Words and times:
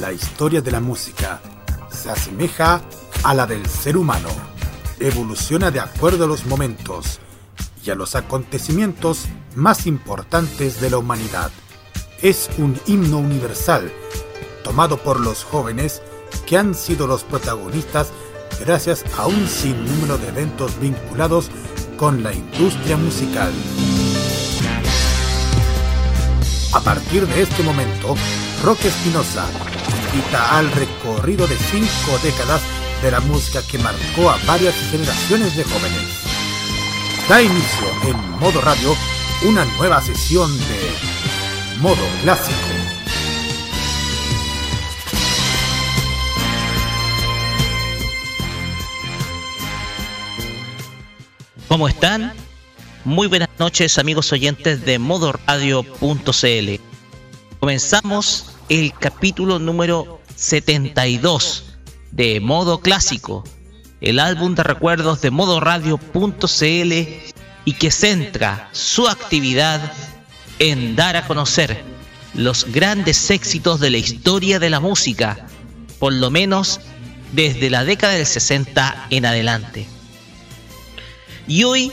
La 0.00 0.12
historia 0.12 0.60
de 0.60 0.72
la 0.72 0.80
música 0.80 1.40
se 1.88 2.10
asemeja 2.10 2.82
a 3.22 3.32
la 3.32 3.46
del 3.46 3.64
ser 3.66 3.96
humano. 3.96 4.28
Evoluciona 4.98 5.70
de 5.70 5.78
acuerdo 5.78 6.24
a 6.24 6.26
los 6.26 6.46
momentos 6.46 7.20
y 7.84 7.90
a 7.90 7.94
los 7.94 8.16
acontecimientos 8.16 9.26
más 9.54 9.86
importantes 9.86 10.80
de 10.80 10.90
la 10.90 10.98
humanidad. 10.98 11.52
Es 12.22 12.50
un 12.58 12.76
himno 12.86 13.18
universal, 13.18 13.92
tomado 14.64 14.98
por 14.98 15.20
los 15.20 15.44
jóvenes 15.44 16.02
que 16.44 16.58
han 16.58 16.74
sido 16.74 17.06
los 17.06 17.22
protagonistas 17.22 18.10
gracias 18.58 19.04
a 19.16 19.26
un 19.28 19.46
sinnúmero 19.46 20.18
de 20.18 20.28
eventos 20.28 20.78
vinculados 20.80 21.50
con 21.96 22.24
la 22.24 22.32
industria 22.32 22.96
musical. 22.96 23.52
A 26.72 26.80
partir 26.80 27.28
de 27.28 27.42
este 27.42 27.62
momento, 27.62 28.16
Roque 28.64 28.88
Espinosa 28.88 29.46
al 30.32 30.70
recorrido 30.72 31.46
de 31.46 31.56
cinco 31.56 32.18
décadas 32.22 32.62
de 33.02 33.10
la 33.10 33.20
música 33.20 33.60
que 33.66 33.78
marcó 33.78 34.30
a 34.30 34.38
varias 34.46 34.74
generaciones 34.90 35.56
de 35.56 35.64
jóvenes. 35.64 36.24
Da 37.28 37.42
inicio 37.42 37.86
en 38.06 38.38
modo 38.38 38.60
radio 38.60 38.94
una 39.42 39.64
nueva 39.76 40.00
sesión 40.00 40.56
de 40.58 41.78
modo 41.80 42.06
clásico. 42.22 42.56
¿Cómo 51.68 51.88
están? 51.88 52.32
Muy 53.04 53.26
buenas 53.26 53.48
noches 53.58 53.98
amigos 53.98 54.32
oyentes 54.32 54.84
de 54.84 54.98
modoradio.cl. 54.98 56.80
Comenzamos 57.58 58.53
el 58.68 58.92
capítulo 58.98 59.58
número 59.58 60.20
72 60.36 61.64
de 62.12 62.40
Modo 62.40 62.80
Clásico, 62.80 63.44
el 64.00 64.18
álbum 64.18 64.54
de 64.54 64.62
recuerdos 64.62 65.20
de 65.20 65.30
modoradio.cl 65.30 66.92
y 67.66 67.72
que 67.72 67.90
centra 67.90 68.68
su 68.72 69.08
actividad 69.08 69.92
en 70.58 70.96
dar 70.96 71.16
a 71.16 71.26
conocer 71.26 71.82
los 72.34 72.70
grandes 72.72 73.30
éxitos 73.30 73.80
de 73.80 73.90
la 73.90 73.98
historia 73.98 74.58
de 74.58 74.70
la 74.70 74.80
música, 74.80 75.46
por 75.98 76.12
lo 76.12 76.30
menos 76.30 76.80
desde 77.32 77.70
la 77.70 77.84
década 77.84 78.14
del 78.14 78.26
60 78.26 79.08
en 79.10 79.26
adelante. 79.26 79.86
Y 81.46 81.64
hoy 81.64 81.92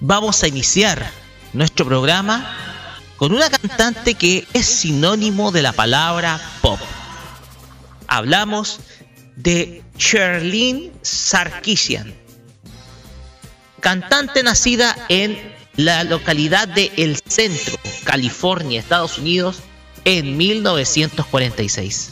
vamos 0.00 0.42
a 0.42 0.48
iniciar 0.48 1.10
nuestro 1.52 1.86
programa 1.86 2.75
con 3.16 3.32
una 3.32 3.48
cantante 3.50 4.14
que 4.14 4.46
es 4.52 4.66
sinónimo 4.66 5.52
de 5.52 5.62
la 5.62 5.72
palabra 5.72 6.40
pop. 6.60 6.78
Hablamos 8.08 8.80
de 9.36 9.82
Sherlyn 9.98 10.92
Sarkisian, 11.02 12.14
cantante 13.80 14.42
nacida 14.42 14.96
en 15.08 15.54
la 15.76 16.04
localidad 16.04 16.68
de 16.68 16.92
El 16.96 17.18
Centro, 17.26 17.78
California, 18.04 18.80
Estados 18.80 19.18
Unidos, 19.18 19.58
en 20.04 20.36
1946. 20.36 22.10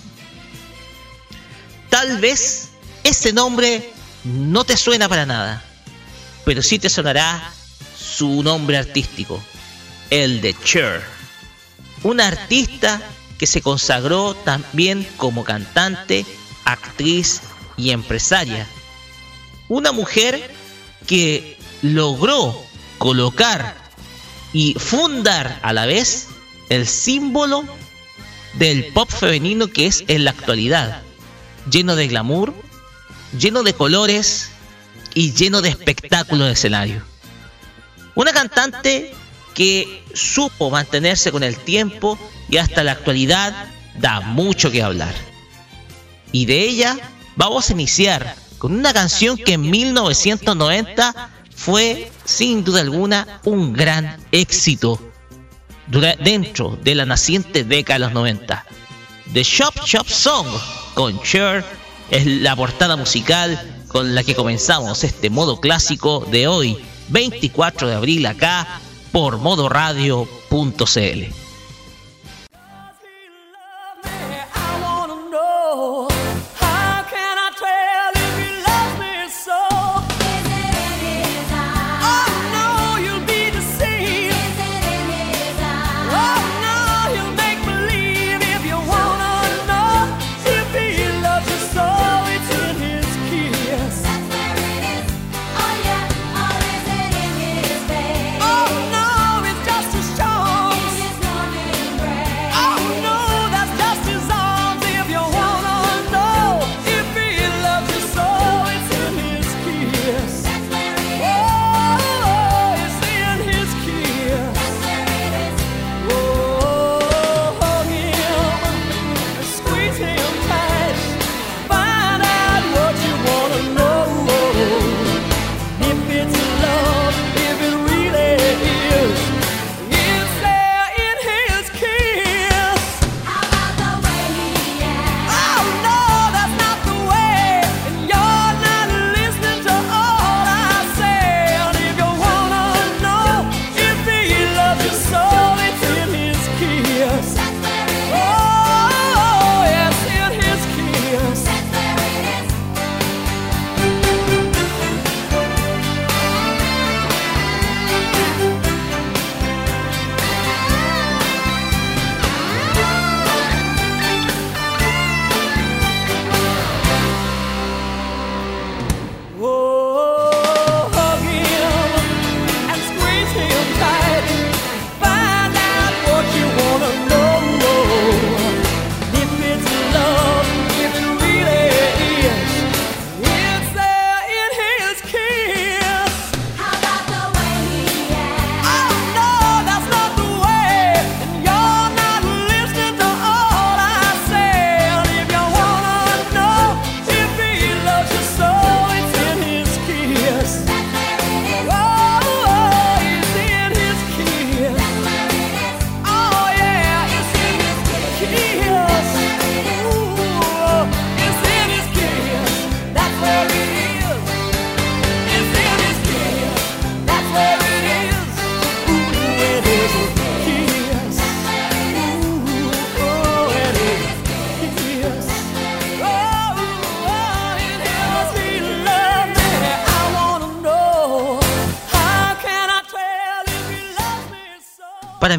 Tal 1.91 2.19
vez 2.19 2.71
ese 3.05 3.33
nombre 3.33 3.91
no 4.25 4.65
te 4.65 4.77
suena 4.77 5.09
para 5.09 5.27
nada 5.27 5.65
pero 6.45 6.63
sí 6.63 6.79
te 6.79 6.89
sonará 6.89 7.51
su 7.99 8.43
nombre 8.43 8.77
artístico, 8.77 9.43
el 10.23 10.41
de 10.41 10.55
Cher. 10.63 11.03
Una 12.05 12.29
artista 12.29 13.03
que 13.37 13.49
se 13.49 13.61
consagró 13.61 14.35
también 14.35 15.05
como 15.17 15.43
cantante, 15.43 16.25
actriz 16.65 17.41
y 17.77 17.91
empresaria. 17.91 18.67
Una 19.69 19.91
mujer 19.91 20.55
que 21.09 21.59
logró 21.83 22.57
colocar 22.99 23.75
y 24.53 24.75
fundar 24.75 25.59
a 25.63 25.73
la 25.73 25.87
vez 25.87 26.29
el 26.69 26.87
símbolo 26.87 27.65
del 28.53 28.93
pop 28.93 29.11
femenino 29.11 29.67
que 29.67 29.87
es 29.87 30.05
en 30.07 30.25
la 30.25 30.31
actualidad, 30.31 31.03
lleno 31.69 31.97
de 31.97 32.07
glamour, 32.07 32.55
lleno 33.37 33.65
de 33.65 33.75
colores, 33.75 34.51
y 35.15 35.33
lleno 35.33 35.63
de 35.63 35.71
espectáculos 35.71 36.49
de 36.49 36.53
escenario. 36.53 37.03
Una 38.15 38.33
cantante 38.33 39.15
que 39.55 40.05
supo 40.13 40.71
mantenerse 40.71 41.33
con 41.33 41.43
el 41.43 41.57
tiempo 41.57 42.19
y 42.49 42.59
hasta 42.59 42.85
la 42.85 42.93
actualidad 42.93 43.69
da 43.99 44.21
mucho 44.21 44.71
que 44.71 44.83
hablar. 44.83 45.15
Y 46.33 46.47
de 46.47 46.61
ella 46.61 46.97
vamos 47.37 47.71
a 47.71 47.73
iniciar 47.73 48.37
con 48.59 48.75
una 48.75 48.93
canción 48.93 49.37
que 49.37 49.55
en 49.55 49.71
1990 49.71 51.31
fue 51.55 52.11
sin 52.25 52.65
duda 52.65 52.81
alguna 52.81 53.41
un 53.45 53.73
gran 53.73 54.19
éxito 54.33 55.01
dentro 56.23 56.79
de 56.83 56.95
la 56.95 57.07
naciente 57.07 57.65
década 57.65 57.99
de 57.99 58.05
los 58.07 58.15
90. 58.15 58.67
The 59.33 59.43
Shop 59.43 59.75
Shop 59.85 60.09
Song 60.09 60.47
con 60.95 61.21
Cher 61.23 61.65
es 62.11 62.27
la 62.27 62.57
portada 62.57 62.97
musical 62.97 63.85
con 63.89 64.15
la 64.15 64.25
que 64.25 64.35
comenzamos 64.35 65.05
este 65.05 65.31
modo 65.31 65.61
clásico 65.61 66.27
de 66.31 66.49
hoy, 66.49 66.79
24 67.09 67.89
de 67.89 67.95
abril 67.95 68.27
acá 68.27 68.81
por 69.15 69.39
modoradio.cl. 69.39 71.44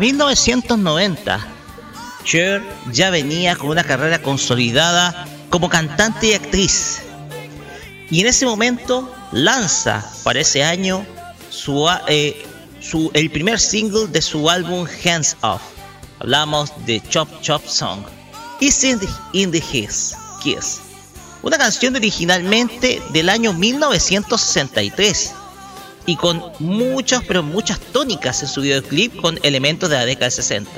1990, 0.06 1.48
Cher 2.24 2.62
ya 2.92 3.10
venía 3.10 3.56
con 3.56 3.72
una 3.72 3.84
carrera 3.84 4.22
consolidada 4.22 5.25
como 5.50 5.68
cantante 5.68 6.28
y 6.28 6.34
actriz. 6.34 7.02
Y 8.12 8.22
en 8.22 8.28
ese 8.28 8.46
momento 8.46 9.12
lanza 9.31 10.07
para 10.24 10.42
ese 10.42 10.63
año 10.63 11.04
su, 11.50 11.90
eh, 12.07 12.46
el 13.13 13.31
primer 13.31 13.60
single 13.60 14.06
de 14.06 14.22
su 14.22 14.48
álbum 14.48 14.86
Hands 15.04 15.38
Off. 15.42 15.63
Hablamos 16.19 16.72
de 16.86 17.02
Chop 17.10 17.28
Chop 17.42 17.66
Song. 17.66 18.04
Is 18.60 18.84
in 18.84 19.00
the, 19.00 19.07
in 19.34 19.52
Kiss. 19.52 20.81
Una 21.42 21.57
canción 21.57 21.96
originalmente 21.96 23.02
del 23.12 23.28
año 23.28 23.54
1963 23.54 25.34
y 26.06 26.16
con 26.16 26.44
muchas, 26.60 27.24
pero 27.24 27.44
muchas 27.44 27.80
tónicas 27.80 28.42
en 28.44 28.50
su 28.50 28.62
videoclip 28.62 29.19
con 29.22 29.40
elementos 29.44 29.90
de 29.90 29.98
la 29.98 30.06
década 30.06 30.25
de 30.25 30.31
60. 30.31 30.72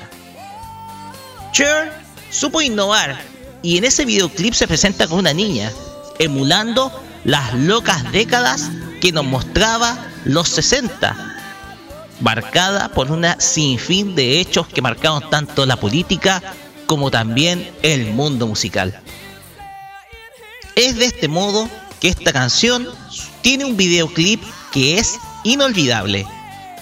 Cher 1.52 1.92
supo 2.30 2.62
innovar 2.62 3.20
y 3.62 3.78
en 3.78 3.84
ese 3.84 4.06
videoclip 4.06 4.54
se 4.54 4.68
presenta 4.68 5.08
con 5.08 5.20
una 5.20 5.34
niña, 5.34 5.72
emulando 6.20 6.92
las 7.24 7.54
locas 7.54 8.12
décadas 8.12 8.70
que 9.02 9.12
nos 9.12 9.26
mostraba 9.26 9.98
los 10.26 10.48
60, 10.50 11.36
marcada 12.22 12.90
por 12.90 13.12
una 13.12 13.40
sinfín 13.40 14.16
de 14.16 14.40
hechos 14.40 14.68
que 14.68 14.82
marcaron 14.82 15.30
tanto 15.30 15.66
la 15.66 15.78
política 15.78 16.42
como 16.86 17.12
también 17.12 17.70
el 17.84 18.14
mundo 18.14 18.48
musical. 18.48 19.02
Es 20.76 20.98
de 20.98 21.06
este 21.06 21.28
modo 21.28 21.70
que 22.00 22.08
esta 22.08 22.32
canción 22.32 22.88
tiene 23.42 23.66
un 23.66 23.76
videoclip 23.76 24.42
que 24.78 25.00
es 25.00 25.20
inolvidable 25.44 26.28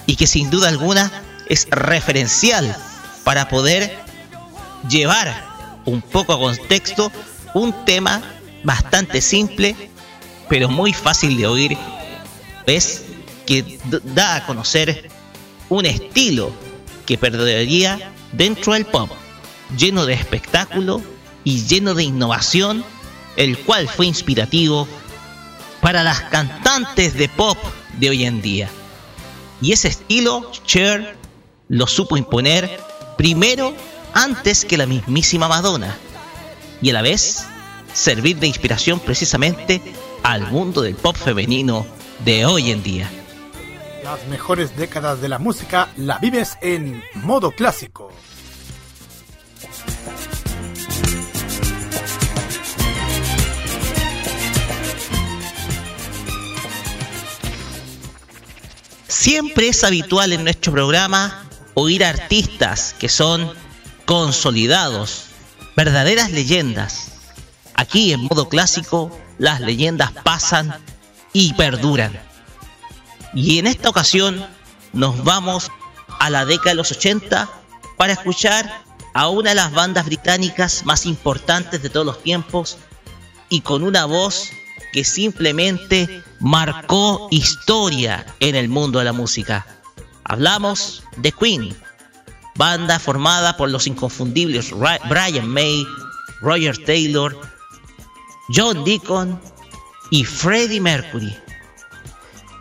y 0.04 0.16
que 0.16 0.26
sin 0.26 0.50
duda 0.50 0.68
alguna 0.68 1.10
es 1.48 1.66
referencial 1.70 2.76
para 3.24 3.48
poder 3.48 3.98
llevar 4.86 5.80
un 5.86 6.02
poco 6.02 6.34
a 6.34 6.38
contexto 6.38 7.10
un 7.54 7.86
tema 7.86 8.20
bastante 8.64 9.22
simple 9.22 9.74
pero 10.50 10.68
muy 10.68 10.92
fácil 10.92 11.38
de 11.38 11.46
oír 11.46 11.78
es 12.66 13.02
que 13.46 13.80
da 14.14 14.34
a 14.34 14.46
conocer 14.46 15.08
un 15.70 15.86
estilo 15.86 16.52
que 17.06 17.16
perdería 17.16 18.12
dentro 18.32 18.74
del 18.74 18.84
pop 18.84 19.10
lleno 19.74 20.04
de 20.04 20.12
espectáculo 20.12 21.00
y 21.44 21.64
lleno 21.64 21.94
de 21.94 22.04
innovación 22.04 22.84
el 23.38 23.56
cual 23.56 23.88
fue 23.88 24.04
inspirativo 24.04 24.86
para 25.80 26.02
las 26.02 26.20
cantantes 26.20 27.14
de 27.14 27.30
pop 27.30 27.56
de 27.98 28.10
hoy 28.10 28.24
en 28.24 28.42
día. 28.42 28.68
Y 29.60 29.72
ese 29.72 29.88
estilo, 29.88 30.50
Cher 30.64 31.16
lo 31.68 31.86
supo 31.86 32.16
imponer 32.16 32.80
primero 33.16 33.74
antes 34.12 34.64
que 34.64 34.76
la 34.76 34.86
mismísima 34.86 35.48
Madonna, 35.48 35.96
y 36.80 36.90
a 36.90 36.92
la 36.92 37.02
vez 37.02 37.46
servir 37.92 38.38
de 38.38 38.46
inspiración 38.46 39.00
precisamente 39.00 39.80
al 40.22 40.50
mundo 40.50 40.82
del 40.82 40.94
pop 40.94 41.16
femenino 41.16 41.86
de 42.24 42.44
hoy 42.44 42.70
en 42.70 42.82
día. 42.82 43.10
Las 44.04 44.26
mejores 44.28 44.76
décadas 44.76 45.20
de 45.20 45.28
la 45.28 45.38
música 45.38 45.88
la 45.96 46.18
vives 46.18 46.56
en 46.60 47.02
modo 47.14 47.50
clásico. 47.50 48.12
Siempre 59.26 59.66
es 59.66 59.82
habitual 59.82 60.32
en 60.32 60.44
nuestro 60.44 60.70
programa 60.70 61.48
oír 61.74 62.04
artistas 62.04 62.94
que 62.96 63.08
son 63.08 63.52
consolidados, 64.04 65.24
verdaderas 65.74 66.30
leyendas. 66.30 67.08
Aquí 67.74 68.12
en 68.12 68.20
modo 68.20 68.48
clásico 68.48 69.10
las 69.38 69.60
leyendas 69.60 70.12
pasan 70.22 70.76
y 71.32 71.54
perduran. 71.54 72.16
Y 73.34 73.58
en 73.58 73.66
esta 73.66 73.88
ocasión 73.88 74.46
nos 74.92 75.24
vamos 75.24 75.72
a 76.20 76.30
la 76.30 76.44
década 76.44 76.70
de 76.70 76.76
los 76.76 76.92
80 76.92 77.50
para 77.96 78.12
escuchar 78.12 78.80
a 79.12 79.28
una 79.28 79.48
de 79.50 79.56
las 79.56 79.72
bandas 79.72 80.06
británicas 80.06 80.84
más 80.84 81.04
importantes 81.04 81.82
de 81.82 81.90
todos 81.90 82.06
los 82.06 82.22
tiempos 82.22 82.78
y 83.48 83.62
con 83.62 83.82
una 83.82 84.04
voz 84.04 84.50
que 84.92 85.02
simplemente 85.02 86.22
marcó 86.40 87.28
historia 87.30 88.26
en 88.40 88.54
el 88.54 88.68
mundo 88.68 88.98
de 88.98 89.04
la 89.04 89.12
música. 89.12 89.66
Hablamos 90.24 91.02
de 91.16 91.32
Queen, 91.32 91.76
banda 92.56 92.98
formada 92.98 93.56
por 93.56 93.70
los 93.70 93.86
inconfundibles 93.86 94.72
Brian 95.08 95.48
May, 95.48 95.86
Roger 96.40 96.76
Taylor, 96.84 97.38
John 98.54 98.84
Deacon 98.84 99.40
y 100.10 100.24
Freddie 100.24 100.80
Mercury. 100.80 101.36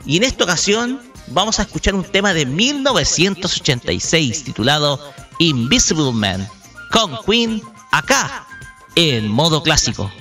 Y 0.05 0.17
en 0.17 0.23
esta 0.23 0.43
ocasión 0.43 1.01
vamos 1.27 1.59
a 1.59 1.63
escuchar 1.63 1.95
un 1.95 2.03
tema 2.03 2.33
de 2.33 2.45
1986 2.45 4.43
titulado 4.43 5.13
Invisible 5.39 6.11
Man 6.11 6.47
con 6.91 7.17
Queen 7.25 7.61
acá 7.91 8.45
en 8.95 9.27
modo 9.27 9.61
clásico. 9.61 10.11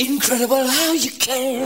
Incredible 0.00 0.66
how 0.66 0.92
you 0.94 1.10
can 1.10 1.60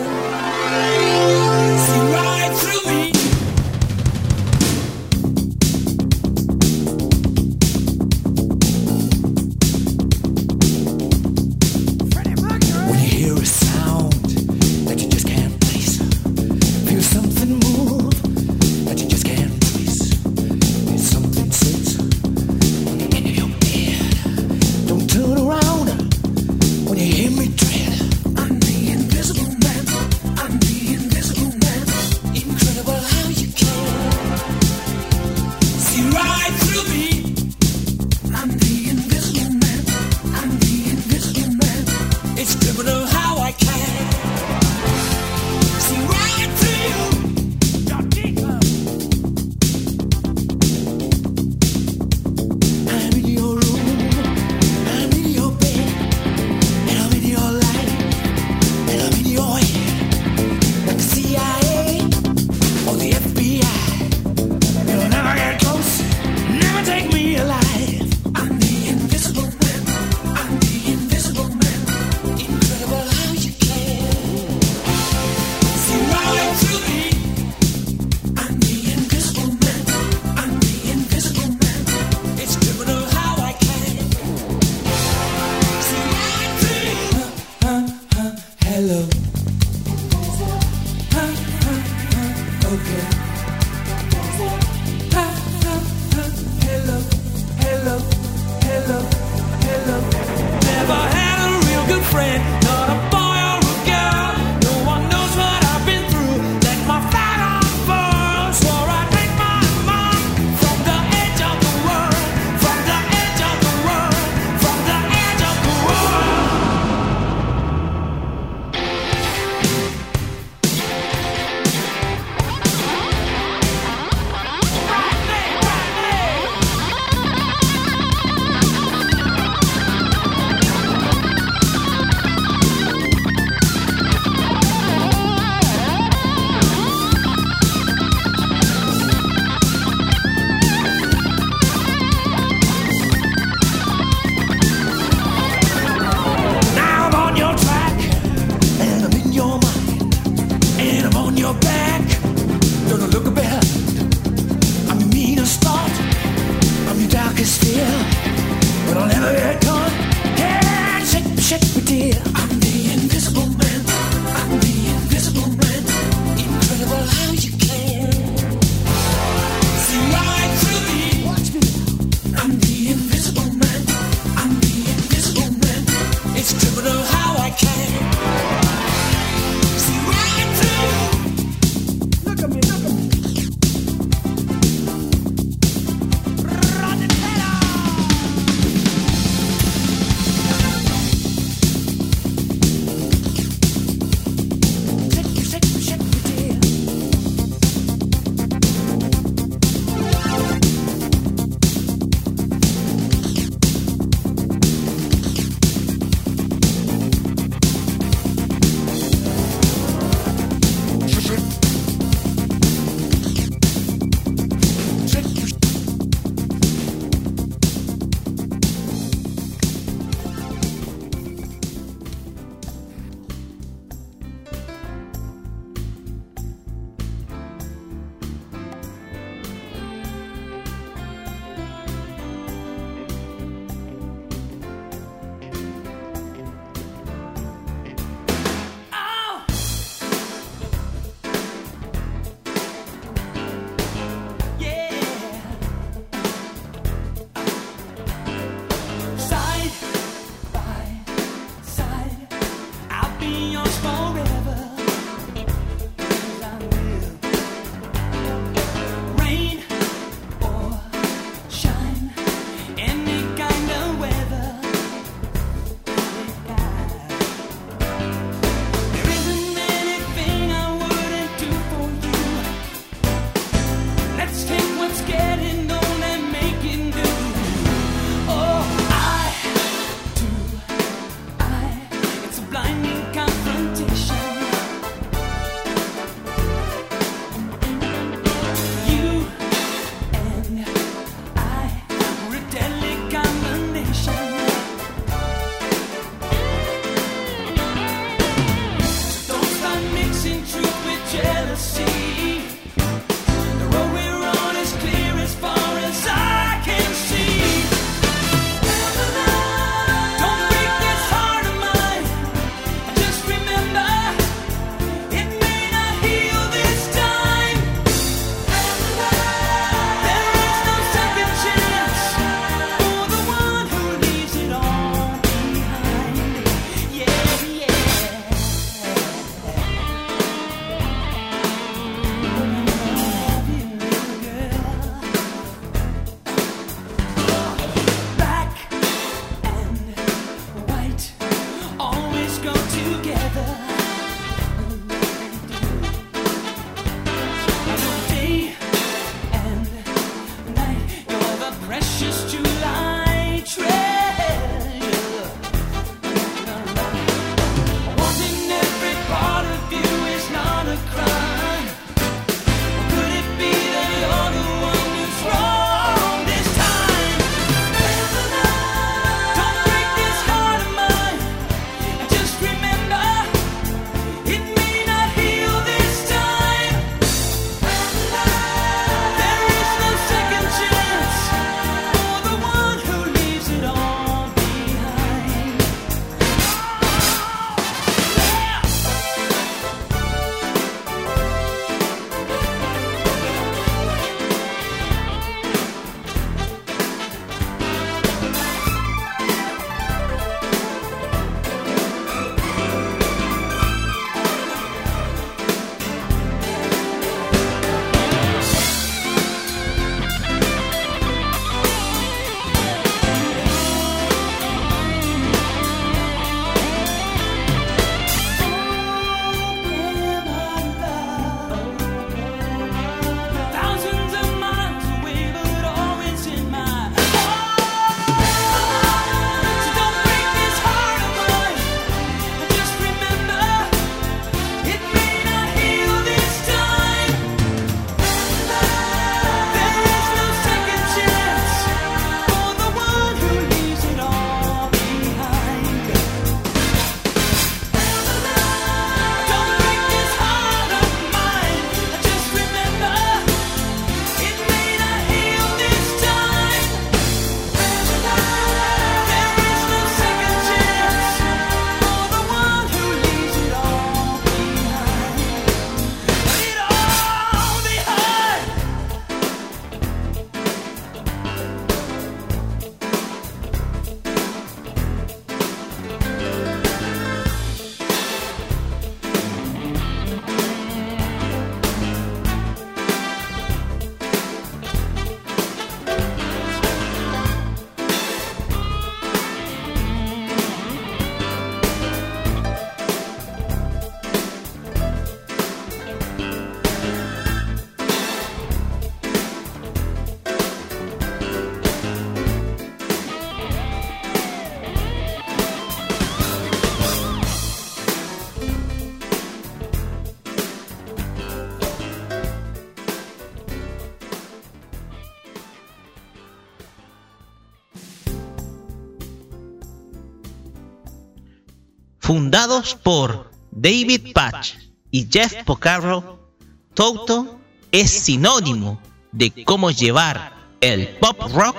Fundados 522.14 522.76
por 522.80 523.32
David 523.50 524.12
Patch 524.12 524.52
y 524.92 525.08
Jeff 525.10 525.34
Porcaro, 525.42 526.30
Toto 526.72 527.40
es 527.72 527.90
sinónimo 527.90 528.80
de 529.10 529.42
cómo 529.42 529.72
llevar 529.72 530.32
el 530.60 530.90
pop 530.98 531.18
rock 531.32 531.56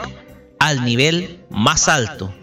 al 0.60 0.86
nivel 0.86 1.44
más 1.50 1.90
alto. 1.90 2.34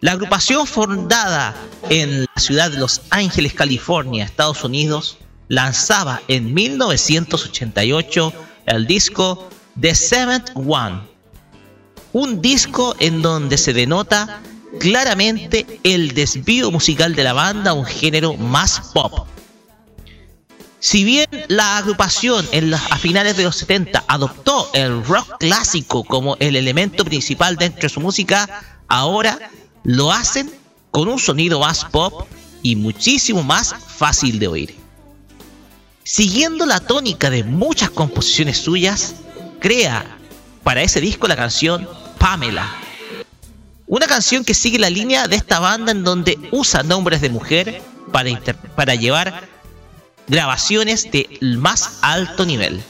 La 0.00 0.10
agrupación 0.10 0.66
fundada 0.66 1.54
en 1.90 2.22
la 2.22 2.40
ciudad 2.42 2.72
de 2.72 2.78
Los 2.78 3.02
Ángeles, 3.10 3.54
California, 3.54 4.24
Estados 4.24 4.64
Unidos, 4.64 5.18
lanzaba 5.46 6.20
en 6.26 6.52
1988 6.52 8.32
el 8.66 8.84
disco 8.88 9.48
The 9.80 9.94
Seventh 9.94 10.50
One, 10.56 11.02
un 12.14 12.42
disco 12.42 12.96
en 12.98 13.22
donde 13.22 13.58
se 13.58 13.72
denota 13.72 14.42
claramente 14.78 15.66
el 15.82 16.14
desvío 16.14 16.70
musical 16.70 17.14
de 17.14 17.24
la 17.24 17.32
banda 17.32 17.70
a 17.70 17.74
un 17.74 17.84
género 17.84 18.34
más 18.34 18.90
pop. 18.92 19.26
Si 20.80 21.04
bien 21.04 21.28
la 21.46 21.78
agrupación 21.78 22.44
en 22.50 22.74
a 22.74 22.98
finales 22.98 23.36
de 23.36 23.44
los 23.44 23.56
70 23.56 24.04
adoptó 24.08 24.68
el 24.74 25.04
rock 25.04 25.38
clásico 25.38 26.02
como 26.02 26.36
el 26.40 26.56
elemento 26.56 27.04
principal 27.04 27.56
dentro 27.56 27.82
de 27.82 27.88
su 27.88 28.00
música, 28.00 28.80
ahora 28.88 29.38
lo 29.84 30.10
hacen 30.10 30.50
con 30.90 31.06
un 31.08 31.20
sonido 31.20 31.60
más 31.60 31.84
pop 31.84 32.26
y 32.62 32.74
muchísimo 32.74 33.44
más 33.44 33.74
fácil 33.74 34.40
de 34.40 34.48
oír. 34.48 34.76
Siguiendo 36.02 36.66
la 36.66 36.80
tónica 36.80 37.30
de 37.30 37.44
muchas 37.44 37.90
composiciones 37.90 38.58
suyas, 38.58 39.14
crea 39.60 40.18
para 40.64 40.82
ese 40.82 41.00
disco 41.00 41.28
la 41.28 41.36
canción 41.36 41.88
Pamela. 42.18 42.68
Una 43.86 44.06
canción 44.06 44.44
que 44.44 44.54
sigue 44.54 44.78
la 44.78 44.90
línea 44.90 45.28
de 45.28 45.36
esta 45.36 45.58
banda 45.58 45.92
en 45.92 46.04
donde 46.04 46.38
usa 46.50 46.82
nombres 46.82 47.20
de 47.20 47.30
mujer 47.30 47.82
para, 48.10 48.30
para 48.74 48.94
llevar 48.94 49.48
grabaciones 50.28 51.10
de 51.10 51.38
más 51.40 51.98
alto 52.02 52.46
nivel. 52.46 52.82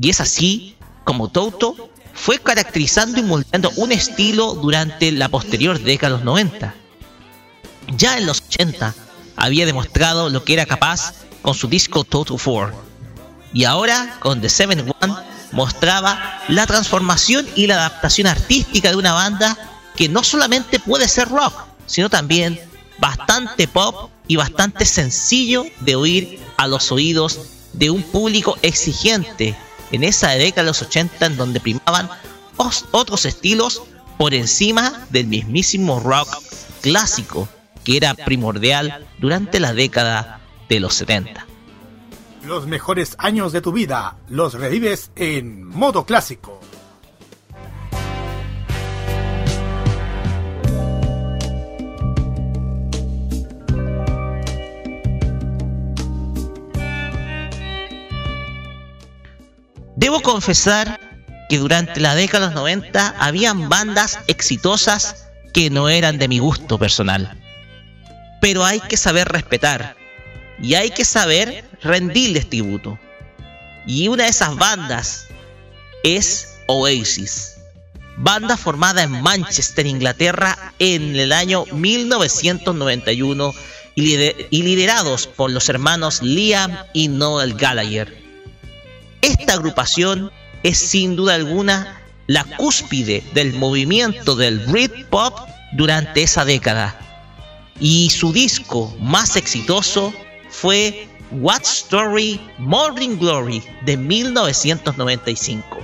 Y 0.00 0.10
es 0.10 0.20
así 0.20 0.76
como 1.04 1.28
Toto 1.28 1.90
fue 2.14 2.38
caracterizando 2.38 3.20
y 3.20 3.22
moldeando 3.22 3.70
un 3.76 3.92
estilo 3.92 4.54
durante 4.54 5.12
la 5.12 5.28
posterior 5.28 5.80
década 5.80 6.10
de 6.10 6.16
los 6.18 6.24
90. 6.24 6.74
Ya 7.96 8.18
en 8.18 8.26
los 8.26 8.42
80 8.42 8.94
había 9.36 9.66
demostrado 9.66 10.28
lo 10.28 10.44
que 10.44 10.54
era 10.54 10.66
capaz 10.66 11.14
con 11.42 11.54
su 11.54 11.68
disco 11.68 12.04
Toto 12.04 12.36
4. 12.42 12.90
Y 13.52 13.64
ahora 13.64 14.16
con 14.20 14.40
The 14.40 14.48
Seven 14.48 14.92
One 15.00 15.14
mostraba 15.52 16.42
la 16.48 16.66
transformación 16.66 17.46
y 17.56 17.66
la 17.66 17.74
adaptación 17.76 18.26
artística 18.26 18.90
de 18.90 18.96
una 18.96 19.12
banda 19.12 19.56
que 19.96 20.08
no 20.08 20.24
solamente 20.24 20.78
puede 20.78 21.08
ser 21.08 21.28
rock, 21.28 21.54
sino 21.86 22.08
también 22.08 22.60
bastante 22.98 23.66
pop 23.66 24.10
y 24.26 24.36
bastante 24.36 24.84
sencillo 24.84 25.64
de 25.80 25.96
oír 25.96 26.40
a 26.56 26.66
los 26.66 26.92
oídos 26.92 27.40
de 27.72 27.90
un 27.90 28.02
público 28.02 28.56
exigente 28.62 29.56
en 29.92 30.04
esa 30.04 30.30
década 30.30 30.62
de 30.62 30.70
los 30.70 30.82
80 30.82 31.26
en 31.26 31.36
donde 31.36 31.60
primaban 31.60 32.08
otros 32.92 33.24
estilos 33.24 33.82
por 34.18 34.34
encima 34.34 35.06
del 35.10 35.26
mismísimo 35.26 35.98
rock 35.98 36.28
clásico 36.82 37.48
que 37.84 37.96
era 37.96 38.14
primordial 38.14 39.06
durante 39.18 39.60
la 39.60 39.72
década 39.72 40.40
de 40.68 40.80
los 40.80 40.94
70. 40.94 41.46
Los 42.44 42.66
mejores 42.66 43.16
años 43.18 43.52
de 43.52 43.60
tu 43.60 43.72
vida 43.72 44.16
los 44.28 44.54
revives 44.54 45.10
en 45.16 45.64
modo 45.66 46.04
clásico. 46.04 46.59
Debo 60.00 60.22
confesar 60.22 60.98
que 61.50 61.58
durante 61.58 62.00
la 62.00 62.14
década 62.14 62.48
de 62.48 62.54
los 62.54 62.62
90 62.62 63.16
habían 63.18 63.68
bandas 63.68 64.18
exitosas 64.28 65.26
que 65.52 65.68
no 65.68 65.90
eran 65.90 66.16
de 66.18 66.26
mi 66.26 66.38
gusto 66.38 66.78
personal. 66.78 67.38
Pero 68.40 68.64
hay 68.64 68.80
que 68.80 68.96
saber 68.96 69.28
respetar 69.28 69.96
y 70.58 70.72
hay 70.72 70.88
que 70.88 71.04
saber 71.04 71.66
rendirles 71.82 72.48
tributo. 72.48 72.98
Y 73.86 74.08
una 74.08 74.24
de 74.24 74.30
esas 74.30 74.56
bandas 74.56 75.26
es 76.02 76.56
Oasis, 76.66 77.58
banda 78.16 78.56
formada 78.56 79.02
en 79.02 79.20
Manchester, 79.20 79.86
Inglaterra, 79.86 80.72
en 80.78 81.14
el 81.14 81.30
año 81.30 81.66
1991 81.72 83.52
y 83.96 84.62
liderados 84.62 85.26
por 85.26 85.50
los 85.50 85.68
hermanos 85.68 86.22
Liam 86.22 86.74
y 86.94 87.08
Noel 87.08 87.52
Gallagher. 87.52 88.29
Esta 89.22 89.52
agrupación 89.54 90.30
es 90.62 90.78
sin 90.78 91.14
duda 91.14 91.34
alguna 91.34 92.00
la 92.26 92.44
cúspide 92.44 93.22
del 93.34 93.52
movimiento 93.54 94.34
del 94.34 94.60
Britpop 94.60 95.36
durante 95.72 96.22
esa 96.22 96.44
década. 96.44 96.98
Y 97.78 98.10
su 98.10 98.32
disco 98.32 98.94
más 99.00 99.36
exitoso 99.36 100.14
fue 100.48 101.08
What 101.32 101.62
Story 101.62 102.40
Morning 102.58 103.18
Glory 103.18 103.62
de 103.84 103.96
1995. 103.96 105.78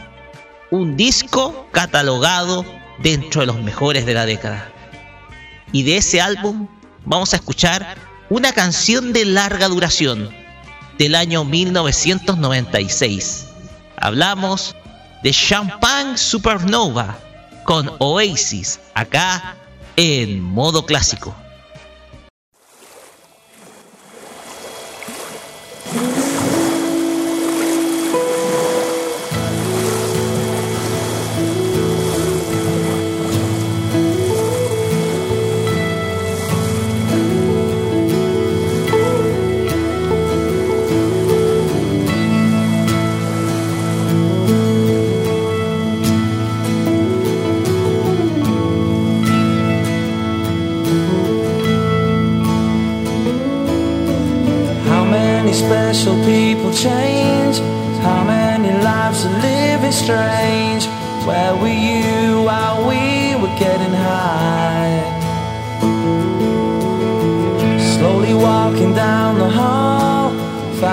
Un 0.71 0.97
disco 0.97 1.67
catalogado 1.73 2.65
dentro 3.03 3.43
de 3.43 3.49
los 3.49 3.61
mejores 3.61 4.07
de 4.07 4.15
la 4.15 4.25
década. 4.25 4.73
Y 5.73 5.83
de 5.83 5.99
ese 5.99 6.21
álbum 6.21 6.69
vamos 7.05 7.35
a 7.35 7.37
escuchar 7.37 7.97
una 8.31 8.53
canción 8.53 9.13
de 9.13 9.25
larga 9.27 9.69
duración 9.69 10.46
del 10.99 11.15
año 11.15 11.45
1996. 11.45 13.47
Hablamos 13.97 14.75
de 15.23 15.33
Champagne 15.33 16.17
Supernova 16.17 17.19
con 17.65 17.93
Oasis 17.99 18.81
acá 18.95 19.57
en 19.97 20.41
modo 20.41 20.87
clásico. 20.87 21.35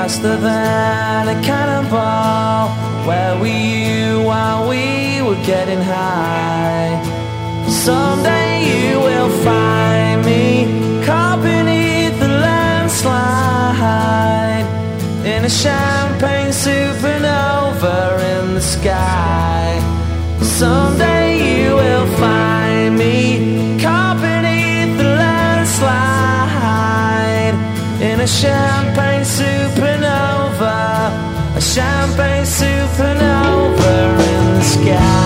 Faster 0.04 0.36
than 0.36 1.30
a 1.30 1.42
cannonball. 1.42 2.68
Where 3.08 3.36
were 3.39 3.48
you 3.48 4.22
while 4.30 4.68
we 4.68 5.22
were 5.22 5.42
getting 5.46 5.80
high? 5.80 6.92
Someday 7.70 8.50
you 8.72 9.00
will 9.00 9.32
find 9.48 10.26
me 10.26 10.44
caught 11.06 11.39
beneath 11.42 12.20
the 12.20 12.28
landslide 12.46 13.46
in 15.34 15.46
a 15.46 15.50
champagne 15.50 16.52
supernova 16.63 17.98
in 18.34 18.56
the 18.56 18.66
sky. 18.76 19.80
Someday 20.42 21.28
you 21.48 21.76
will 21.82 22.08
find 22.24 22.98
me 22.98 23.16
caught 23.82 24.18
beneath 24.20 24.98
the 24.98 25.10
landslide 25.22 26.44
in 28.10 28.20
a 28.20 28.28
champagne 28.28 29.24
supernova 29.38 29.83
champagne 31.74 32.46
supernova 32.46 33.96
in 34.32 34.44
the 34.54 34.62
sky. 34.62 35.24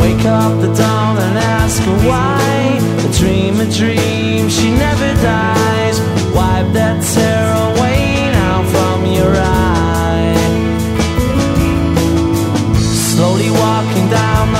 Wake 0.00 0.24
up 0.26 0.60
the 0.60 0.74
dawn 0.74 1.18
and 1.18 1.38
ask 1.38 1.80
her 1.84 1.98
why. 2.08 2.80
A 3.06 3.12
dream, 3.16 3.60
a 3.60 3.70
dream, 3.70 4.48
she 4.48 4.70
never 4.72 5.14
dies. 5.22 5.71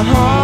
heart. 0.06 0.41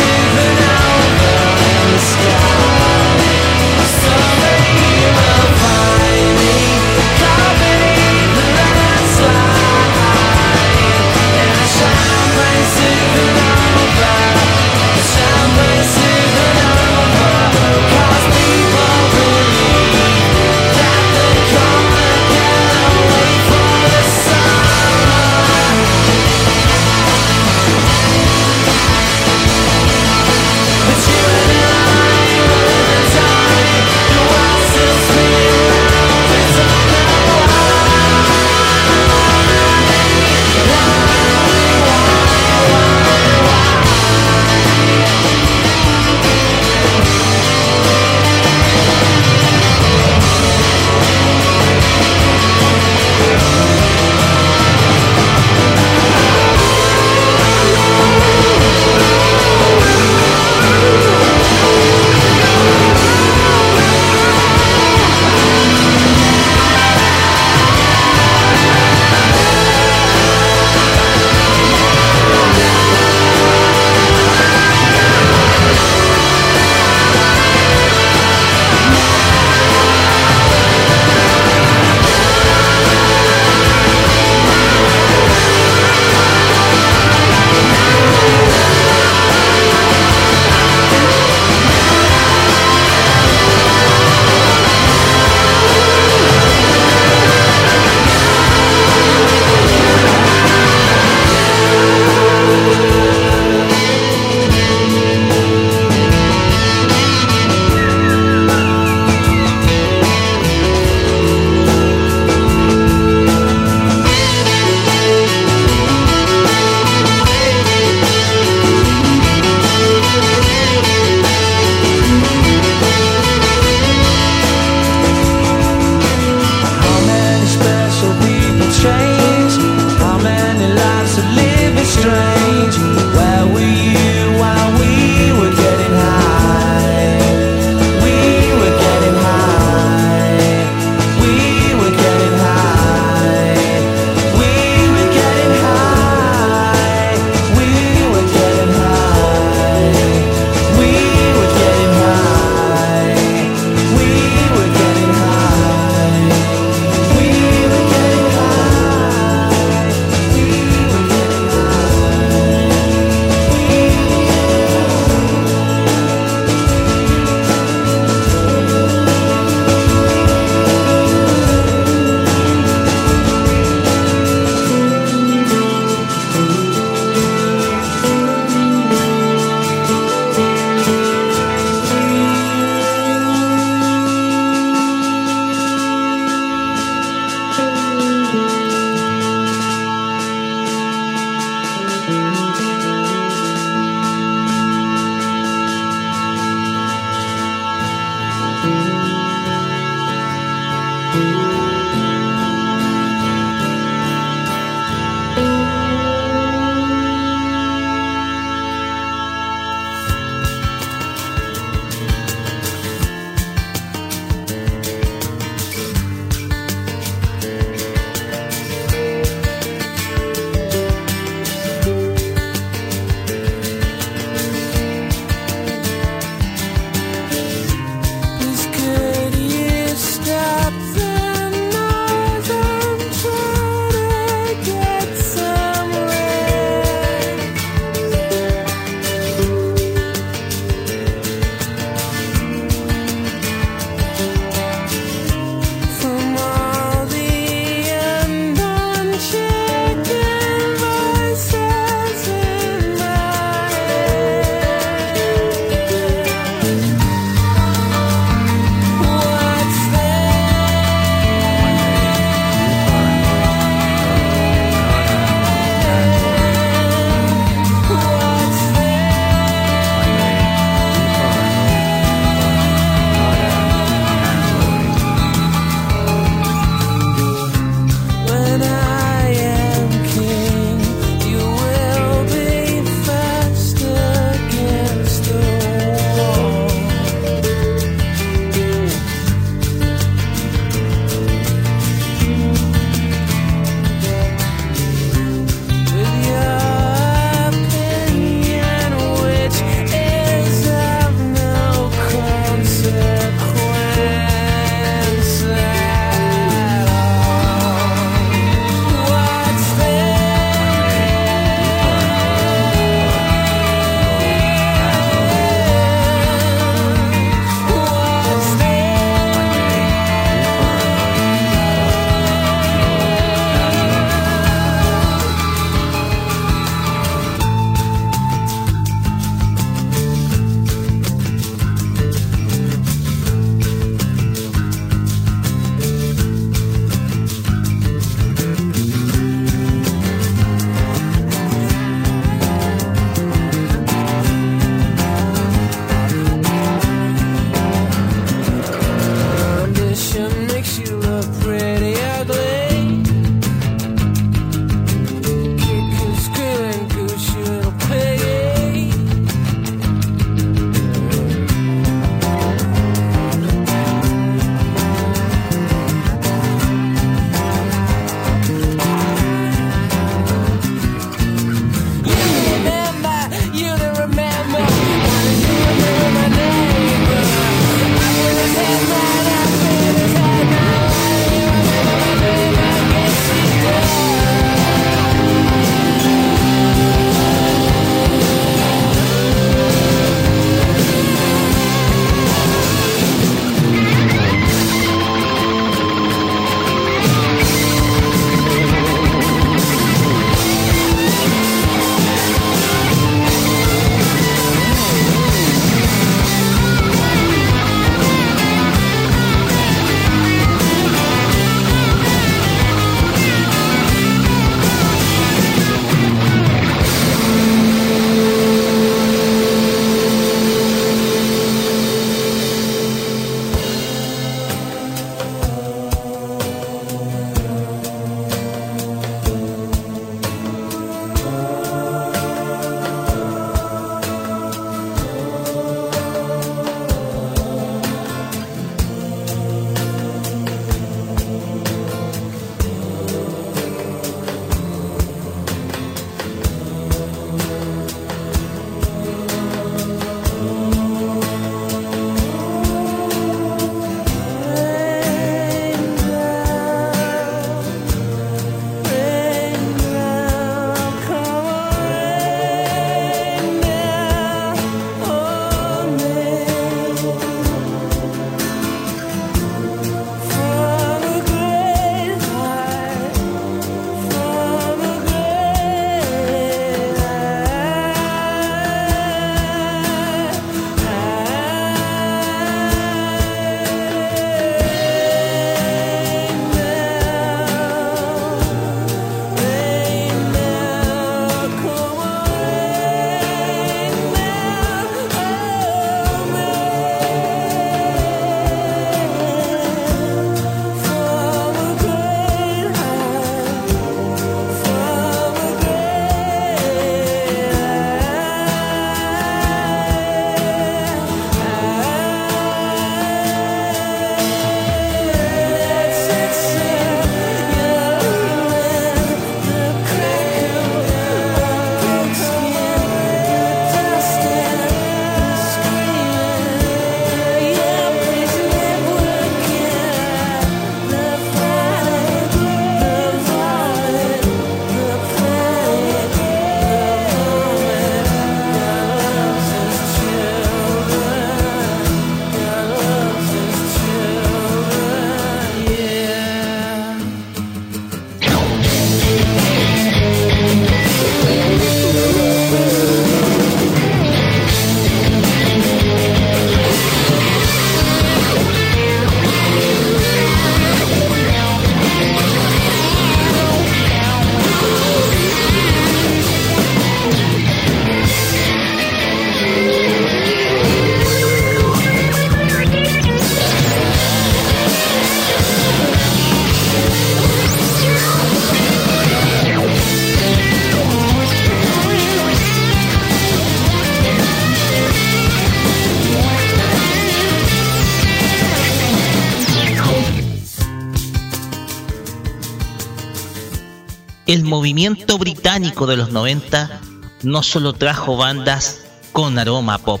El 594.34 594.42
movimiento 594.42 595.16
británico 595.16 595.86
de 595.86 595.96
los 595.96 596.10
90 596.10 596.80
no 597.22 597.44
solo 597.44 597.72
trajo 597.72 598.16
bandas 598.16 598.80
con 599.12 599.38
aroma 599.38 599.78
pop, 599.78 600.00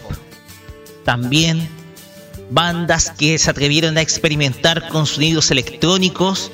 también 1.04 1.68
bandas 2.50 3.12
que 3.12 3.38
se 3.38 3.50
atrevieron 3.50 3.96
a 3.96 4.00
experimentar 4.00 4.88
con 4.88 5.06
sonidos 5.06 5.52
electrónicos 5.52 6.50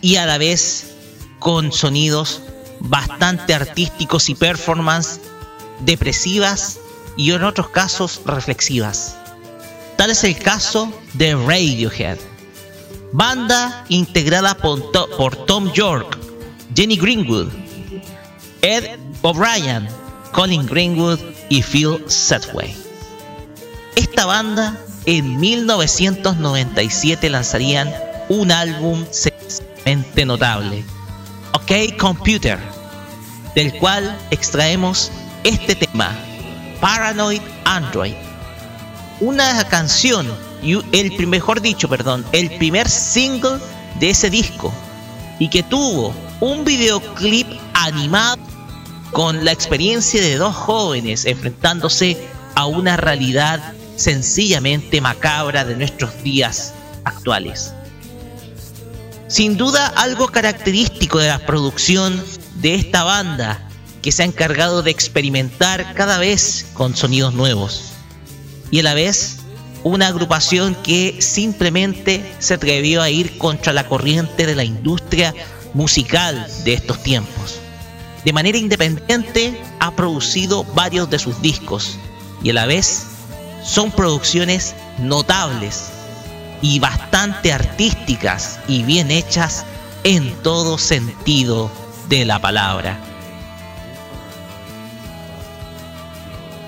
y 0.00 0.14
a 0.14 0.26
la 0.26 0.38
vez 0.38 0.94
con 1.40 1.72
sonidos 1.72 2.40
bastante 2.78 3.52
artísticos 3.52 4.28
y 4.28 4.36
performance 4.36 5.20
depresivas 5.80 6.78
y 7.16 7.32
en 7.32 7.42
otros 7.42 7.68
casos 7.70 8.20
reflexivas. 8.24 9.16
Tal 9.96 10.10
es 10.10 10.22
el 10.22 10.38
caso 10.38 10.92
de 11.14 11.34
Radiohead, 11.34 12.18
banda 13.12 13.84
integrada 13.88 14.54
por, 14.54 15.36
Tom 15.46 15.72
York, 15.72 16.23
Jenny 16.74 16.96
Greenwood, 16.96 17.52
Ed 18.62 18.98
O'Brien, 19.22 19.86
Colin 20.32 20.66
Greenwood 20.66 21.20
y 21.48 21.62
Phil 21.62 22.02
Setway. 22.08 22.74
Esta 23.94 24.26
banda 24.26 24.76
en 25.06 25.38
1997 25.38 27.30
lanzarían 27.30 27.94
un 28.28 28.50
álbum 28.50 29.04
sencillamente 29.10 30.24
notable, 30.26 30.84
OK 31.52 31.96
Computer, 31.96 32.58
del 33.54 33.72
cual 33.78 34.18
extraemos 34.32 35.12
este 35.44 35.76
tema, 35.76 36.10
Paranoid 36.80 37.42
Android. 37.64 38.14
Una 39.20 39.62
canción, 39.68 40.26
el 40.62 41.26
mejor 41.28 41.60
dicho, 41.60 41.88
perdón, 41.88 42.24
el 42.32 42.50
primer 42.56 42.88
single 42.88 43.58
de 44.00 44.10
ese 44.10 44.28
disco, 44.28 44.72
y 45.38 45.48
que 45.48 45.62
tuvo 45.62 46.12
un 46.40 46.64
videoclip 46.64 47.46
animado 47.74 48.42
con 49.12 49.44
la 49.44 49.52
experiencia 49.52 50.20
de 50.20 50.36
dos 50.36 50.54
jóvenes 50.54 51.24
enfrentándose 51.24 52.18
a 52.54 52.66
una 52.66 52.96
realidad 52.96 53.72
sencillamente 53.96 55.00
macabra 55.00 55.64
de 55.64 55.76
nuestros 55.76 56.22
días 56.22 56.74
actuales. 57.04 57.72
Sin 59.28 59.56
duda 59.56 59.86
algo 59.96 60.28
característico 60.28 61.18
de 61.18 61.28
la 61.28 61.38
producción 61.46 62.22
de 62.56 62.74
esta 62.74 63.04
banda 63.04 63.68
que 64.02 64.12
se 64.12 64.22
ha 64.22 64.26
encargado 64.26 64.82
de 64.82 64.90
experimentar 64.90 65.94
cada 65.94 66.18
vez 66.18 66.66
con 66.74 66.94
sonidos 66.94 67.34
nuevos 67.34 67.92
y 68.70 68.80
a 68.80 68.82
la 68.82 68.94
vez 68.94 69.38
una 69.82 70.08
agrupación 70.08 70.74
que 70.82 71.16
simplemente 71.20 72.34
se 72.38 72.54
atrevió 72.54 73.02
a 73.02 73.10
ir 73.10 73.38
contra 73.38 73.72
la 73.72 73.86
corriente 73.88 74.46
de 74.46 74.54
la 74.54 74.64
industria 74.64 75.34
musical 75.74 76.46
de 76.64 76.74
estos 76.74 77.02
tiempos. 77.02 77.60
De 78.24 78.32
manera 78.32 78.56
independiente 78.56 79.60
ha 79.80 79.90
producido 79.90 80.64
varios 80.64 81.10
de 81.10 81.18
sus 81.18 81.42
discos 81.42 81.98
y 82.42 82.50
a 82.50 82.54
la 82.54 82.66
vez 82.66 83.06
son 83.62 83.90
producciones 83.90 84.74
notables 84.98 85.90
y 86.62 86.78
bastante 86.78 87.52
artísticas 87.52 88.58
y 88.66 88.82
bien 88.84 89.10
hechas 89.10 89.66
en 90.04 90.32
todo 90.42 90.78
sentido 90.78 91.70
de 92.08 92.24
la 92.24 92.38
palabra. 92.38 92.98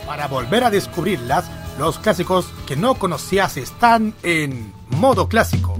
Para 0.07 0.29
volver 0.29 0.65
a 0.65 0.71
descubrirlas, 0.71 1.47
los 1.79 1.99
clásicos 1.99 2.47
que 2.67 2.77
no 2.77 2.95
conocías 2.95 3.57
están 3.57 4.15
en 4.23 4.73
modo 4.89 5.29
clásico. 5.29 5.79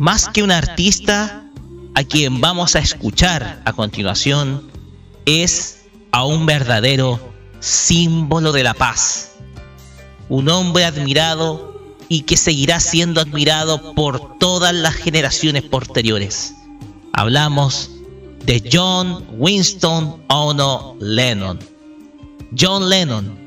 Más 0.00 0.30
que 0.30 0.42
un 0.42 0.50
artista, 0.50 1.44
a 1.94 2.04
quien 2.04 2.40
vamos 2.40 2.74
a 2.74 2.78
escuchar 2.78 3.60
a 3.66 3.74
continuación 3.74 4.70
es 5.26 5.82
a 6.10 6.24
un 6.24 6.46
verdadero 6.46 7.20
símbolo 7.58 8.50
de 8.52 8.62
la 8.62 8.72
paz. 8.72 9.32
Un 10.30 10.48
hombre 10.48 10.86
admirado 10.86 11.78
y 12.08 12.22
que 12.22 12.38
seguirá 12.38 12.80
siendo 12.80 13.20
admirado 13.20 13.94
por 13.94 14.38
todas 14.38 14.74
las 14.74 14.94
generaciones 14.94 15.64
posteriores. 15.64 16.54
Hablamos 17.12 17.90
de 18.46 18.70
John 18.72 19.26
Winston 19.32 20.24
Ono 20.28 20.96
Lennon. 20.98 21.58
John 22.58 22.88
Lennon, 22.88 23.38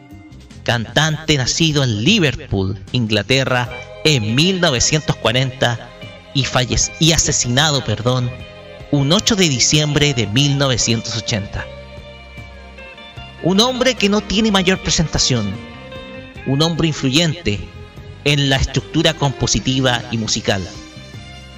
cantante 0.62 1.36
nacido 1.36 1.84
en 1.84 2.04
Liverpool, 2.04 2.80
Inglaterra, 2.91 3.68
en 4.06 4.36
1940 4.36 5.93
y, 6.34 6.46
y 7.00 7.12
asesinado, 7.12 7.84
perdón, 7.84 8.32
un 8.92 9.12
8 9.12 9.36
de 9.36 9.50
diciembre 9.50 10.14
de 10.14 10.28
1980. 10.28 11.66
Un 13.44 13.60
hombre 13.60 13.96
que 13.96 14.10
no 14.10 14.22
tiene 14.22 14.52
mayor 14.52 14.82
presentación, 14.82 15.52
un 16.46 16.62
hombre 16.62 16.90
influyente 16.90 17.60
en 18.24 18.50
la 18.50 18.58
estructura 18.58 19.14
compositiva 19.14 20.02
y 20.12 20.18
musical, 20.18 20.66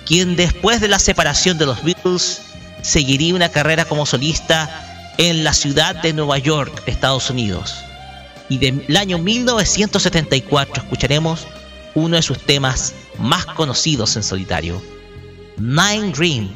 quien 0.06 0.36
después 0.36 0.82
de 0.82 0.88
la 0.88 1.00
separación 1.00 1.58
de 1.58 1.66
los 1.66 1.84
Beatles 1.84 2.42
seguiría 2.82 3.36
una 3.36 3.50
carrera 3.50 3.86
como 3.86 4.06
solista 4.06 5.14
en 5.18 5.44
la 5.44 5.54
ciudad 5.54 5.96
de 6.02 6.14
Nueva 6.14 6.38
York, 6.38 6.84
Estados 6.86 7.30
Unidos. 7.30 7.76
Y 8.50 8.60
del 8.60 8.96
año 8.96 9.18
1974 9.18 10.84
escucharemos 10.84 11.48
uno 11.96 12.16
de 12.16 12.22
sus 12.22 12.40
temas 12.40 12.94
más 13.20 13.46
conocidos 13.46 14.16
en 14.16 14.24
solitario, 14.24 14.82
Nine 15.58 16.12
Green, 16.12 16.52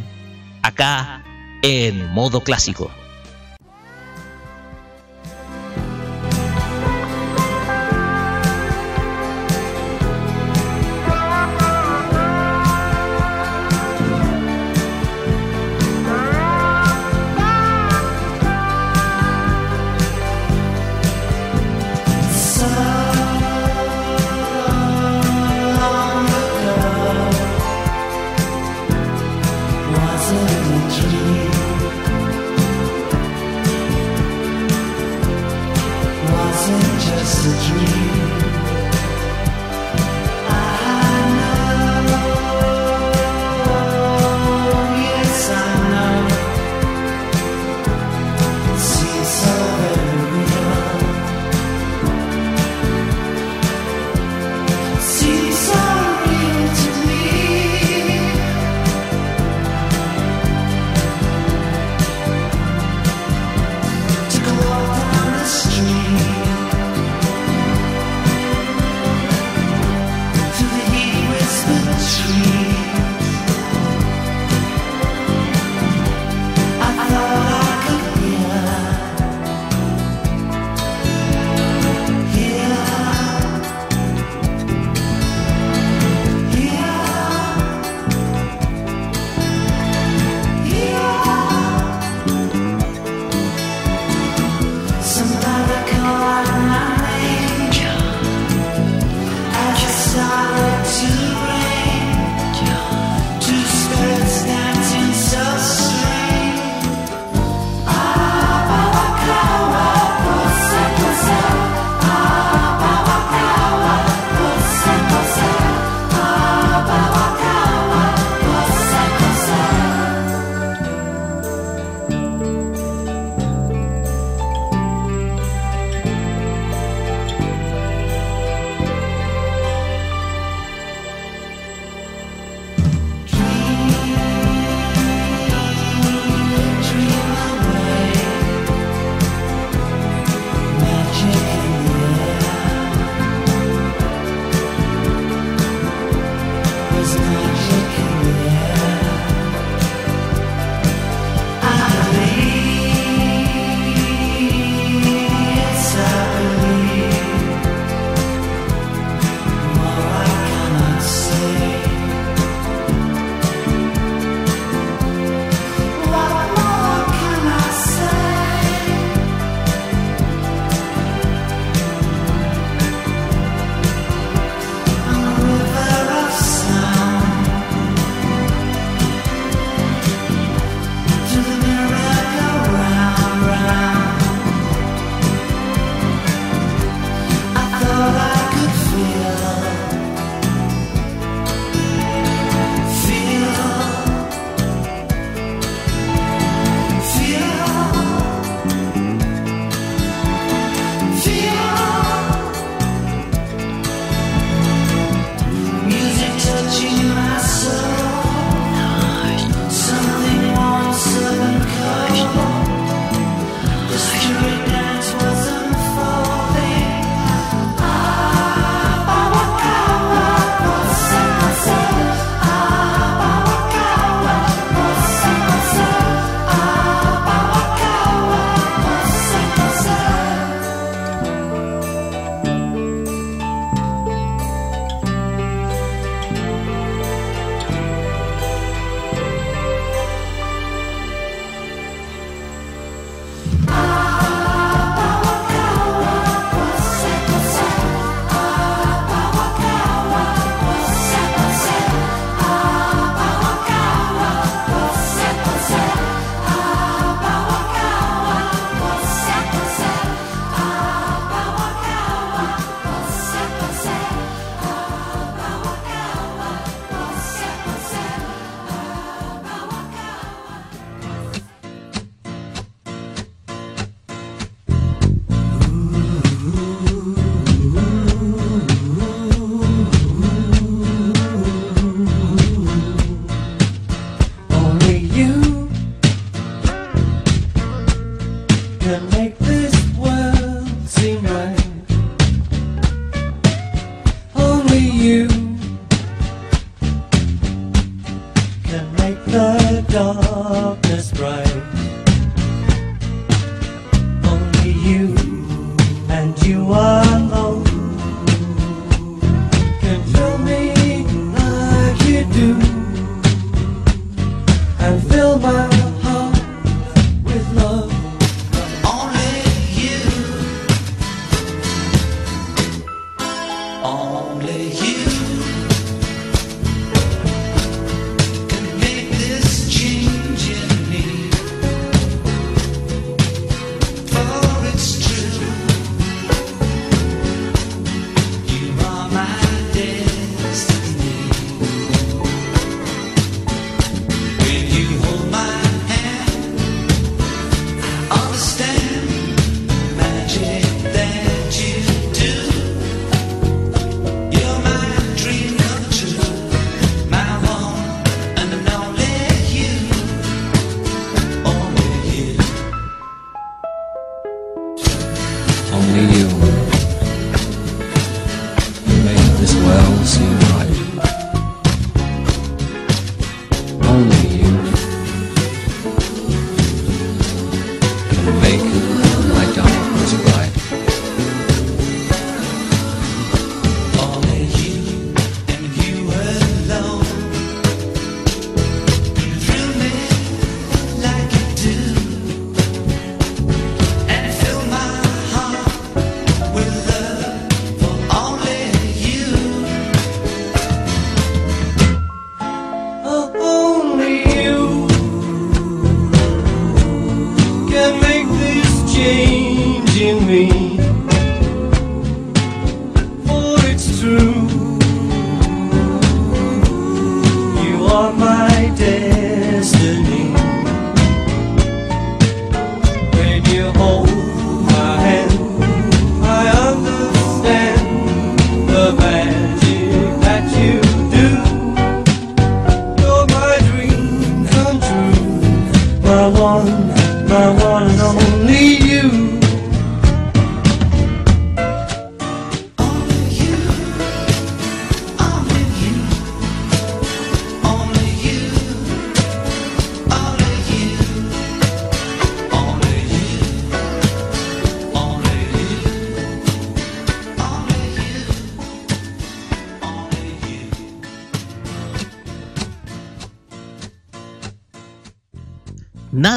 acá 0.61 1.23
en 1.61 2.11
modo 2.13 2.41
clásico. 2.41 2.91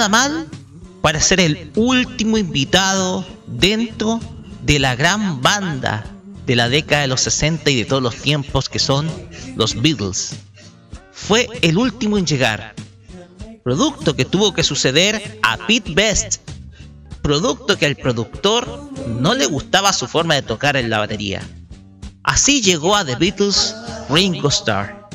Nada 0.03 0.09
mal 0.09 0.49
para 1.01 1.21
ser 1.21 1.39
el 1.39 1.71
último 1.77 2.37
invitado 2.37 3.25
dentro 3.47 4.19
de 4.65 4.81
la 4.81 4.97
gran 4.97 5.41
banda 5.43 6.05
de 6.45 6.57
la 6.57 6.69
década 6.69 7.03
de 7.03 7.07
los 7.07 7.21
60 7.21 7.71
y 7.71 7.77
de 7.77 7.85
todos 7.85 8.03
los 8.03 8.17
tiempos 8.17 8.69
que 8.69 8.81
son 8.81 9.09
los 9.55 9.81
Beatles. 9.81 10.35
Fue 11.13 11.49
el 11.63 11.79
último 11.79 12.19
en 12.19 12.27
llegar. 12.27 12.75
Producto 13.63 14.17
que 14.17 14.25
tuvo 14.25 14.53
que 14.53 14.65
suceder 14.65 15.39
a 15.41 15.57
Pete 15.69 15.93
Best. 15.95 16.41
Producto 17.23 17.79
que 17.79 17.87
al 17.87 17.95
productor 17.95 18.91
no 19.07 19.35
le 19.35 19.47
gustaba 19.47 19.93
su 19.93 20.09
forma 20.09 20.35
de 20.35 20.43
tocar 20.43 20.77
en 20.77 20.91
la 20.91 20.99
batería. 20.99 21.49
Así 22.25 22.61
llegó 22.61 22.97
a 22.97 23.05
The 23.05 23.15
Beatles 23.15 23.77
Ringo 24.11 24.49
Starr, 24.49 25.09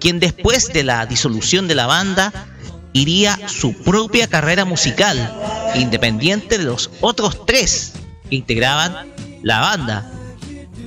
quien 0.00 0.20
después 0.20 0.72
de 0.72 0.84
la 0.84 1.04
disolución 1.04 1.68
de 1.68 1.74
la 1.74 1.86
banda 1.86 2.55
iría 2.96 3.38
su 3.46 3.74
propia 3.74 4.26
carrera 4.26 4.64
musical, 4.64 5.34
independiente 5.74 6.56
de 6.56 6.64
los 6.64 6.90
otros 7.02 7.44
tres 7.44 7.92
que 8.28 8.36
integraban 8.36 9.12
la 9.42 9.60
banda. 9.60 10.10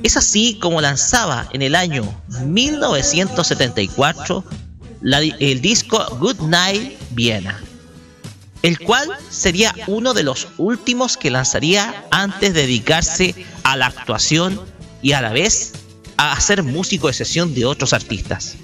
Es 0.01 0.17
así 0.17 0.57
como 0.59 0.81
lanzaba 0.81 1.47
en 1.53 1.61
el 1.61 1.75
año 1.75 2.03
1974 2.45 4.43
el 5.39 5.61
disco 5.61 6.03
Good 6.19 6.41
Night 6.41 6.97
Viena, 7.11 7.61
el 8.63 8.79
cual 8.79 9.07
sería 9.29 9.75
uno 9.87 10.13
de 10.13 10.23
los 10.23 10.47
últimos 10.57 11.15
que 11.15 11.29
lanzaría 11.29 12.05
antes 12.11 12.55
de 12.55 12.61
dedicarse 12.61 13.35
a 13.63 13.77
la 13.77 13.85
actuación 13.87 14.59
y 15.01 15.11
a 15.11 15.21
la 15.21 15.31
vez 15.31 15.73
a 16.17 16.31
hacer 16.33 16.63
músico 16.63 17.07
de 17.07 17.13
sesión 17.13 17.53
de 17.53 17.65
otros 17.65 17.93
artistas. 17.93 18.55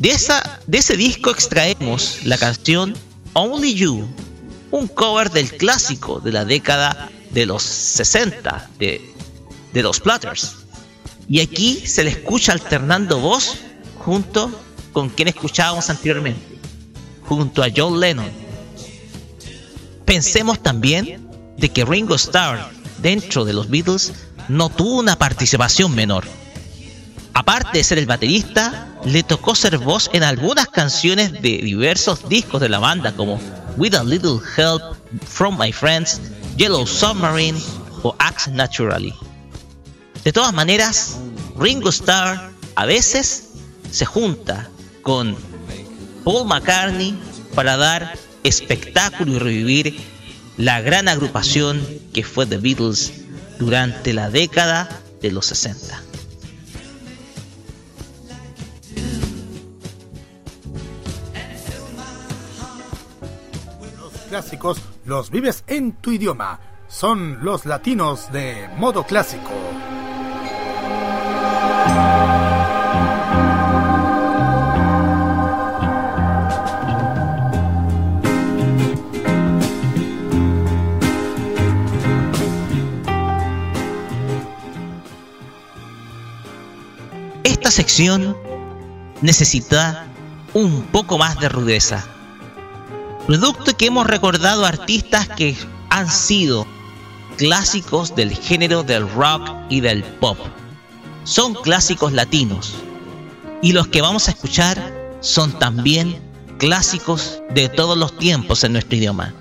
De, 0.00 0.08
esa, 0.08 0.60
de 0.66 0.78
ese 0.78 0.96
disco 0.96 1.30
extraemos 1.30 2.20
la 2.24 2.38
canción 2.38 2.94
Only 3.34 3.74
You, 3.74 4.08
un 4.70 4.88
cover 4.88 5.30
del 5.30 5.54
clásico 5.54 6.20
de 6.20 6.32
la 6.32 6.46
década 6.46 7.10
de 7.32 7.44
los 7.44 7.62
60 7.62 8.70
de, 8.78 9.02
de 9.74 9.82
los 9.82 10.00
Platters. 10.00 10.56
Y 11.28 11.40
aquí 11.40 11.86
se 11.86 12.02
le 12.02 12.08
escucha 12.12 12.52
alternando 12.52 13.18
voz 13.18 13.58
junto 13.98 14.50
con 14.94 15.10
quien 15.10 15.28
escuchábamos 15.28 15.90
anteriormente, 15.90 16.58
junto 17.26 17.62
a 17.62 17.68
John 17.76 18.00
Lennon. 18.00 18.30
Pensemos 20.06 20.62
también 20.62 21.28
de 21.58 21.68
que 21.68 21.84
Ringo 21.84 22.14
Starr 22.14 22.70
dentro 23.02 23.44
de 23.44 23.52
los 23.52 23.68
Beatles 23.68 24.14
no 24.48 24.70
tuvo 24.70 24.98
una 24.98 25.18
participación 25.18 25.94
menor 25.94 26.24
Aparte 27.34 27.78
de 27.78 27.84
ser 27.84 27.98
el 27.98 28.06
baterista, 28.06 28.88
le 29.04 29.22
tocó 29.22 29.54
ser 29.54 29.78
voz 29.78 30.10
en 30.12 30.22
algunas 30.22 30.66
canciones 30.66 31.32
de 31.32 31.58
diversos 31.58 32.28
discos 32.28 32.60
de 32.60 32.68
la 32.68 32.78
banda 32.78 33.12
como 33.12 33.40
With 33.76 33.94
a 33.94 34.04
Little 34.04 34.38
Help 34.56 34.82
from 35.26 35.58
My 35.58 35.72
Friends, 35.72 36.20
Yellow 36.56 36.86
Submarine 36.86 37.58
o 38.02 38.14
Act 38.18 38.48
Naturally. 38.48 39.14
De 40.24 40.32
todas 40.32 40.52
maneras, 40.52 41.18
Ringo 41.56 41.90
Starr 41.90 42.50
a 42.74 42.84
veces 42.84 43.50
se 43.90 44.04
junta 44.04 44.68
con 45.02 45.36
Paul 46.24 46.46
McCartney 46.46 47.18
para 47.54 47.76
dar 47.76 48.18
espectáculo 48.44 49.34
y 49.34 49.38
revivir 49.38 50.00
la 50.56 50.80
gran 50.80 51.08
agrupación 51.08 51.82
que 52.12 52.22
fue 52.22 52.46
The 52.46 52.58
Beatles 52.58 53.12
durante 53.58 54.12
la 54.12 54.30
década 54.30 55.00
de 55.22 55.32
los 55.32 55.46
60. 55.46 56.02
Clásicos 64.30 64.80
los 65.04 65.28
vives 65.30 65.64
en 65.66 65.90
tu 65.90 66.12
idioma. 66.12 66.60
Son 66.86 67.44
los 67.44 67.66
latinos 67.66 68.30
de 68.30 68.68
modo 68.76 69.02
clásico. 69.02 69.50
Esta 87.42 87.72
sección 87.72 88.36
necesita 89.22 90.06
un 90.54 90.82
poco 90.92 91.18
más 91.18 91.36
de 91.40 91.48
rudeza 91.48 92.19
producto 93.30 93.76
que 93.76 93.86
hemos 93.86 94.08
recordado 94.08 94.66
artistas 94.66 95.28
que 95.28 95.56
han 95.88 96.10
sido 96.10 96.66
clásicos 97.36 98.16
del 98.16 98.36
género 98.36 98.82
del 98.82 99.08
rock 99.08 99.48
y 99.68 99.80
del 99.80 100.02
pop. 100.02 100.36
Son 101.22 101.54
clásicos 101.54 102.12
latinos. 102.12 102.74
Y 103.62 103.70
los 103.70 103.86
que 103.86 104.02
vamos 104.02 104.26
a 104.26 104.32
escuchar 104.32 104.92
son 105.20 105.56
también 105.60 106.20
clásicos 106.58 107.40
de 107.50 107.68
todos 107.68 107.96
los 107.96 108.18
tiempos 108.18 108.64
en 108.64 108.72
nuestro 108.72 108.96
idioma. 108.96 109.32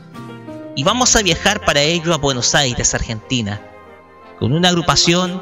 Y 0.76 0.84
vamos 0.84 1.16
a 1.16 1.24
viajar 1.24 1.66
para 1.66 1.82
ello 1.82 2.14
a 2.14 2.18
Buenos 2.18 2.54
Aires, 2.54 2.94
Argentina, 2.94 3.60
con 4.38 4.54
una 4.54 4.70
agrupación 4.70 5.42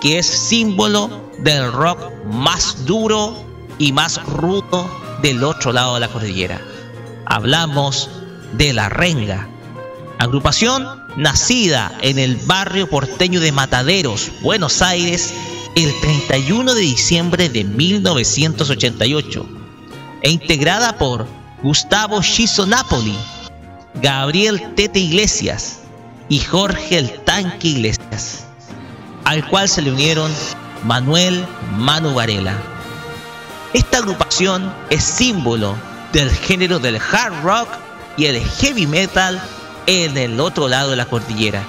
que 0.00 0.18
es 0.18 0.24
símbolo 0.24 1.10
del 1.40 1.70
rock 1.70 2.00
más 2.24 2.86
duro 2.86 3.44
y 3.76 3.92
más 3.92 4.24
rudo 4.24 4.88
del 5.20 5.44
otro 5.44 5.74
lado 5.74 5.92
de 5.92 6.00
la 6.00 6.08
cordillera 6.08 6.71
hablamos 7.26 8.10
de 8.52 8.72
La 8.72 8.88
Renga, 8.88 9.48
agrupación 10.18 10.86
nacida 11.16 11.92
en 12.02 12.18
el 12.18 12.36
barrio 12.36 12.88
porteño 12.88 13.40
de 13.40 13.52
Mataderos, 13.52 14.30
Buenos 14.42 14.82
Aires, 14.82 15.34
el 15.74 15.92
31 16.00 16.74
de 16.74 16.80
diciembre 16.80 17.48
de 17.48 17.64
1988, 17.64 19.46
e 20.22 20.30
integrada 20.30 20.98
por 20.98 21.26
Gustavo 21.62 22.22
Shizo 22.22 22.66
Napoli, 22.66 23.16
Gabriel 24.00 24.74
Tete 24.74 24.98
Iglesias 24.98 25.80
y 26.28 26.40
Jorge 26.40 26.98
el 26.98 27.10
Tanque 27.24 27.68
Iglesias, 27.68 28.44
al 29.24 29.46
cual 29.48 29.68
se 29.68 29.82
le 29.82 29.92
unieron 29.92 30.30
Manuel 30.84 31.44
Manu 31.76 32.14
Varela. 32.14 32.56
Esta 33.72 33.98
agrupación 33.98 34.72
es 34.90 35.04
símbolo 35.04 35.74
del 36.12 36.30
género 36.30 36.78
del 36.78 36.96
hard 36.96 37.42
rock 37.42 37.68
y 38.16 38.26
el 38.26 38.40
heavy 38.40 38.86
metal 38.86 39.40
en 39.86 40.16
el 40.16 40.40
otro 40.40 40.68
lado 40.68 40.90
de 40.90 40.96
la 40.96 41.06
cordillera. 41.06 41.62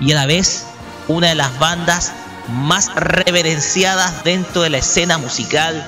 Y 0.00 0.12
a 0.12 0.16
la 0.16 0.26
vez 0.26 0.66
una 1.08 1.28
de 1.28 1.34
las 1.34 1.58
bandas 1.58 2.12
más 2.48 2.94
reverenciadas 2.94 4.24
dentro 4.24 4.62
de 4.62 4.70
la 4.70 4.78
escena 4.78 5.18
musical 5.18 5.86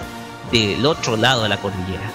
del 0.51 0.85
otro 0.85 1.17
lado 1.17 1.45
de 1.45 1.49
la 1.49 1.59
cordillera. 1.59 2.11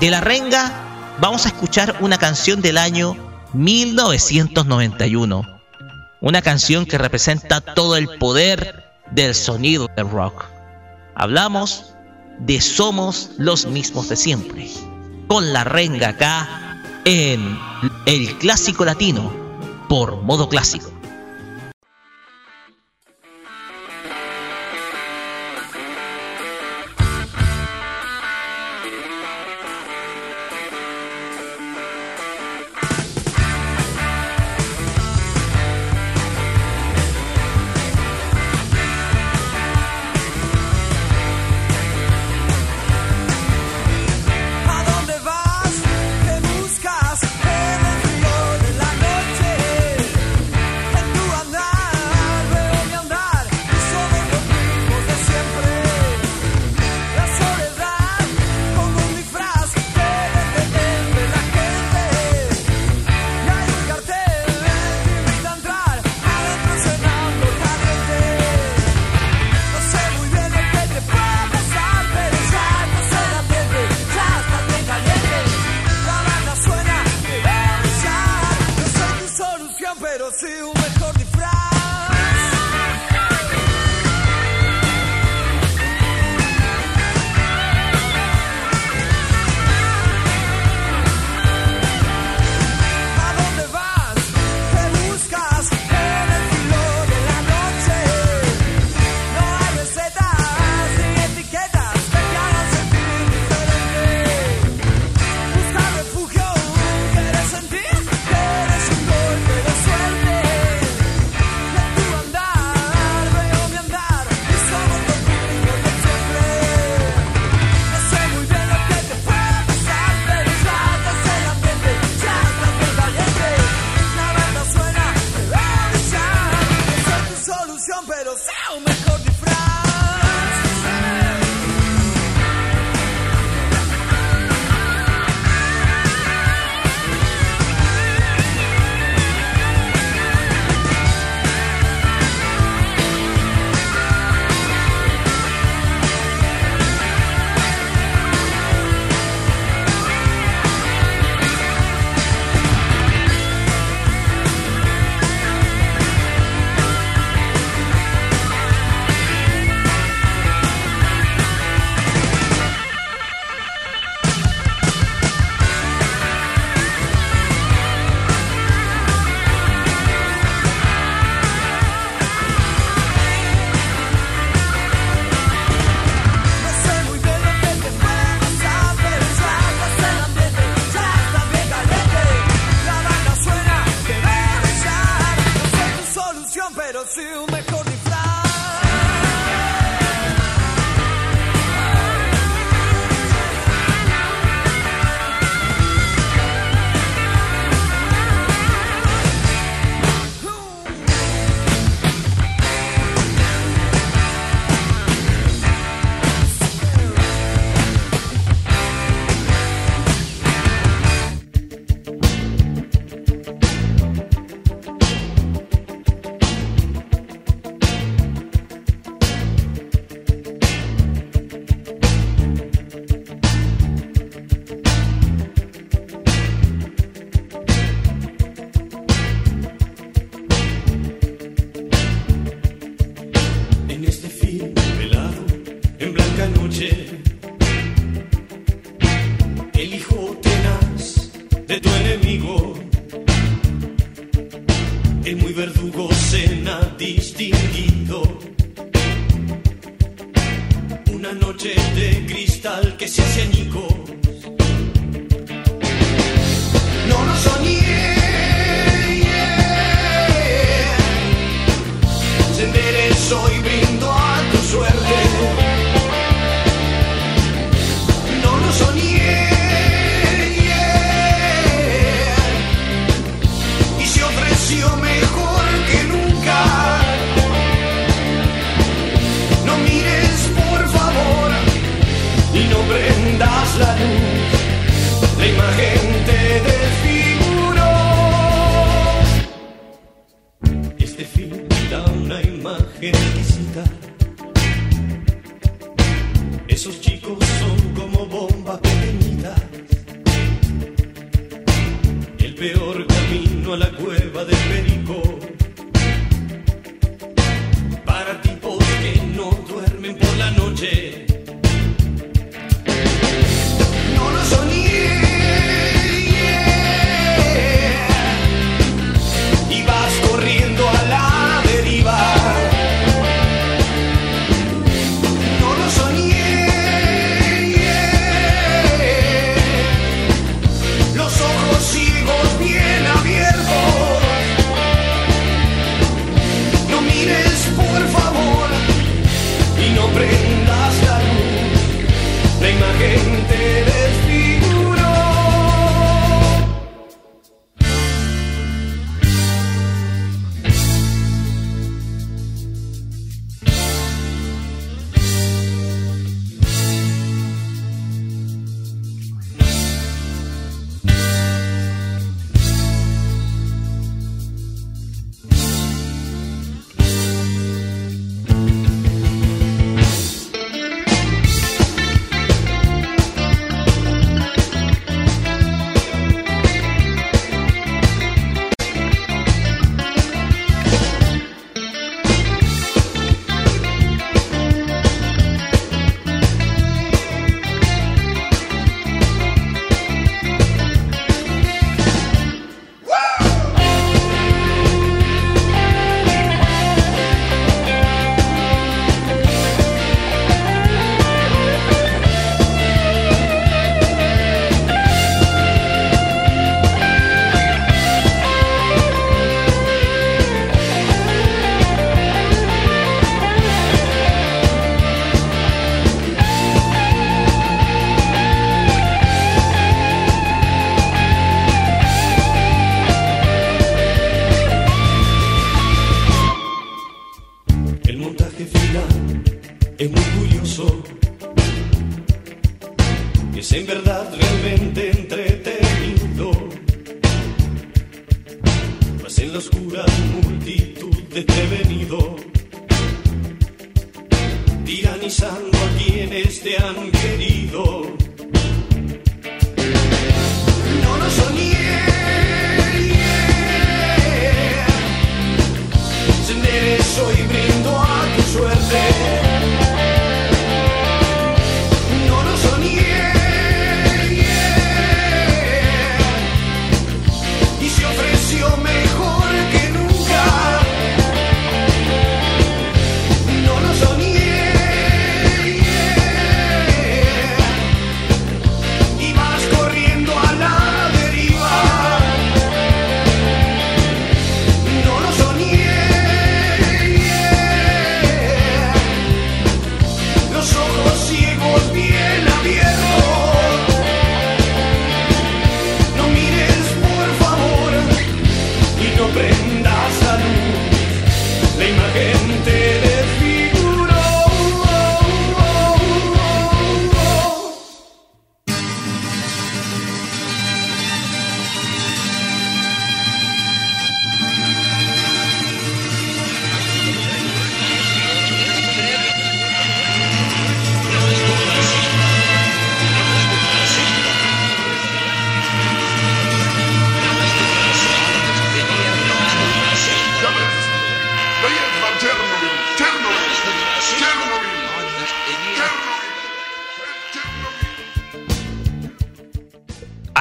De 0.00 0.10
la 0.10 0.20
renga 0.20 0.72
vamos 1.20 1.46
a 1.46 1.48
escuchar 1.48 1.96
una 2.00 2.18
canción 2.18 2.62
del 2.62 2.78
año 2.78 3.16
1991. 3.52 5.60
Una 6.20 6.42
canción 6.42 6.86
que 6.86 6.98
representa 6.98 7.60
todo 7.60 7.96
el 7.96 8.08
poder 8.18 8.84
del 9.10 9.34
sonido 9.34 9.88
del 9.96 10.08
rock. 10.08 10.44
Hablamos 11.14 11.94
de 12.38 12.60
Somos 12.60 13.30
los 13.38 13.66
mismos 13.66 14.08
de 14.08 14.16
siempre, 14.16 14.68
con 15.28 15.52
la 15.52 15.64
renga 15.64 16.10
acá 16.10 16.80
en 17.04 17.58
el 18.06 18.38
clásico 18.38 18.84
latino 18.84 19.32
por 19.88 20.22
modo 20.22 20.48
clásico. 20.48 20.90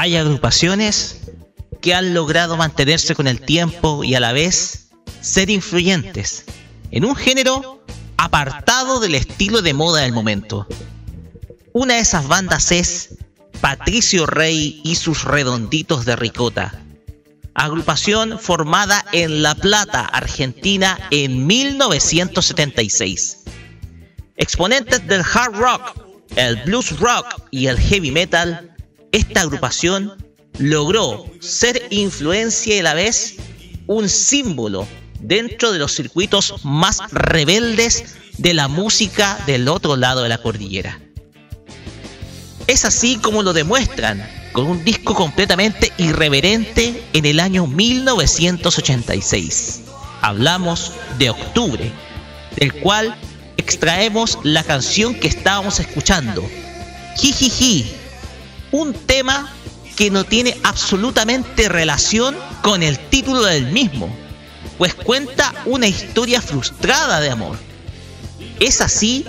Hay 0.01 0.15
agrupaciones 0.15 1.17
que 1.79 1.93
han 1.93 2.15
logrado 2.15 2.57
mantenerse 2.57 3.13
con 3.13 3.27
el 3.27 3.39
tiempo 3.39 4.03
y 4.03 4.15
a 4.15 4.19
la 4.19 4.33
vez 4.33 4.87
ser 5.21 5.51
influyentes 5.51 6.45
en 6.89 7.05
un 7.05 7.15
género 7.15 7.83
apartado 8.17 8.99
del 8.99 9.13
estilo 9.13 9.61
de 9.61 9.75
moda 9.75 10.01
del 10.01 10.11
momento. 10.11 10.65
Una 11.73 11.93
de 11.93 11.99
esas 11.99 12.27
bandas 12.27 12.71
es 12.71 13.19
Patricio 13.61 14.25
Rey 14.25 14.81
y 14.83 14.95
sus 14.95 15.23
redonditos 15.23 16.03
de 16.03 16.15
ricota, 16.15 16.81
agrupación 17.53 18.39
formada 18.39 19.05
en 19.11 19.43
La 19.43 19.53
Plata, 19.53 20.03
Argentina, 20.03 20.97
en 21.11 21.45
1976. 21.45 23.43
Exponentes 24.35 25.05
del 25.05 25.21
hard 25.21 25.53
rock, 25.53 25.93
el 26.37 26.55
blues 26.63 26.99
rock 26.99 27.43
y 27.51 27.67
el 27.67 27.77
heavy 27.77 28.09
metal, 28.09 28.70
esta 29.11 29.41
agrupación 29.41 30.13
logró 30.57 31.25
ser 31.39 31.87
influencia 31.89 32.75
y 32.75 32.79
a 32.79 32.83
la 32.83 32.93
vez 32.93 33.35
un 33.87 34.07
símbolo 34.09 34.85
dentro 35.19 35.71
de 35.71 35.79
los 35.79 35.93
circuitos 35.93 36.63
más 36.63 36.99
rebeldes 37.11 38.15
de 38.37 38.53
la 38.53 38.67
música 38.67 39.39
del 39.45 39.67
otro 39.67 39.97
lado 39.97 40.21
de 40.23 40.29
la 40.29 40.37
cordillera. 40.37 40.99
Es 42.67 42.85
así 42.85 43.17
como 43.17 43.43
lo 43.43 43.51
demuestran 43.53 44.25
con 44.53 44.65
un 44.65 44.83
disco 44.83 45.13
completamente 45.15 45.93
irreverente 45.97 47.03
en 47.13 47.25
el 47.25 47.39
año 47.39 47.67
1986. 47.67 49.81
Hablamos 50.21 50.91
de 51.17 51.29
Octubre, 51.31 51.91
del 52.55 52.73
cual 52.75 53.15
extraemos 53.57 54.37
la 54.43 54.63
canción 54.63 55.15
que 55.15 55.27
estábamos 55.27 55.79
escuchando, 55.79 56.47
Jijiji, 57.17 57.91
un 58.71 58.93
tema 58.93 59.51
que 59.95 60.09
no 60.09 60.23
tiene 60.23 60.57
absolutamente 60.63 61.69
relación 61.69 62.35
con 62.63 62.83
el 62.83 62.97
título 62.97 63.43
del 63.43 63.67
mismo, 63.67 64.13
pues 64.77 64.95
cuenta 64.95 65.53
una 65.65 65.87
historia 65.87 66.41
frustrada 66.41 67.19
de 67.19 67.29
amor. 67.29 67.57
Es 68.59 68.81
así 68.81 69.25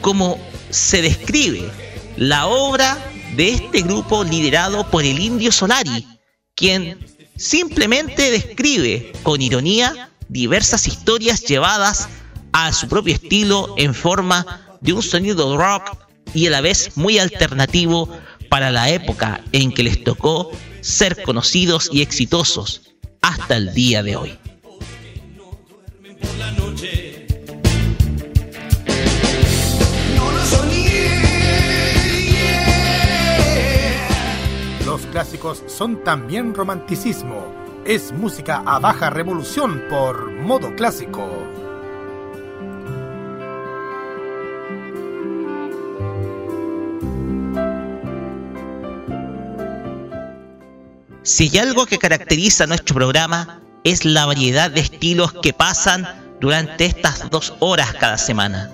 como 0.00 0.38
se 0.70 1.02
describe 1.02 1.70
la 2.16 2.46
obra 2.46 2.96
de 3.34 3.50
este 3.50 3.82
grupo 3.82 4.24
liderado 4.24 4.90
por 4.90 5.04
el 5.04 5.18
indio 5.18 5.52
Solari, 5.52 6.06
quien 6.54 6.98
simplemente 7.36 8.30
describe 8.30 9.12
con 9.22 9.42
ironía 9.42 10.10
diversas 10.28 10.86
historias 10.86 11.42
llevadas 11.42 12.08
a 12.52 12.72
su 12.72 12.88
propio 12.88 13.14
estilo 13.14 13.74
en 13.76 13.94
forma 13.94 14.78
de 14.80 14.94
un 14.94 15.02
sonido 15.02 15.56
rock 15.56 15.96
y 16.32 16.46
a 16.46 16.50
la 16.50 16.60
vez 16.60 16.96
muy 16.96 17.18
alternativo 17.18 18.08
para 18.48 18.70
la 18.70 18.90
época 18.90 19.42
en 19.52 19.72
que 19.72 19.82
les 19.82 20.02
tocó 20.04 20.50
ser 20.80 21.22
conocidos 21.22 21.88
y 21.92 22.02
exitosos 22.02 22.82
hasta 23.22 23.56
el 23.56 23.74
día 23.74 24.02
de 24.02 24.16
hoy. 24.16 24.38
Los 34.84 35.00
clásicos 35.06 35.62
son 35.66 36.02
también 36.04 36.54
romanticismo. 36.54 37.52
Es 37.84 38.12
música 38.12 38.62
a 38.64 38.78
baja 38.78 39.10
revolución 39.10 39.82
por 39.90 40.32
modo 40.32 40.74
clásico. 40.74 41.45
Si 51.26 51.48
hay 51.48 51.58
algo 51.58 51.86
que 51.86 51.98
caracteriza 51.98 52.68
nuestro 52.68 52.94
programa 52.94 53.60
es 53.82 54.04
la 54.04 54.26
variedad 54.26 54.70
de 54.70 54.80
estilos 54.80 55.32
que 55.42 55.52
pasan 55.52 56.06
durante 56.40 56.84
estas 56.84 57.28
dos 57.30 57.52
horas 57.58 57.94
cada 57.94 58.16
semana. 58.16 58.70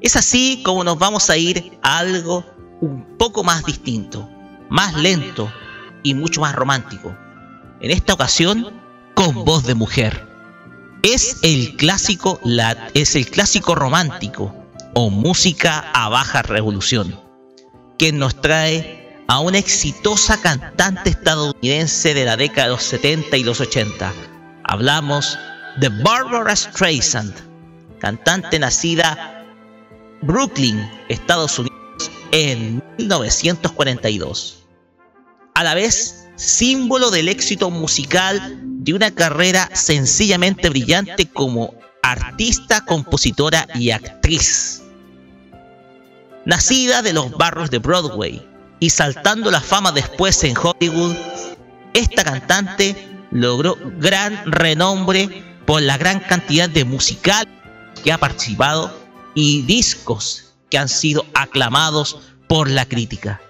Es 0.00 0.16
así 0.16 0.60
como 0.64 0.82
nos 0.82 0.98
vamos 0.98 1.30
a 1.30 1.36
ir 1.36 1.78
a 1.82 1.98
algo 1.98 2.44
un 2.80 3.16
poco 3.16 3.44
más 3.44 3.64
distinto, 3.64 4.28
más 4.70 4.96
lento 4.96 5.52
y 6.02 6.14
mucho 6.14 6.40
más 6.40 6.52
romántico. 6.52 7.16
En 7.80 7.92
esta 7.92 8.14
ocasión, 8.14 8.82
con 9.14 9.44
voz 9.44 9.62
de 9.64 9.76
mujer. 9.76 10.26
Es 11.04 11.36
el 11.42 11.76
clásico, 11.76 12.40
es 12.92 13.14
el 13.14 13.30
clásico 13.30 13.76
romántico 13.76 14.52
o 14.94 15.10
música 15.10 15.92
a 15.94 16.08
baja 16.08 16.42
revolución, 16.42 17.20
que 17.98 18.10
nos 18.10 18.40
trae 18.40 19.01
a 19.28 19.40
una 19.40 19.58
exitosa 19.58 20.40
cantante 20.40 21.10
estadounidense 21.10 22.14
de 22.14 22.24
la 22.24 22.36
década 22.36 22.68
de 22.68 22.72
los 22.74 22.82
70 22.82 23.36
y 23.36 23.44
los 23.44 23.60
80. 23.60 24.12
Hablamos 24.64 25.38
de 25.76 25.88
Barbara 25.88 26.54
Streisand, 26.54 27.34
cantante 27.98 28.58
nacida 28.58 29.44
Brooklyn, 30.22 30.78
Estados 31.08 31.58
Unidos, 31.58 32.10
en 32.30 32.82
1942. 32.98 34.64
A 35.54 35.64
la 35.64 35.74
vez, 35.74 36.28
símbolo 36.36 37.10
del 37.10 37.28
éxito 37.28 37.70
musical 37.70 38.58
de 38.62 38.94
una 38.94 39.10
carrera 39.10 39.68
sencillamente 39.74 40.68
brillante 40.68 41.26
como 41.26 41.74
artista, 42.02 42.84
compositora 42.84 43.66
y 43.74 43.90
actriz. 43.90 44.82
Nacida 46.44 47.02
de 47.02 47.12
los 47.12 47.30
barrios 47.32 47.70
de 47.70 47.78
Broadway, 47.78 48.51
y 48.82 48.90
saltando 48.90 49.52
la 49.52 49.60
fama 49.60 49.92
después 49.92 50.42
en 50.42 50.56
Hollywood, 50.58 51.14
esta 51.94 52.24
cantante 52.24 52.96
logró 53.30 53.78
gran 54.00 54.42
renombre 54.50 55.44
por 55.64 55.82
la 55.82 55.96
gran 55.96 56.18
cantidad 56.18 56.68
de 56.68 56.84
musical 56.84 57.46
que 58.02 58.10
ha 58.10 58.18
participado 58.18 58.92
y 59.36 59.62
discos 59.62 60.54
que 60.68 60.78
han 60.78 60.88
sido 60.88 61.24
aclamados 61.32 62.18
por 62.48 62.68
la 62.68 62.84
crítica. 62.84 63.40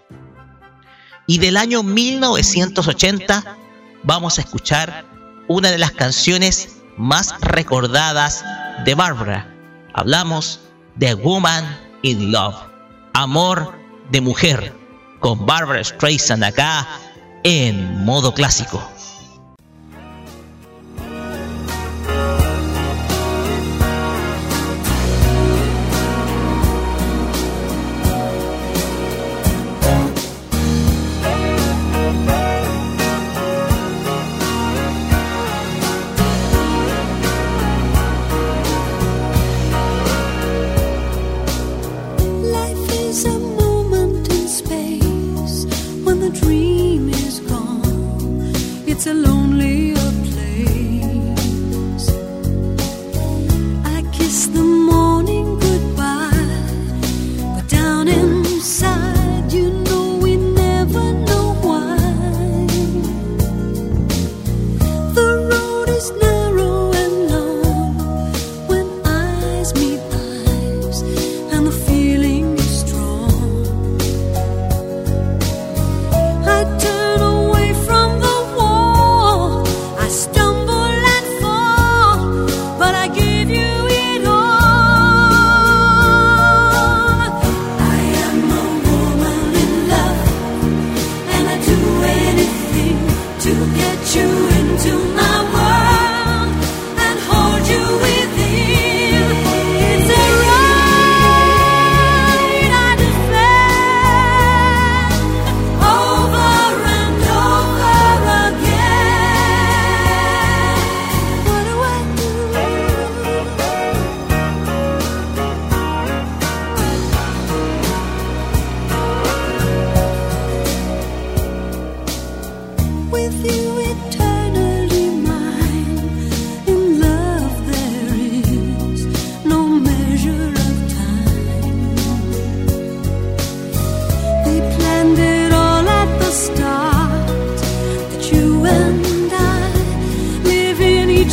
Y 1.27 1.39
del 1.39 1.57
año 1.57 1.83
1980 1.83 3.57
vamos 4.03 4.37
a 4.37 4.43
escuchar 4.43 5.07
una 5.49 5.71
de 5.71 5.79
las 5.79 5.93
canciones 5.93 6.77
más 6.99 7.35
recordadas 7.41 8.45
de 8.85 8.95
Barbara. 8.95 9.51
Hablamos 9.95 10.61
de 10.97 11.15
Woman 11.15 11.65
in 12.03 12.33
Love, 12.33 12.57
amor 13.15 13.73
de 14.11 14.21
mujer 14.21 14.82
con 15.23 15.47
Barbara 15.47 15.83
Streisand 15.83 16.43
acá 16.45 16.87
en 17.45 18.05
modo 18.05 18.35
clásico. 18.35 18.92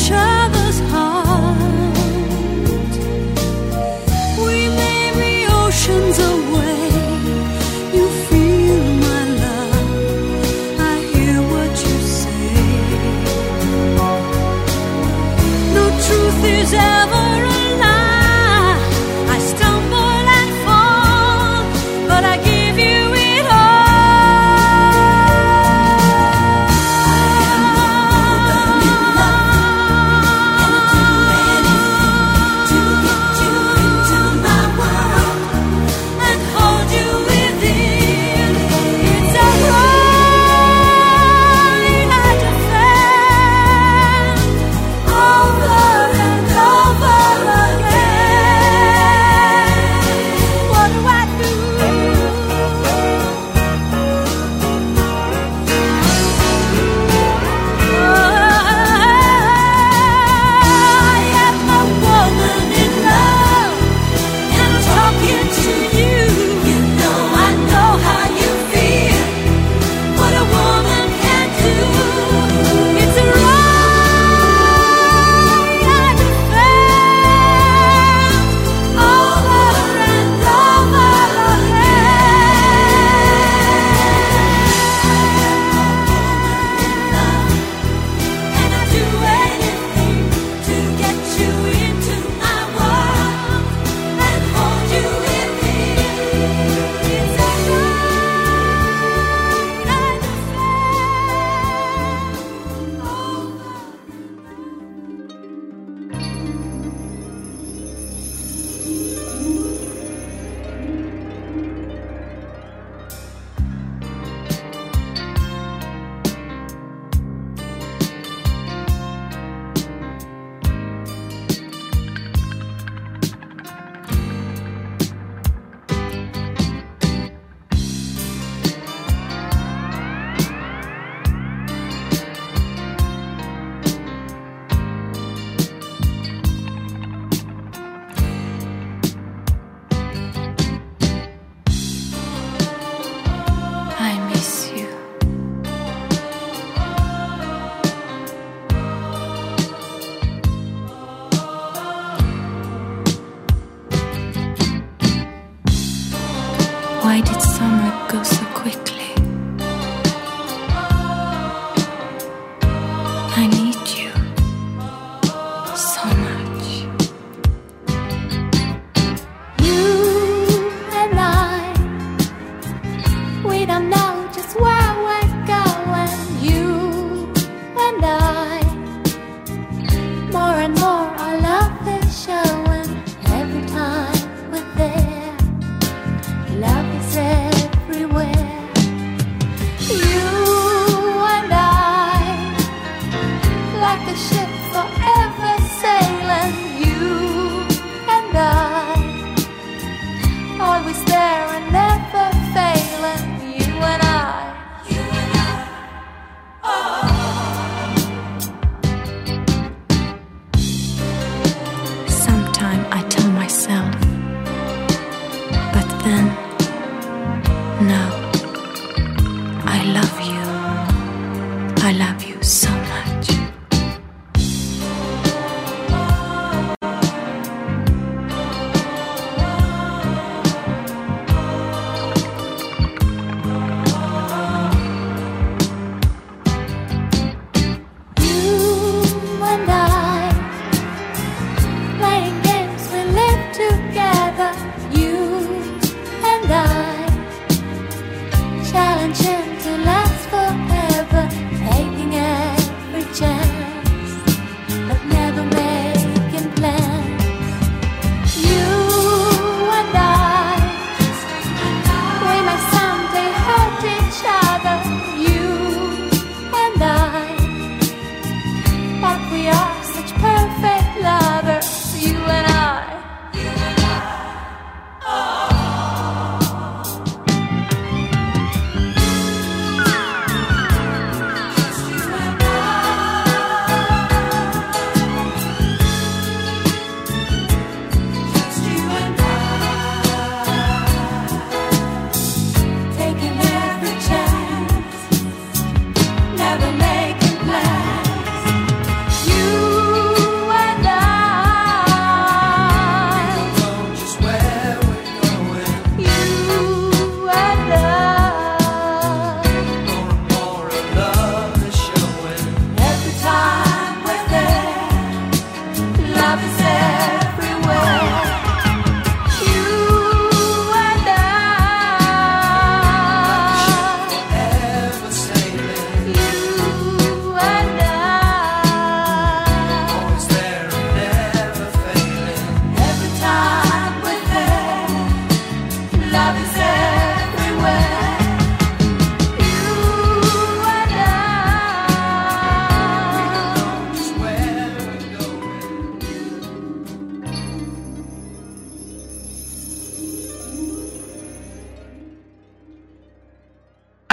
try. 0.09 0.38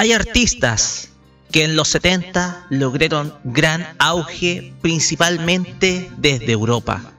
Hay 0.07 0.13
artistas 0.13 1.09
que 1.51 1.65
en 1.65 1.75
los 1.75 1.89
70 1.89 2.69
lograron 2.71 3.35
gran 3.43 3.97
auge 3.99 4.73
principalmente 4.81 6.09
desde 6.17 6.53
Europa. 6.53 7.13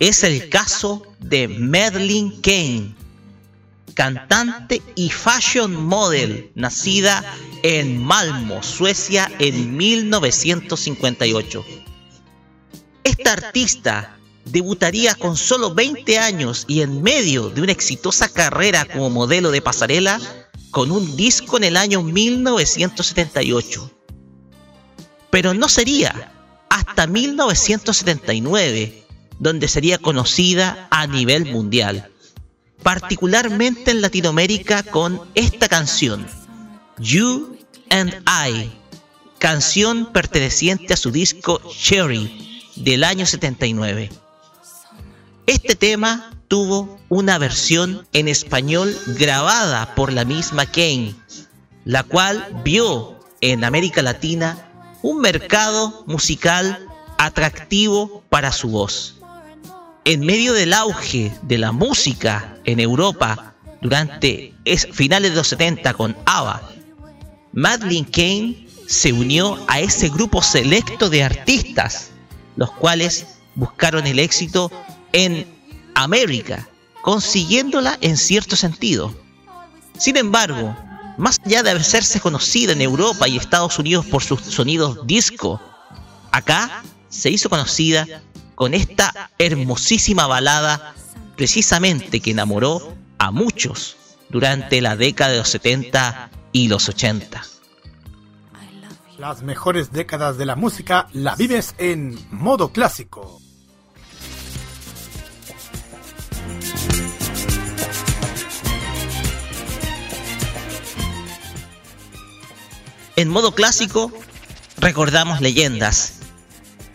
Es 0.00 0.24
el 0.24 0.48
caso 0.48 1.06
de 1.20 1.46
Madeline 1.46 2.40
Kane, 2.40 2.96
cantante 3.94 4.82
y 4.96 5.08
fashion 5.08 5.72
model, 5.72 6.50
nacida 6.56 7.24
en 7.62 8.02
Malmo, 8.02 8.64
Suecia, 8.64 9.30
en 9.38 9.76
1958. 9.76 11.64
Esta 13.04 13.34
artista 13.34 14.18
debutaría 14.46 15.14
con 15.14 15.36
solo 15.36 15.72
20 15.72 16.18
años 16.18 16.64
y 16.66 16.80
en 16.80 17.04
medio 17.04 17.50
de 17.50 17.62
una 17.62 17.70
exitosa 17.70 18.28
carrera 18.28 18.84
como 18.84 19.10
modelo 19.10 19.52
de 19.52 19.62
pasarela 19.62 20.20
con 20.74 20.90
un 20.90 21.16
disco 21.16 21.56
en 21.56 21.62
el 21.62 21.76
año 21.76 22.02
1978. 22.02 23.92
Pero 25.30 25.54
no 25.54 25.68
sería 25.68 26.32
hasta 26.68 27.06
1979 27.06 29.06
donde 29.38 29.68
sería 29.68 29.98
conocida 29.98 30.88
a 30.90 31.06
nivel 31.06 31.52
mundial, 31.52 32.10
particularmente 32.82 33.92
en 33.92 34.02
Latinoamérica 34.02 34.82
con 34.82 35.20
esta 35.36 35.68
canción, 35.68 36.26
You 36.98 37.56
and 37.90 38.12
I, 38.26 38.72
canción 39.38 40.12
perteneciente 40.12 40.92
a 40.92 40.96
su 40.96 41.12
disco 41.12 41.62
Cherry 41.70 42.64
del 42.74 43.04
año 43.04 43.26
79. 43.26 44.10
Este 45.46 45.76
tema 45.76 46.33
tuvo 46.54 47.00
una 47.08 47.36
versión 47.38 48.06
en 48.12 48.28
español 48.28 48.96
grabada 49.18 49.92
por 49.96 50.12
la 50.12 50.24
misma 50.24 50.66
Kane, 50.66 51.16
la 51.84 52.04
cual 52.04 52.46
vio 52.62 53.18
en 53.40 53.64
América 53.64 54.02
Latina 54.02 54.68
un 55.02 55.20
mercado 55.20 56.04
musical 56.06 56.86
atractivo 57.18 58.22
para 58.28 58.52
su 58.52 58.68
voz. 58.68 59.16
En 60.04 60.20
medio 60.20 60.52
del 60.52 60.74
auge 60.74 61.32
de 61.42 61.58
la 61.58 61.72
música 61.72 62.56
en 62.64 62.78
Europa 62.78 63.56
durante 63.82 64.54
finales 64.92 65.32
de 65.32 65.36
los 65.38 65.48
70 65.48 65.92
con 65.94 66.16
ABBA, 66.24 66.70
Madeleine 67.52 68.08
Kane 68.08 68.68
se 68.86 69.12
unió 69.12 69.58
a 69.66 69.80
ese 69.80 70.08
grupo 70.08 70.40
selecto 70.40 71.10
de 71.10 71.24
artistas, 71.24 72.10
los 72.54 72.70
cuales 72.70 73.26
buscaron 73.56 74.06
el 74.06 74.20
éxito 74.20 74.70
en 75.12 75.52
América, 75.94 76.68
consiguiéndola 77.02 77.98
en 78.00 78.16
cierto 78.16 78.56
sentido. 78.56 79.14
Sin 79.98 80.16
embargo, 80.16 80.76
más 81.18 81.40
allá 81.44 81.62
de 81.62 81.70
hacerse 81.70 82.20
conocida 82.20 82.72
en 82.72 82.80
Europa 82.80 83.28
y 83.28 83.36
Estados 83.36 83.78
Unidos 83.78 84.06
por 84.06 84.22
sus 84.22 84.40
sonidos 84.40 85.06
disco, 85.06 85.60
acá 86.32 86.82
se 87.08 87.30
hizo 87.30 87.48
conocida 87.48 88.06
con 88.54 88.74
esta 88.74 89.30
hermosísima 89.38 90.26
balada 90.26 90.94
precisamente 91.36 92.20
que 92.20 92.30
enamoró 92.30 92.94
a 93.18 93.30
muchos 93.30 93.96
durante 94.28 94.80
la 94.80 94.96
década 94.96 95.32
de 95.32 95.38
los 95.38 95.48
70 95.48 96.30
y 96.52 96.68
los 96.68 96.88
80. 96.88 97.42
Las 99.18 99.42
mejores 99.42 99.92
décadas 99.92 100.38
de 100.38 100.46
la 100.46 100.56
música 100.56 101.08
la 101.12 101.36
vives 101.36 101.74
en 101.78 102.18
modo 102.30 102.72
clásico. 102.72 103.40
En 113.16 113.28
modo 113.28 113.54
clásico 113.54 114.12
recordamos 114.78 115.40
leyendas. 115.40 116.14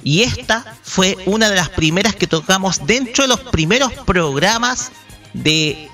Y 0.04 0.24
esta 0.24 0.78
fue 0.84 1.18
una 1.26 1.50
de 1.50 1.56
las 1.56 1.70
primeras 1.70 2.16
que 2.16 2.28
tocamos 2.28 2.86
dentro 2.86 3.24
de 3.24 3.30
los 3.30 3.40
primeros 3.40 3.92
programas 4.06 4.92
de 5.34 5.90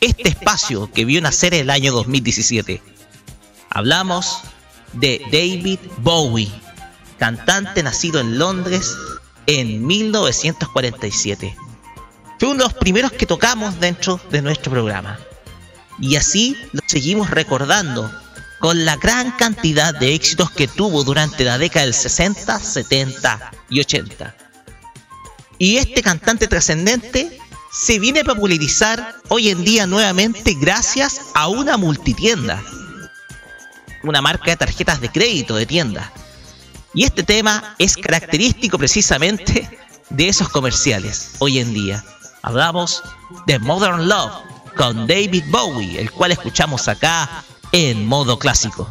este 0.00 0.28
espacio 0.28 0.90
que 0.92 1.04
vio 1.04 1.20
nacer 1.20 1.54
el 1.54 1.70
año 1.70 1.92
2017. 1.92 2.82
Hablamos 3.70 4.40
de 4.92 5.20
David 5.32 5.78
Bowie, 5.98 6.50
cantante 7.18 7.82
nacido 7.82 8.20
en 8.20 8.38
Londres 8.38 8.96
en 9.46 9.86
1947. 9.86 11.56
Fue 12.38 12.48
uno 12.48 12.58
de 12.58 12.64
los 12.64 12.74
primeros 12.74 13.12
que 13.12 13.26
tocamos 13.26 13.80
dentro 13.80 14.20
de 14.30 14.42
nuestro 14.42 14.70
programa. 14.70 15.18
Y 16.00 16.16
así 16.16 16.56
lo 16.72 16.80
seguimos 16.86 17.30
recordando 17.30 18.10
con 18.58 18.84
la 18.84 18.96
gran 18.96 19.32
cantidad 19.32 19.94
de 19.94 20.14
éxitos 20.14 20.50
que 20.50 20.68
tuvo 20.68 21.04
durante 21.04 21.44
la 21.44 21.58
década 21.58 21.84
del 21.84 21.94
60, 21.94 22.58
70 22.58 23.52
y 23.70 23.80
80. 23.80 24.34
Y 25.58 25.76
este 25.76 26.02
cantante 26.02 26.46
trascendente 26.46 27.38
se 27.72 27.98
viene 27.98 28.20
a 28.20 28.24
popularizar 28.24 29.16
hoy 29.28 29.50
en 29.50 29.64
día 29.64 29.86
nuevamente 29.86 30.54
gracias 30.54 31.20
a 31.34 31.48
una 31.48 31.76
multitienda, 31.76 32.62
una 34.02 34.22
marca 34.22 34.50
de 34.50 34.56
tarjetas 34.56 35.00
de 35.00 35.10
crédito 35.10 35.54
de 35.56 35.66
tienda. 35.66 36.12
Y 36.94 37.04
este 37.04 37.22
tema 37.22 37.74
es 37.78 37.96
característico 37.96 38.78
precisamente 38.78 39.68
de 40.10 40.28
esos 40.28 40.48
comerciales 40.48 41.32
hoy 41.38 41.58
en 41.58 41.74
día. 41.74 42.04
Hablamos 42.42 43.02
de 43.46 43.58
Modern 43.58 44.08
Love 44.08 44.32
con 44.76 45.06
David 45.06 45.44
Bowie, 45.48 46.00
el 46.00 46.10
cual 46.10 46.32
escuchamos 46.32 46.88
acá 46.88 47.44
en 47.72 48.06
modo 48.06 48.38
clásico. 48.38 48.90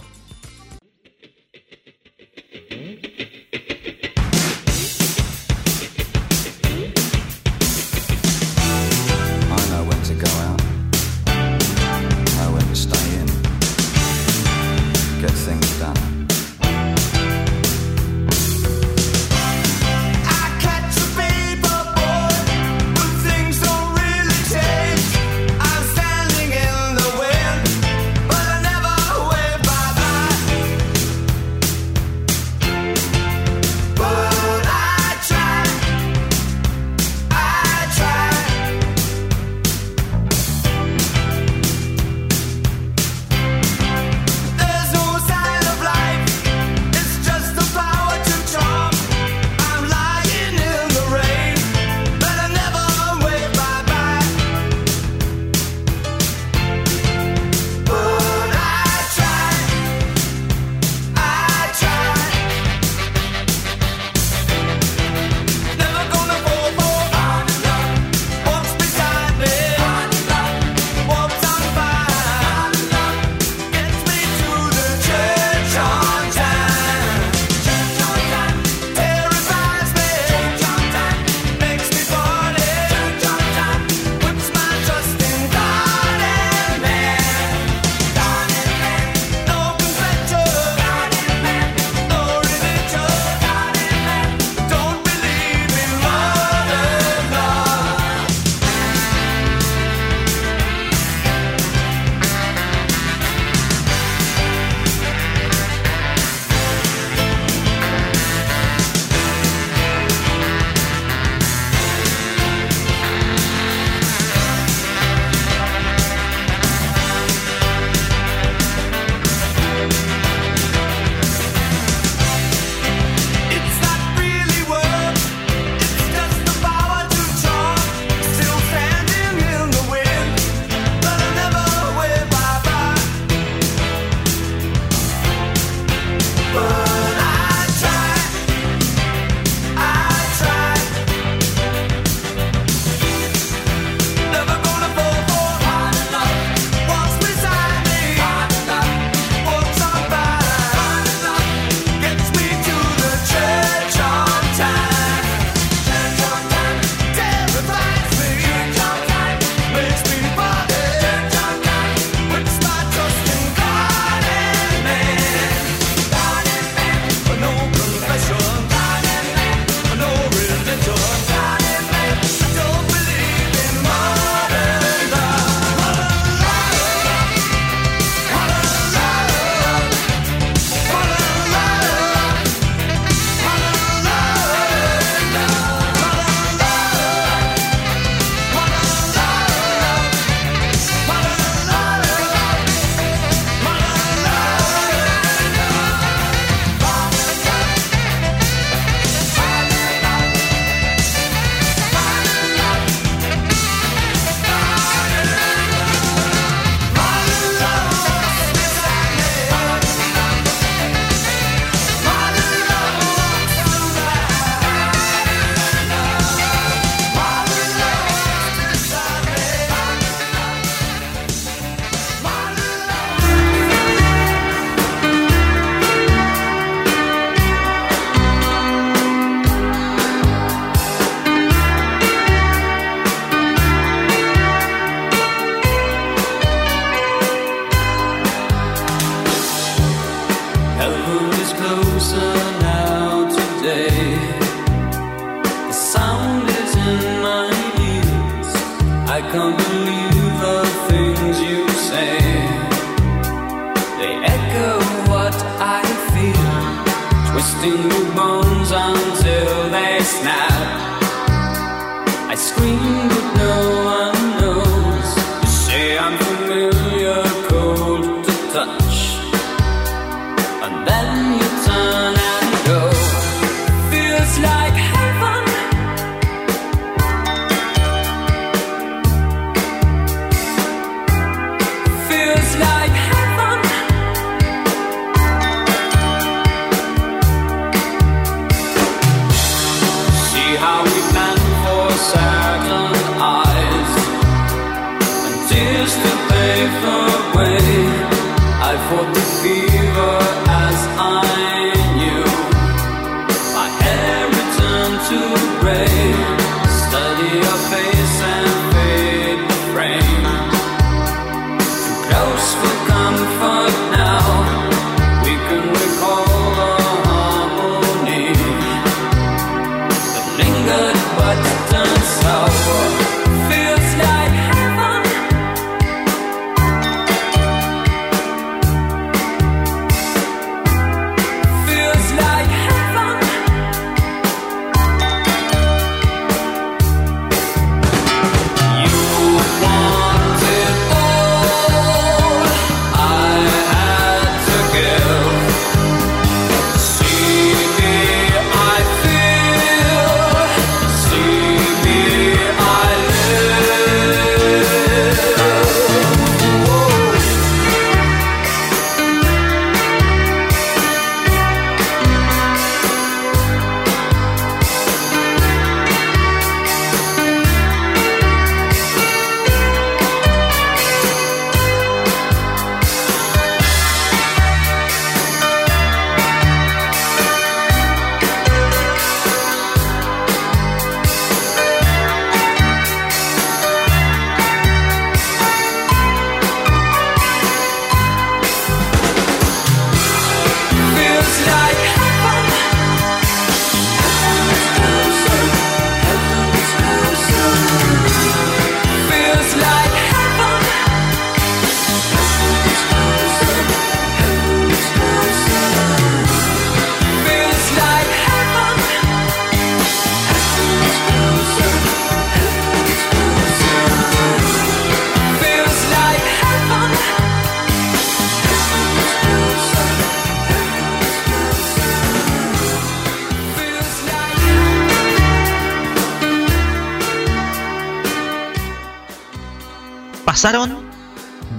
Pasaron 430.38 430.88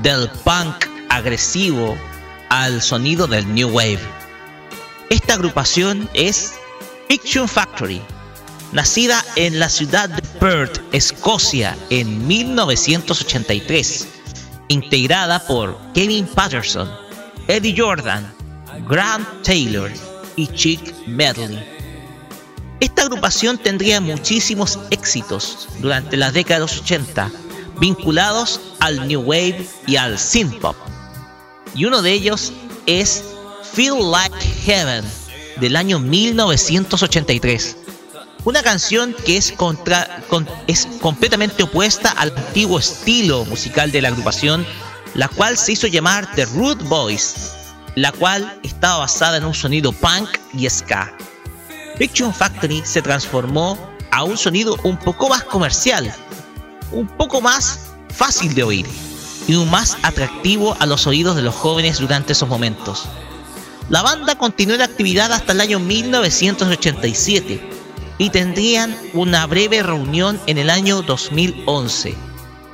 del 0.02 0.30
punk 0.44 0.86
agresivo 1.08 1.98
al 2.48 2.80
sonido 2.80 3.26
del 3.26 3.52
New 3.52 3.70
Wave. 3.70 3.98
Esta 5.10 5.34
agrupación 5.34 6.08
es 6.14 6.54
Fiction 7.08 7.48
Factory, 7.48 8.00
nacida 8.70 9.24
en 9.34 9.58
la 9.58 9.68
ciudad 9.68 10.08
de 10.08 10.22
Perth, 10.38 10.80
Escocia, 10.92 11.76
en 11.90 12.24
1983, 12.28 14.06
integrada 14.68 15.44
por 15.44 15.76
Kevin 15.92 16.28
Patterson, 16.28 16.88
Eddie 17.48 17.74
Jordan, 17.76 18.32
Grant 18.88 19.26
Taylor 19.42 19.90
y 20.36 20.46
Chick 20.46 20.94
Medley. 21.08 21.58
Esta 22.78 23.02
agrupación 23.02 23.58
tendría 23.58 24.00
muchísimos 24.00 24.78
éxitos 24.92 25.66
durante 25.80 26.16
la 26.16 26.30
década 26.30 26.60
de 26.60 26.60
los 26.60 26.78
80 26.78 27.28
vinculados 27.80 28.60
al 28.80 29.06
New 29.06 29.20
Wave 29.20 29.66
y 29.86 29.96
al 29.96 30.18
Synth 30.18 30.60
Pop. 30.60 30.76
Y 31.74 31.84
uno 31.84 32.02
de 32.02 32.12
ellos 32.12 32.52
es 32.86 33.22
Feel 33.72 34.10
Like 34.10 34.36
Heaven 34.64 35.04
del 35.60 35.76
año 35.76 35.98
1983. 35.98 37.76
Una 38.44 38.62
canción 38.62 39.14
que 39.24 39.36
es, 39.36 39.52
completamente 41.00 41.62
opuesta 41.62 42.10
al 42.12 42.32
antiguo 42.36 42.78
estilo 42.78 43.44
musical 43.44 43.90
de 43.90 44.00
la 44.00 44.08
agrupación, 44.08 44.64
la 45.14 45.28
cual 45.28 45.58
se 45.58 45.72
hizo 45.72 45.86
llamar 45.86 46.34
The 46.34 46.46
Root 46.46 46.82
Boys, 46.84 47.52
la 47.94 48.12
cual 48.12 48.60
estaba 48.62 48.98
basada 48.98 49.36
en 49.38 49.44
un 49.44 49.54
sonido 49.54 49.92
punk 49.92 50.28
y 50.54 50.68
ska. 50.70 51.12
Fiction 51.96 52.32
Factory 52.32 52.82
se 52.84 53.02
transformó 53.02 53.76
a 54.12 54.22
un 54.22 54.38
sonido 54.38 54.76
un 54.84 54.96
poco 54.96 55.28
más 55.28 55.42
comercial, 55.44 56.14
un 56.92 57.06
poco 57.06 57.40
más 57.40 57.90
fácil 58.10 58.54
de 58.54 58.62
oír 58.62 58.86
y 59.46 59.54
un 59.54 59.70
más 59.70 59.96
atractivo 60.02 60.76
a 60.80 60.86
los 60.86 61.06
oídos 61.06 61.36
de 61.36 61.42
los 61.42 61.54
jóvenes 61.54 61.98
durante 61.98 62.32
esos 62.32 62.48
momentos. 62.48 63.04
La 63.88 64.02
banda 64.02 64.36
continuó 64.36 64.74
en 64.74 64.82
actividad 64.82 65.32
hasta 65.32 65.52
el 65.52 65.60
año 65.60 65.78
1987 65.78 67.70
y 68.18 68.30
tendrían 68.30 68.94
una 69.14 69.46
breve 69.46 69.82
reunión 69.82 70.38
en 70.46 70.58
el 70.58 70.68
año 70.68 71.02
2011, 71.02 72.14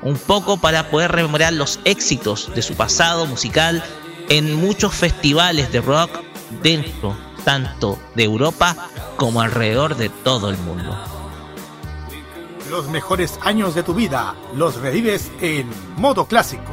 un 0.03 0.17
poco 0.17 0.57
para 0.57 0.91
poder 0.91 1.13
rememorar 1.13 1.53
los 1.53 1.79
éxitos 1.85 2.51
de 2.55 2.63
su 2.63 2.75
pasado 2.75 3.27
musical 3.27 3.85
en 4.29 4.55
muchos 4.55 4.95
festivales 4.95 5.71
de 5.71 5.81
rock 5.81 6.11
dentro 6.63 7.17
tanto 7.45 7.99
de 8.15 8.25
Europa 8.25 8.75
como 9.17 9.41
alrededor 9.41 9.97
de 9.97 10.09
todo 10.09 10.51
el 10.51 10.57
mundo. 10.59 11.14
Los 12.75 12.89
mejores 12.89 13.39
años 13.43 13.77
de 13.77 13.85
tu 13.85 13.95
vida 13.95 14.35
los 14.57 14.75
revives 14.75 15.31
en 15.41 15.71
modo 15.97 16.27
clásico. 16.27 16.65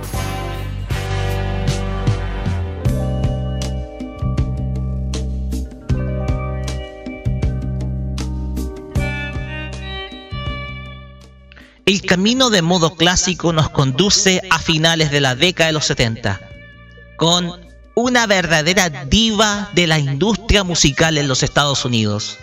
El 11.86 12.02
camino 12.02 12.50
de 12.50 12.64
modo 12.64 12.96
clásico 12.96 13.54
nos 13.54 13.70
conduce 13.70 14.42
a 14.50 14.58
finales 14.58 15.12
de 15.12 15.22
la 15.22 15.36
década 15.36 15.68
de 15.68 15.74
los 15.74 15.86
70, 15.86 16.42
con 17.16 17.62
una 17.94 18.26
verdadera 18.26 18.90
diva 18.90 19.70
de 19.76 19.86
la 19.86 20.00
industria 20.00 20.64
musical 20.64 21.20
en 21.20 21.28
los 21.28 21.44
Estados 21.44 21.86
Unidos. 21.86 22.40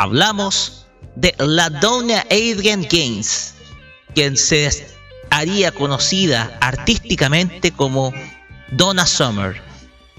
Hablamos 0.00 0.87
de 1.20 1.34
la 1.38 1.68
Donna 1.68 2.24
Adrian 2.30 2.86
Gaines, 2.88 3.54
quien 4.14 4.36
se 4.36 4.86
haría 5.30 5.72
conocida 5.72 6.56
artísticamente 6.60 7.72
como 7.72 8.12
Donna 8.70 9.04
Summer, 9.04 9.60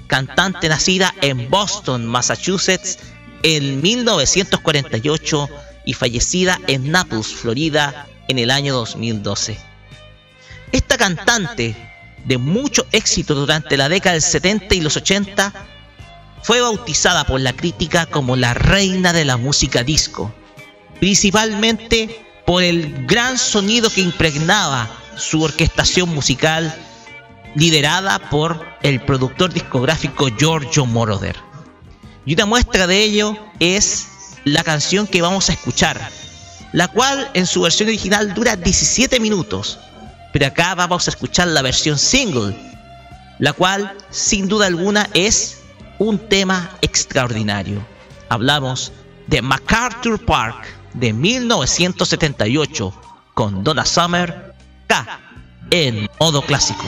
cantante 0.07 0.67
nacida 0.67 1.13
en 1.21 1.49
Boston, 1.49 2.05
Massachusetts, 2.05 2.99
en 3.43 3.81
1948 3.81 5.49
y 5.85 5.93
fallecida 5.93 6.59
en 6.67 6.91
Naples, 6.91 7.27
Florida, 7.27 8.05
en 8.27 8.38
el 8.38 8.51
año 8.51 8.73
2012. 8.73 9.57
Esta 10.73 10.97
cantante, 10.97 11.77
de 12.26 12.38
mucho 12.38 12.85
éxito 12.91 13.35
durante 13.35 13.77
la 13.77 13.88
década 13.88 14.13
del 14.13 14.21
70 14.21 14.76
y 14.76 14.81
los 14.81 14.97
80, 14.97 15.53
fue 16.43 16.59
bautizada 16.59 17.23
por 17.23 17.39
la 17.39 17.53
crítica 17.53 18.05
como 18.05 18.35
la 18.35 18.53
reina 18.53 19.13
de 19.13 19.23
la 19.23 19.38
música 19.38 19.84
disco 19.84 20.34
principalmente 20.99 22.26
por 22.45 22.63
el 22.63 23.05
gran 23.05 23.38
sonido 23.38 23.89
que 23.89 24.01
impregnaba 24.01 24.89
su 25.15 25.41
orquestación 25.41 26.09
musical 26.09 26.73
liderada 27.55 28.19
por 28.30 28.65
el 28.84 29.01
productor 29.01 29.53
discográfico 29.53 30.30
Giorgio 30.38 30.85
Moroder. 30.85 31.35
Y 32.26 32.34
una 32.34 32.45
muestra 32.45 32.88
de 32.88 33.03
ello 33.03 33.38
es 33.59 34.07
la 34.45 34.63
canción 34.63 35.07
que 35.07 35.21
vamos 35.21 35.49
a 35.49 35.53
escuchar, 35.53 35.99
la 36.73 36.88
cual 36.88 37.30
en 37.34 37.45
su 37.45 37.61
versión 37.61 37.89
original 37.89 38.34
dura 38.34 38.55
17 38.55 39.19
minutos, 39.19 39.80
pero 40.31 40.47
acá 40.47 40.76
vamos 40.76 41.07
a 41.07 41.11
escuchar 41.11 41.47
la 41.47 41.61
versión 41.61 41.97
single, 41.97 42.55
la 43.39 43.53
cual 43.53 43.95
sin 44.09 44.47
duda 44.47 44.67
alguna 44.67 45.09
es 45.13 45.59
un 45.97 46.17
tema 46.17 46.77
extraordinario. 46.81 47.85
Hablamos 48.30 48.91
de 49.27 49.41
MacArthur 49.41 50.23
Park 50.23 50.78
de 50.94 51.14
1978 51.14 52.94
con 53.34 53.64
Donna 53.64 53.86
Summer 53.86 54.53
K 54.88 55.20
en 55.72 56.10
modo 56.20 56.41
clásico. 56.41 56.84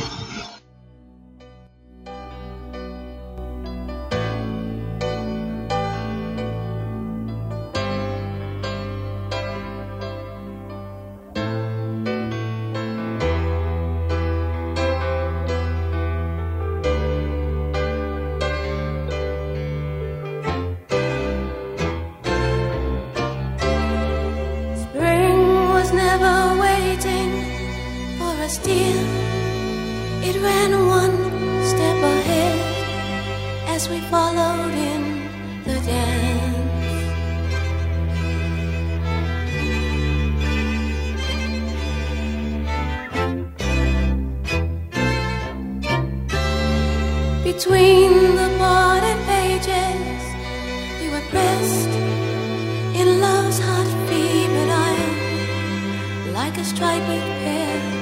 like 56.51 56.59
a 56.59 56.65
striped 56.65 57.05
pair. 57.05 58.00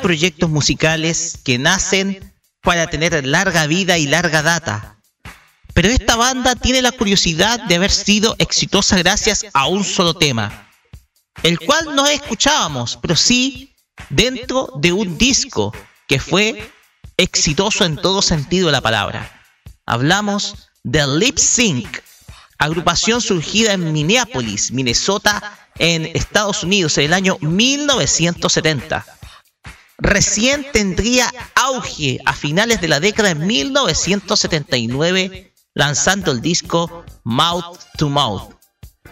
Proyectos 0.00 0.50
musicales 0.50 1.38
que 1.44 1.58
nacen 1.58 2.32
para 2.62 2.88
tener 2.88 3.24
larga 3.26 3.66
vida 3.66 3.98
y 3.98 4.06
larga 4.06 4.42
data. 4.42 4.96
Pero 5.74 5.88
esta 5.88 6.16
banda 6.16 6.56
tiene 6.56 6.82
la 6.82 6.92
curiosidad 6.92 7.60
de 7.64 7.76
haber 7.76 7.90
sido 7.90 8.34
exitosa 8.38 8.98
gracias 8.98 9.46
a 9.52 9.66
un 9.66 9.84
solo 9.84 10.14
tema, 10.14 10.68
el 11.42 11.58
cual 11.58 11.94
no 11.94 12.06
escuchábamos, 12.06 12.98
pero 13.00 13.16
sí 13.16 13.74
dentro 14.08 14.72
de 14.76 14.92
un 14.92 15.16
disco 15.16 15.72
que 16.08 16.18
fue 16.18 16.70
exitoso 17.16 17.84
en 17.84 17.96
todo 17.96 18.22
sentido 18.22 18.66
de 18.66 18.72
la 18.72 18.80
palabra. 18.80 19.42
Hablamos 19.86 20.70
de 20.82 21.06
Lip 21.18 21.38
Sync, 21.38 21.98
agrupación 22.58 23.20
surgida 23.20 23.72
en 23.72 23.92
Minneapolis, 23.92 24.72
Minnesota, 24.72 25.68
en 25.78 26.06
Estados 26.14 26.62
Unidos 26.62 26.98
en 26.98 27.04
el 27.06 27.12
año 27.14 27.38
1970. 27.40 29.06
Recién 30.00 30.66
tendría 30.72 31.32
auge 31.54 32.18
a 32.24 32.32
finales 32.32 32.80
de 32.80 32.88
la 32.88 32.98
década 33.00 33.28
de 33.28 33.34
1979 33.34 35.52
lanzando 35.74 36.32
el 36.32 36.40
disco 36.40 37.04
Mouth 37.24 37.78
to 37.98 38.08
Mouth, 38.08 38.54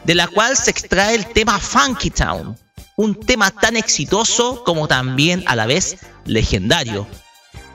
de 0.04 0.14
la 0.14 0.28
cual 0.28 0.56
se 0.56 0.70
extrae 0.70 1.14
el 1.14 1.26
tema 1.26 1.60
Funky 1.60 2.08
Town, 2.10 2.58
un 2.96 3.14
tema 3.14 3.50
tan 3.50 3.76
exitoso 3.76 4.64
como 4.64 4.88
también 4.88 5.44
a 5.46 5.54
la 5.54 5.66
vez 5.66 5.98
legendario. 6.24 7.06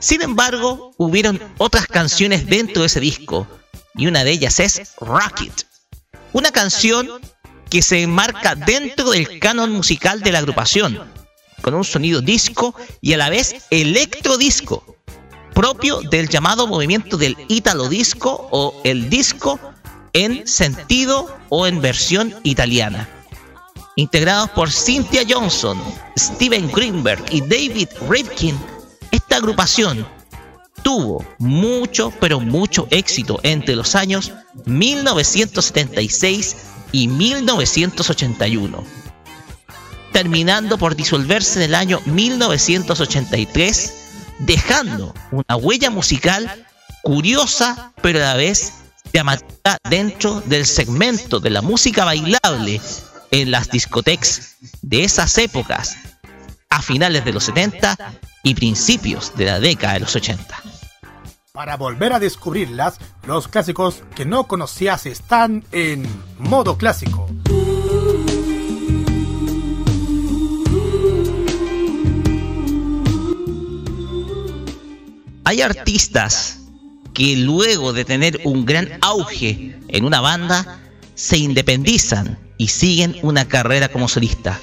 Sin 0.00 0.20
embargo, 0.20 0.92
hubieron 0.98 1.40
otras 1.58 1.86
canciones 1.86 2.46
dentro 2.46 2.82
de 2.82 2.88
ese 2.88 2.98
disco, 3.00 3.46
y 3.94 4.08
una 4.08 4.24
de 4.24 4.32
ellas 4.32 4.58
es 4.58 4.96
Rocket, 5.00 5.68
una 6.32 6.50
canción 6.50 7.08
que 7.70 7.80
se 7.80 8.02
enmarca 8.02 8.56
dentro 8.56 9.10
del 9.10 9.38
canon 9.38 9.70
musical 9.70 10.20
de 10.20 10.32
la 10.32 10.40
agrupación, 10.40 11.23
con 11.64 11.72
un 11.72 11.82
sonido 11.82 12.20
disco 12.20 12.74
y 13.00 13.14
a 13.14 13.16
la 13.16 13.30
vez 13.30 13.56
electro 13.70 14.36
disco, 14.36 14.84
propio 15.54 16.02
del 16.02 16.28
llamado 16.28 16.66
movimiento 16.66 17.16
del 17.16 17.38
Italo 17.48 17.88
disco 17.88 18.48
o 18.50 18.78
el 18.84 19.08
disco 19.08 19.58
en 20.12 20.46
sentido 20.46 21.34
o 21.48 21.66
en 21.66 21.80
versión 21.80 22.34
italiana. 22.42 23.08
Integrados 23.96 24.50
por 24.50 24.70
Cynthia 24.70 25.22
Johnson, 25.26 25.82
Steven 26.18 26.70
Greenberg 26.70 27.24
y 27.30 27.40
David 27.40 27.88
Rifkin, 28.10 28.58
esta 29.10 29.36
agrupación 29.36 30.06
tuvo 30.82 31.24
mucho, 31.38 32.12
pero 32.20 32.40
mucho 32.40 32.86
éxito 32.90 33.40
entre 33.42 33.74
los 33.74 33.94
años 33.94 34.32
1976 34.66 36.56
y 36.92 37.08
1981, 37.08 38.84
terminando 40.14 40.78
por 40.78 40.94
disolverse 40.94 41.58
en 41.58 41.64
el 41.64 41.74
año 41.74 42.00
1983 42.06 43.94
dejando 44.38 45.12
una 45.32 45.56
huella 45.56 45.90
musical 45.90 46.66
curiosa, 47.02 47.92
pero 48.00 48.20
a 48.20 48.22
la 48.22 48.34
vez 48.34 48.74
llamativa 49.12 49.76
dentro 49.90 50.40
del 50.42 50.66
segmento 50.66 51.40
de 51.40 51.50
la 51.50 51.62
música 51.62 52.04
bailable 52.04 52.80
en 53.32 53.50
las 53.50 53.68
discotecas 53.70 54.54
de 54.82 55.02
esas 55.02 55.36
épocas, 55.36 55.96
a 56.70 56.80
finales 56.80 57.24
de 57.24 57.32
los 57.32 57.42
70 57.44 57.96
y 58.44 58.54
principios 58.54 59.32
de 59.36 59.46
la 59.46 59.58
década 59.58 59.94
de 59.94 60.00
los 60.00 60.14
80. 60.14 60.62
Para 61.52 61.76
volver 61.76 62.12
a 62.12 62.20
descubrirlas, 62.20 63.00
los 63.26 63.48
clásicos 63.48 64.04
que 64.14 64.24
no 64.24 64.46
conocías 64.46 65.06
están 65.06 65.64
en 65.72 66.06
modo 66.38 66.78
clásico. 66.78 67.28
Hay 75.44 75.60
artistas 75.60 76.60
que 77.14 77.36
luego 77.36 77.92
de 77.92 78.04
tener 78.04 78.40
un 78.44 78.66
gran 78.66 78.98
auge 79.00 79.76
en 79.88 80.04
una 80.04 80.20
banda, 80.20 80.80
se 81.14 81.38
independizan 81.38 82.38
y 82.58 82.68
siguen 82.68 83.16
una 83.22 83.46
carrera 83.46 83.88
como 83.88 84.08
solista. 84.08 84.60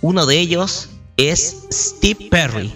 Uno 0.00 0.24
de 0.24 0.40
ellos 0.40 0.88
es 1.18 1.56
Steve 1.70 2.28
Perry, 2.30 2.72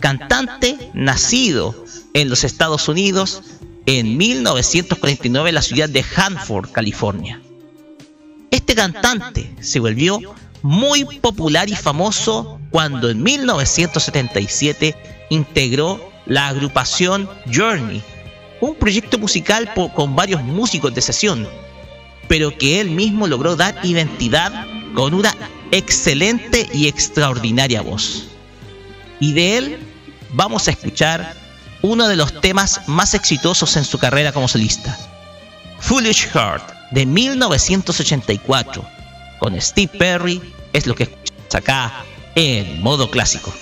cantante 0.00 0.90
nacido 0.92 1.74
en 2.12 2.28
los 2.28 2.44
Estados 2.44 2.88
Unidos 2.88 3.42
en 3.86 4.16
1949 4.16 5.48
en 5.48 5.54
la 5.54 5.62
ciudad 5.62 5.88
de 5.88 6.04
Hanford, 6.16 6.70
California. 6.72 7.40
Este 8.50 8.74
cantante 8.74 9.54
se 9.60 9.80
volvió 9.80 10.20
muy 10.62 11.04
popular 11.20 11.68
y 11.68 11.76
famoso 11.76 12.60
cuando 12.70 13.10
en 13.10 13.22
1977 13.22 14.96
integró 15.30 16.13
la 16.26 16.48
agrupación 16.48 17.28
Journey, 17.52 18.02
un 18.60 18.74
proyecto 18.74 19.18
musical 19.18 19.72
con 19.94 20.16
varios 20.16 20.42
músicos 20.42 20.94
de 20.94 21.02
sesión, 21.02 21.48
pero 22.28 22.56
que 22.56 22.80
él 22.80 22.90
mismo 22.90 23.26
logró 23.26 23.56
dar 23.56 23.78
identidad 23.82 24.66
con 24.94 25.14
una 25.14 25.34
excelente 25.70 26.68
y 26.72 26.88
extraordinaria 26.88 27.82
voz. 27.82 28.28
Y 29.20 29.32
de 29.32 29.58
él 29.58 29.78
vamos 30.30 30.68
a 30.68 30.70
escuchar 30.70 31.34
uno 31.82 32.08
de 32.08 32.16
los 32.16 32.40
temas 32.40 32.88
más 32.88 33.14
exitosos 33.14 33.76
en 33.76 33.84
su 33.84 33.98
carrera 33.98 34.32
como 34.32 34.48
solista, 34.48 34.96
Foolish 35.80 36.28
Heart 36.28 36.72
de 36.92 37.04
1984, 37.04 38.84
con 39.38 39.60
Steve 39.60 39.92
Perry, 39.98 40.40
es 40.72 40.86
lo 40.86 40.94
que 40.94 41.04
escuchamos 41.04 41.54
acá 41.54 42.04
en 42.34 42.80
modo 42.80 43.10
clásico. 43.10 43.52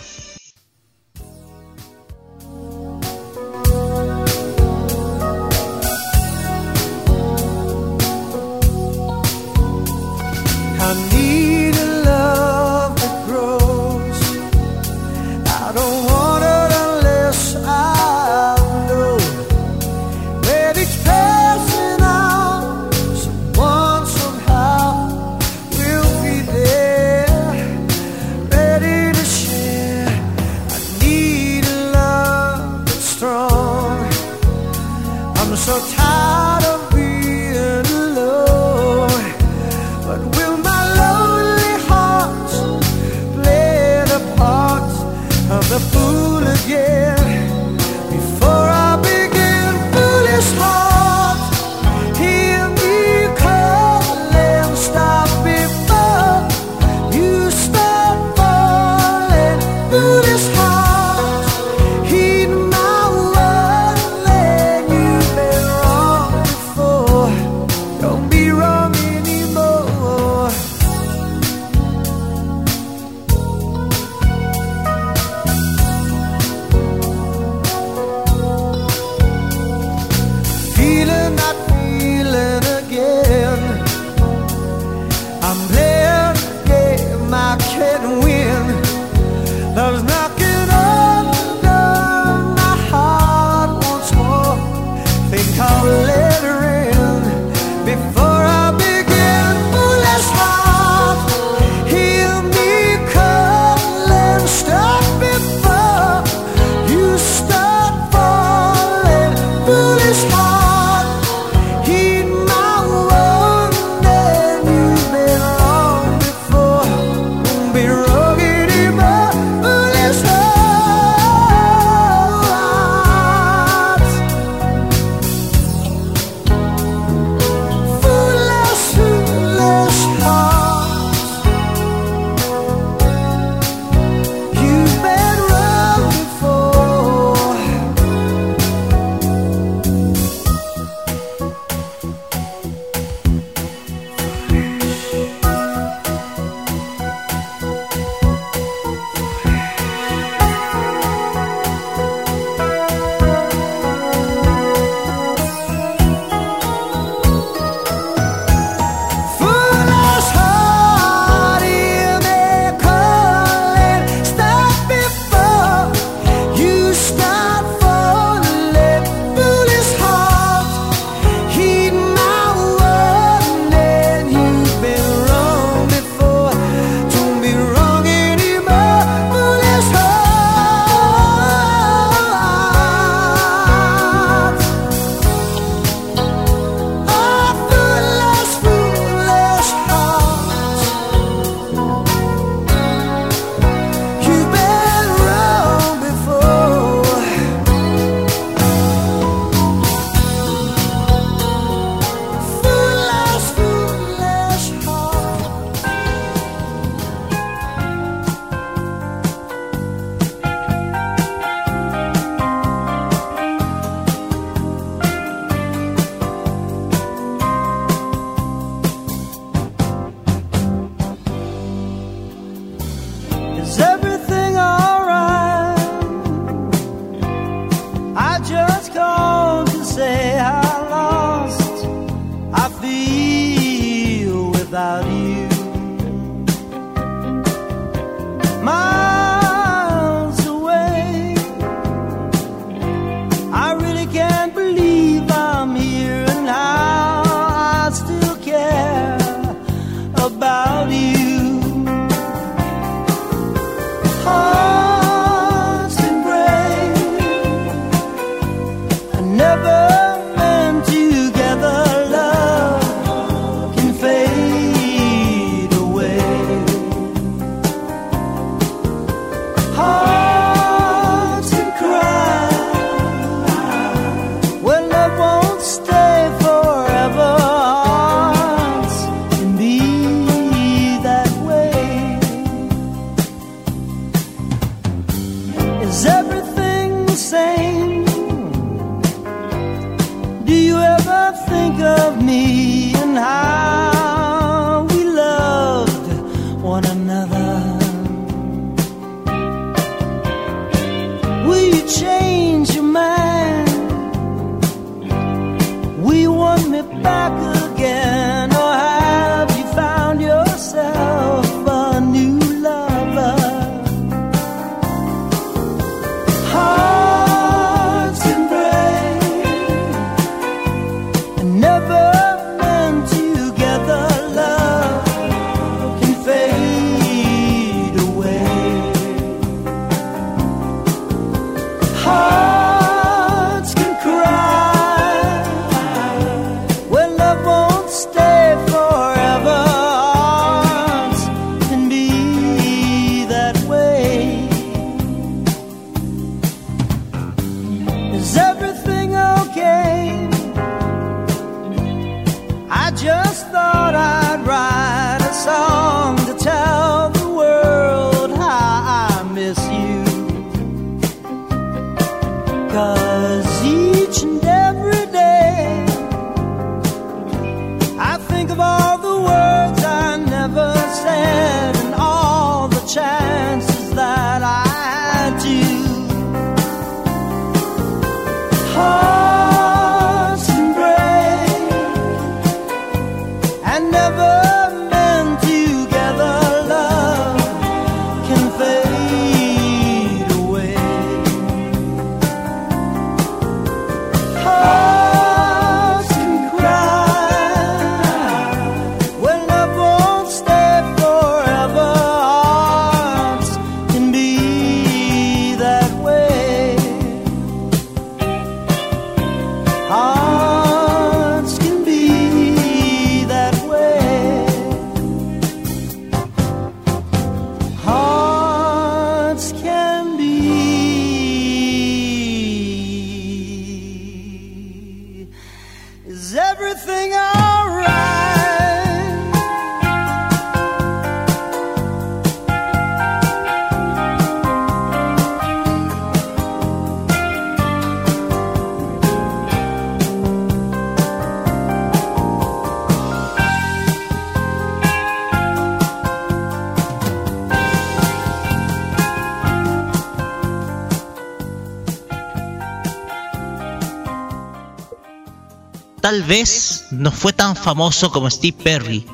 Tal 456.12 456.24
vez 456.24 456.88
no 456.90 457.10
fue 457.10 457.32
tan 457.32 457.56
famoso 457.56 458.12
como 458.12 458.28
Steve 458.28 458.58
Perry, 458.62 459.06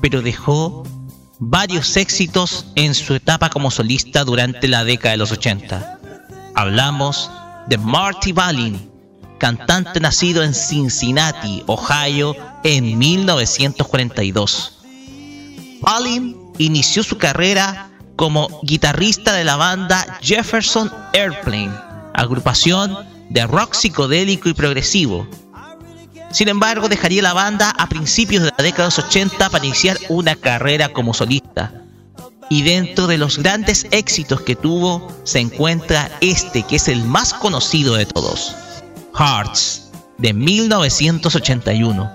pero 0.00 0.22
dejó 0.22 0.84
varios 1.40 1.96
éxitos 1.96 2.66
en 2.76 2.94
su 2.94 3.14
etapa 3.14 3.50
como 3.50 3.72
solista 3.72 4.22
durante 4.22 4.68
la 4.68 4.84
década 4.84 5.10
de 5.10 5.16
los 5.16 5.32
80. 5.32 5.98
Hablamos 6.54 7.28
de 7.66 7.78
Marty 7.78 8.30
Balin, 8.30 8.88
cantante 9.40 9.98
nacido 9.98 10.44
en 10.44 10.54
Cincinnati, 10.54 11.64
Ohio, 11.66 12.36
en 12.62 12.96
1942. 12.96 14.78
Balin 15.80 16.36
inició 16.58 17.02
su 17.02 17.18
carrera 17.18 17.90
como 18.14 18.60
guitarrista 18.62 19.32
de 19.32 19.42
la 19.42 19.56
banda 19.56 20.20
Jefferson 20.22 20.92
Airplane, 21.12 21.74
agrupación 22.14 22.96
de 23.30 23.44
rock 23.48 23.74
psicodélico 23.74 24.48
y 24.48 24.54
progresivo, 24.54 25.26
sin 26.32 26.48
embargo, 26.48 26.88
dejaría 26.88 27.22
la 27.22 27.32
banda 27.32 27.70
a 27.78 27.88
principios 27.88 28.42
de 28.42 28.50
la 28.56 28.64
década 28.64 28.88
de 28.88 28.96
los 28.96 28.98
80 28.98 29.50
para 29.50 29.64
iniciar 29.64 29.98
una 30.08 30.36
carrera 30.36 30.92
como 30.92 31.14
solista. 31.14 31.72
Y 32.48 32.62
dentro 32.62 33.06
de 33.06 33.18
los 33.18 33.38
grandes 33.38 33.86
éxitos 33.90 34.40
que 34.42 34.54
tuvo 34.54 35.08
se 35.24 35.40
encuentra 35.40 36.10
este 36.20 36.62
que 36.62 36.76
es 36.76 36.88
el 36.88 37.04
más 37.04 37.34
conocido 37.34 37.94
de 37.94 38.06
todos, 38.06 38.54
Hearts, 39.14 39.90
de 40.18 40.32
1981. 40.32 42.10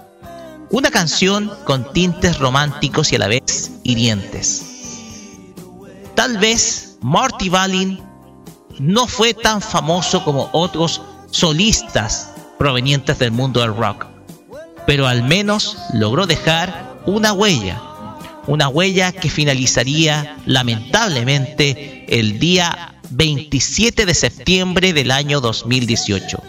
Una 0.69 0.89
canción 0.89 1.51
con 1.65 1.91
tintes 1.91 2.39
románticos 2.39 3.11
y 3.11 3.17
a 3.17 3.19
la 3.19 3.27
vez 3.27 3.71
hirientes. 3.83 4.63
Tal 6.15 6.38
vez 6.38 6.97
Marty 7.01 7.49
Balin 7.49 7.99
no 8.79 9.07
fue 9.07 9.33
tan 9.33 9.61
famoso 9.61 10.23
como 10.23 10.49
otros 10.53 11.01
solistas 11.31 12.30
provenientes 12.61 13.17
del 13.17 13.31
mundo 13.31 13.61
del 13.61 13.75
rock, 13.75 14.05
pero 14.85 15.07
al 15.07 15.23
menos 15.23 15.77
logró 15.95 16.27
dejar 16.27 16.95
una 17.07 17.33
huella, 17.33 17.81
una 18.45 18.67
huella 18.67 19.11
que 19.11 19.31
finalizaría 19.31 20.38
lamentablemente 20.45 22.05
el 22.07 22.38
día 22.38 22.99
27 23.09 24.05
de 24.05 24.13
septiembre 24.13 24.93
del 24.93 25.09
año 25.09 25.41
2018, 25.41 26.39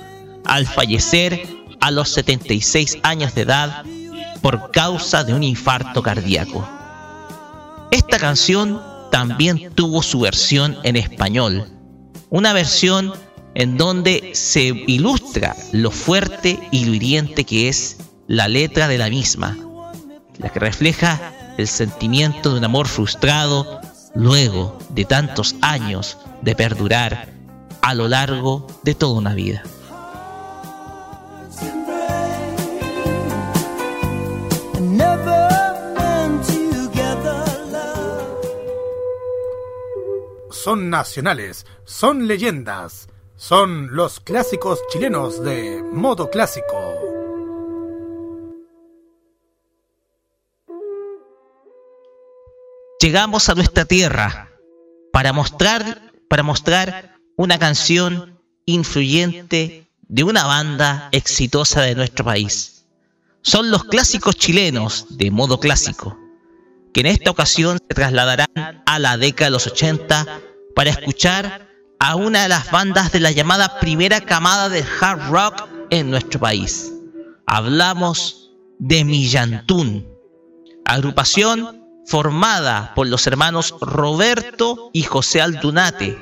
al 0.44 0.66
fallecer 0.66 1.48
a 1.80 1.90
los 1.90 2.10
76 2.10 2.98
años 3.05 3.34
de 3.34 3.40
edad 3.40 3.82
por 4.43 4.70
causa 4.70 5.24
de 5.24 5.32
un 5.32 5.43
infarto 5.43 6.02
cardíaco. 6.02 6.68
Esta 7.90 8.18
canción 8.18 8.82
también 9.10 9.72
tuvo 9.74 10.02
su 10.02 10.20
versión 10.20 10.76
en 10.82 10.97
español, 10.97 11.70
una 12.28 12.52
versión 12.52 13.14
en 13.54 13.76
donde 13.76 14.32
se 14.34 14.62
ilustra 14.62 15.54
lo 15.72 15.90
fuerte 15.90 16.58
y 16.70 16.84
lo 16.86 16.94
hiriente 16.94 17.44
que 17.44 17.68
es 17.68 17.98
la 18.26 18.48
letra 18.48 18.88
de 18.88 18.98
la 18.98 19.10
misma, 19.10 19.56
la 20.38 20.48
que 20.48 20.58
refleja 20.58 21.54
el 21.58 21.68
sentimiento 21.68 22.52
de 22.52 22.58
un 22.58 22.64
amor 22.64 22.88
frustrado 22.88 23.80
luego 24.14 24.78
de 24.90 25.04
tantos 25.04 25.54
años 25.60 26.18
de 26.42 26.54
perdurar 26.54 27.28
a 27.82 27.94
lo 27.94 28.08
largo 28.08 28.66
de 28.82 28.94
toda 28.94 29.18
una 29.18 29.34
vida. 29.34 29.62
Son 40.50 40.90
nacionales, 40.90 41.66
son 41.84 42.28
leyendas, 42.28 43.08
son 43.43 43.89
los 43.97 44.20
clásicos 44.20 44.78
chilenos 44.89 45.43
de 45.43 45.82
modo 45.82 46.31
clásico. 46.31 46.94
Llegamos 53.01 53.48
a 53.48 53.56
nuestra 53.56 53.85
tierra 53.85 54.48
para 55.12 55.32
mostrar, 55.32 56.12
para 56.28 56.44
mostrar 56.44 57.16
una 57.36 57.59
canción 57.59 58.39
influyente 58.64 59.90
de 60.02 60.23
una 60.23 60.44
banda 60.44 61.09
exitosa 61.10 61.82
de 61.82 61.97
nuestro 61.97 62.24
país. 62.24 62.86
Son 63.40 63.73
los 63.73 63.82
clásicos 63.82 64.36
chilenos 64.36 65.19
de 65.19 65.32
modo 65.32 65.59
clásico, 65.59 66.16
que 66.94 67.01
en 67.01 67.06
esta 67.06 67.32
ocasión 67.32 67.78
se 67.89 67.94
trasladarán 67.97 68.85
a 68.86 68.98
la 69.01 69.16
década 69.16 69.47
de 69.47 69.55
los 69.55 69.66
80 69.66 70.40
para 70.77 70.90
escuchar 70.90 71.72
a 72.02 72.16
una 72.16 72.42
de 72.42 72.48
las 72.48 72.70
bandas 72.72 73.12
de 73.12 73.20
la 73.20 73.30
llamada 73.30 73.78
primera 73.78 74.20
camada 74.20 74.68
de 74.68 74.84
hard 75.00 75.30
rock 75.30 75.68
en 75.90 76.10
nuestro 76.10 76.40
país. 76.40 76.92
Hablamos 77.46 78.50
de 78.80 79.04
Millantún, 79.04 80.08
agrupación 80.84 81.86
formada 82.04 82.92
por 82.96 83.06
los 83.06 83.24
hermanos 83.28 83.76
Roberto 83.80 84.90
y 84.92 85.04
José 85.04 85.42
Aldunate, 85.42 86.18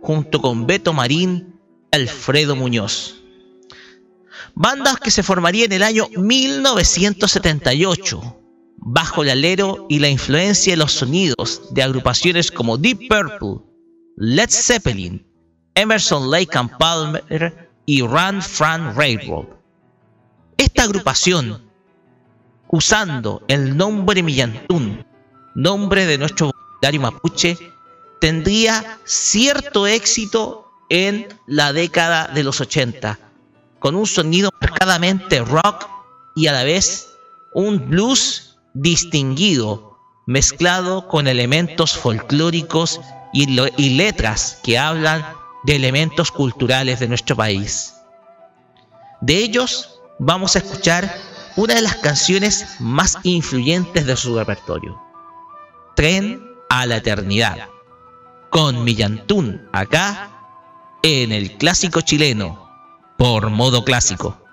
junto 0.00 0.40
con 0.40 0.68
Beto 0.68 0.92
Marín 0.92 1.58
y 1.92 1.96
Alfredo 1.96 2.54
Muñoz. 2.54 3.16
Bandas 4.54 5.00
que 5.00 5.10
se 5.10 5.24
formarían 5.24 5.66
en 5.66 5.72
el 5.72 5.82
año 5.82 6.06
1978, 6.16 8.38
bajo 8.76 9.24
el 9.24 9.30
alero 9.30 9.86
y 9.88 9.98
la 9.98 10.10
influencia 10.10 10.74
de 10.74 10.76
los 10.76 10.92
sonidos 10.92 11.74
de 11.74 11.82
agrupaciones 11.82 12.52
como 12.52 12.78
Deep 12.78 13.08
Purple, 13.08 13.73
Led 14.16 14.50
Zeppelin, 14.50 15.26
Emerson 15.74 16.30
Lake 16.30 16.56
and 16.56 16.76
Palmer 16.78 17.70
y 17.86 18.02
Run 18.02 18.40
Fran 18.40 18.94
Railroad. 18.96 19.46
Esta 20.56 20.84
agrupación, 20.84 21.62
usando 22.68 23.42
el 23.48 23.76
nombre 23.76 24.22
Millantún 24.22 25.04
nombre 25.54 26.06
de 26.06 26.18
nuestro 26.18 26.48
vocabulario 26.48 27.00
mapuche, 27.00 27.58
tendría 28.20 28.98
cierto 29.04 29.86
éxito 29.86 30.68
en 30.88 31.28
la 31.46 31.72
década 31.72 32.28
de 32.28 32.44
los 32.44 32.60
80, 32.60 33.18
con 33.78 33.94
un 33.94 34.06
sonido 34.06 34.50
marcadamente 34.60 35.40
rock 35.40 35.88
y 36.34 36.46
a 36.46 36.52
la 36.52 36.64
vez 36.64 37.08
un 37.52 37.88
blues 37.88 38.58
distinguido, 38.74 39.98
mezclado 40.26 41.08
con 41.08 41.28
elementos 41.28 41.96
folclóricos 41.96 43.00
y, 43.34 43.90
letras 43.96 44.60
que 44.62 44.78
hablan 44.78 45.26
de 45.64 45.76
elementos 45.76 46.30
culturales 46.30 47.00
de 47.00 47.08
nuestro 47.08 47.34
país. 47.34 47.94
De 49.20 49.36
ellos 49.38 50.00
vamos 50.18 50.54
a 50.54 50.60
escuchar 50.60 51.12
una 51.56 51.74
de 51.74 51.82
las 51.82 51.96
canciones 51.96 52.64
más 52.78 53.18
influyentes 53.24 54.06
de 54.06 54.16
su 54.16 54.38
repertorio. 54.38 55.00
Tren 55.96 56.42
a 56.70 56.86
la 56.86 56.96
Eternidad, 56.96 57.68
con 58.50 58.84
Millantún 58.84 59.68
acá 59.72 60.30
en 61.02 61.32
el 61.32 61.56
clásico 61.56 62.00
chileno, 62.00 62.68
por 63.18 63.50
modo 63.50 63.84
clásico. 63.84 64.43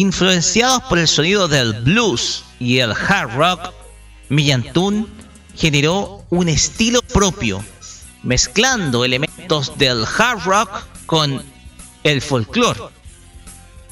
Influenciados 0.00 0.82
por 0.84 0.98
el 0.98 1.06
sonido 1.06 1.46
del 1.46 1.74
blues 1.74 2.42
y 2.58 2.78
el 2.78 2.92
hard 2.92 3.36
rock, 3.36 3.74
Millantún 4.30 5.06
generó 5.54 6.24
un 6.30 6.48
estilo 6.48 7.02
propio, 7.02 7.62
mezclando 8.22 9.04
elementos 9.04 9.76
del 9.76 10.06
hard 10.06 10.42
rock 10.46 10.70
con 11.04 11.44
el 12.02 12.22
folclore. 12.22 12.80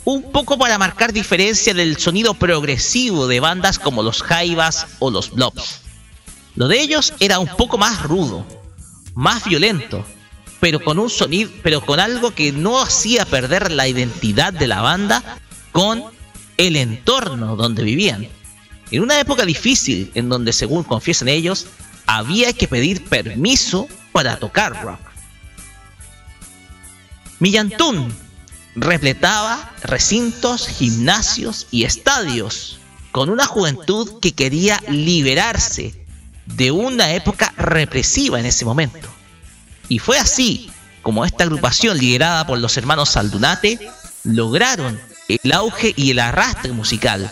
Un 0.05 0.33
poco 0.33 0.57
para 0.57 0.79
marcar 0.79 1.13
diferencia 1.13 1.75
del 1.75 1.99
sonido 1.99 2.33
progresivo 2.33 3.27
de 3.27 3.41
bandas 3.41 3.79
como 3.79 4.03
los 4.03 4.23
Jaivas 4.23 4.87
o 5.01 5.11
los 5.11 5.31
Blobs. 5.31 5.83
Lo 6.55 6.69
de 6.69 6.81
ellos 6.81 7.13
era 7.21 7.39
un 7.39 7.49
poco 7.49 7.77
más 7.77 8.03
rudo, 8.03 8.47
más 9.15 9.45
violento, 9.45 10.07
pero 10.59 10.83
con 10.83 10.99
un 10.99 11.11
sonido, 11.11 11.51
pero 11.63 11.83
con 11.83 12.01
algo 12.01 12.31
que 12.31 12.51
no 12.51 12.81
hacía 12.81 13.27
perder 13.27 13.71
la 13.71 13.87
identidad 13.87 14.55
de 14.55 14.69
la 14.69 14.81
banda 14.81 15.39
con 15.79 16.03
el 16.57 16.75
entorno 16.75 17.55
donde 17.55 17.85
vivían. 17.85 18.27
En 18.91 19.01
una 19.01 19.21
época 19.21 19.45
difícil 19.45 20.11
en 20.17 20.29
donde, 20.29 20.53
según 20.53 20.83
confiesan 20.83 21.29
ellos, 21.29 21.67
había 22.05 22.53
que 22.53 22.67
pedir 22.67 23.05
permiso 23.05 23.87
para 24.11 24.41
tocar 24.41 24.83
rock. 24.83 24.99
Millantún 27.39 28.13
repletaba 28.75 29.73
recintos, 29.85 30.67
gimnasios 30.67 31.69
y 31.71 31.85
estadios 31.85 32.81
con 33.13 33.31
una 33.31 33.47
juventud 33.47 34.19
que 34.21 34.33
quería 34.33 34.83
liberarse 34.89 36.05
de 36.47 36.73
una 36.73 37.13
época 37.13 37.55
represiva 37.57 38.41
en 38.41 38.47
ese 38.47 38.65
momento. 38.65 39.09
Y 39.89 40.01
fue 40.01 40.19
así 40.19 40.73
como 41.03 41.25
esta 41.25 41.45
agrupación 41.45 41.99
liderada 41.99 42.49
por 42.49 42.59
los 42.59 42.77
hermanos 42.77 43.11
Saldunate 43.11 43.79
lograron 44.25 44.99
el 45.29 45.53
auge 45.53 45.93
y 45.97 46.11
el 46.11 46.19
arrastre 46.19 46.73
musical, 46.73 47.31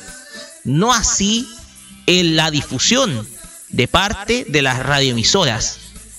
no 0.65 0.93
así 0.93 1.49
en 2.07 2.37
la 2.37 2.51
difusión 2.51 3.27
de 3.71 3.89
parte 3.89 4.45
de 4.49 4.63
las 4.63 4.79
radioemisoras, 4.79 5.79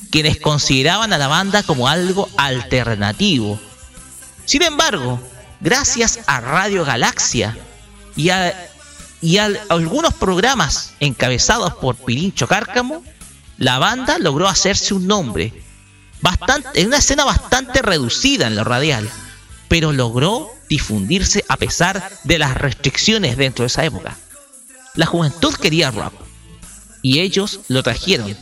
quienes 0.09 0.39
consideraban 0.39 1.13
a 1.13 1.17
la 1.17 1.27
banda 1.27 1.63
como 1.63 1.87
algo 1.87 2.29
alternativo. 2.37 3.59
Sin 4.45 4.63
embargo, 4.63 5.21
gracias 5.59 6.19
a 6.27 6.39
Radio 6.39 6.83
Galaxia 6.83 7.57
y 8.15 8.29
a, 8.29 8.69
y 9.21 9.37
a 9.37 9.49
algunos 9.69 10.13
programas 10.13 10.93
encabezados 10.99 11.73
por 11.75 11.95
Pirincho 11.95 12.47
Cárcamo, 12.47 13.03
la 13.57 13.79
banda 13.79 14.19
logró 14.19 14.47
hacerse 14.47 14.93
un 14.93 15.07
nombre, 15.07 15.53
bastante, 16.21 16.81
en 16.81 16.87
una 16.87 16.97
escena 16.97 17.25
bastante 17.25 17.81
reducida 17.81 18.47
en 18.47 18.55
lo 18.55 18.63
radial, 18.63 19.09
pero 19.67 19.91
logró 19.91 20.56
difundirse 20.69 21.45
a 21.47 21.57
pesar 21.57 22.11
de 22.23 22.39
las 22.39 22.55
restricciones 22.55 23.37
dentro 23.37 23.63
de 23.63 23.67
esa 23.67 23.85
época. 23.85 24.17
La 24.95 25.05
juventud 25.05 25.53
quería 25.55 25.91
rock 25.91 26.13
y 27.01 27.19
ellos 27.19 27.61
lo 27.67 27.83
trajeron, 27.83 28.35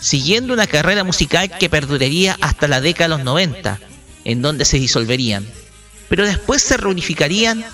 siguiendo 0.00 0.52
una 0.52 0.66
carrera 0.66 1.04
musical 1.04 1.56
que 1.58 1.70
perduraría 1.70 2.36
hasta 2.40 2.68
la 2.68 2.80
década 2.80 3.08
de 3.08 3.16
los 3.16 3.24
90, 3.24 3.80
en 4.24 4.42
donde 4.42 4.64
se 4.64 4.78
disolverían, 4.78 5.46
pero 6.08 6.26
después 6.26 6.62
se 6.62 6.76
reunificarían 6.76 7.64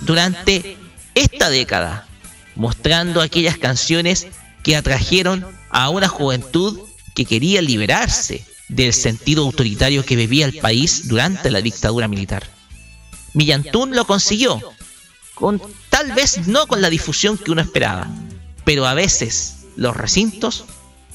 durante 0.00 0.76
esta 1.14 1.50
década, 1.50 2.06
mostrando 2.54 3.20
aquellas 3.20 3.58
canciones 3.58 4.28
que 4.62 4.76
atrajeron 4.76 5.44
a 5.70 5.90
una 5.90 6.08
juventud 6.08 6.78
que 7.14 7.24
quería 7.24 7.60
liberarse 7.62 8.44
del 8.68 8.92
sentido 8.92 9.44
autoritario 9.44 10.04
que 10.04 10.16
vivía 10.16 10.46
el 10.46 10.58
país 10.58 11.08
durante 11.08 11.50
la 11.50 11.60
dictadura 11.60 12.06
militar. 12.06 12.57
Millantún 13.34 13.94
lo 13.94 14.06
consiguió, 14.06 14.60
con, 15.34 15.60
tal 15.88 16.12
vez 16.12 16.46
no 16.48 16.66
con 16.66 16.82
la 16.82 16.90
difusión 16.90 17.38
que 17.38 17.50
uno 17.50 17.60
esperaba, 17.60 18.08
pero 18.64 18.86
a 18.86 18.94
veces 18.94 19.66
los 19.76 19.96
recintos 19.96 20.64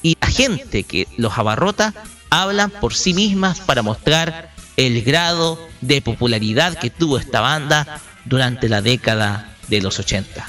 y 0.01 0.17
la 0.21 0.27
gente 0.27 0.83
que 0.83 1.07
los 1.17 1.37
abarrota 1.37 1.93
hablan 2.29 2.69
por 2.69 2.95
sí 2.95 3.13
mismas 3.13 3.59
para 3.59 3.81
mostrar 3.81 4.51
el 4.77 5.03
grado 5.03 5.59
de 5.81 6.01
popularidad 6.01 6.77
que 6.77 6.89
tuvo 6.89 7.17
esta 7.17 7.41
banda 7.41 8.01
durante 8.25 8.69
la 8.69 8.81
década 8.81 9.55
de 9.67 9.81
los 9.81 9.99
80. 9.99 10.47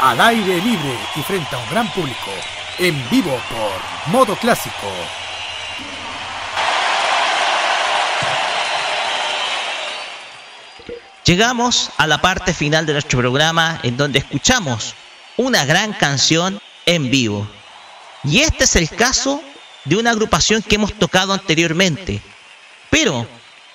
Al 0.00 0.20
aire 0.20 0.60
libre 0.60 0.96
y 1.16 1.22
frente 1.22 1.54
a 1.54 1.58
un 1.58 1.70
gran 1.70 1.92
público, 1.92 2.30
en 2.78 3.10
vivo 3.10 3.40
por 3.50 4.12
Modo 4.12 4.36
Clásico. 4.36 4.86
Llegamos 11.24 11.90
a 11.96 12.06
la 12.06 12.18
parte 12.20 12.54
final 12.54 12.86
de 12.86 12.92
nuestro 12.92 13.18
programa 13.18 13.80
en 13.82 13.96
donde 13.96 14.20
escuchamos 14.20 14.94
una 15.36 15.64
gran 15.64 15.92
canción 15.92 16.60
en 16.86 17.10
vivo. 17.10 17.46
Y 18.24 18.40
este 18.40 18.64
es 18.64 18.76
el 18.76 18.88
caso 18.88 19.42
de 19.84 19.96
una 19.96 20.10
agrupación 20.10 20.62
que 20.62 20.76
hemos 20.76 20.94
tocado 20.94 21.32
anteriormente, 21.32 22.22
pero 22.88 23.26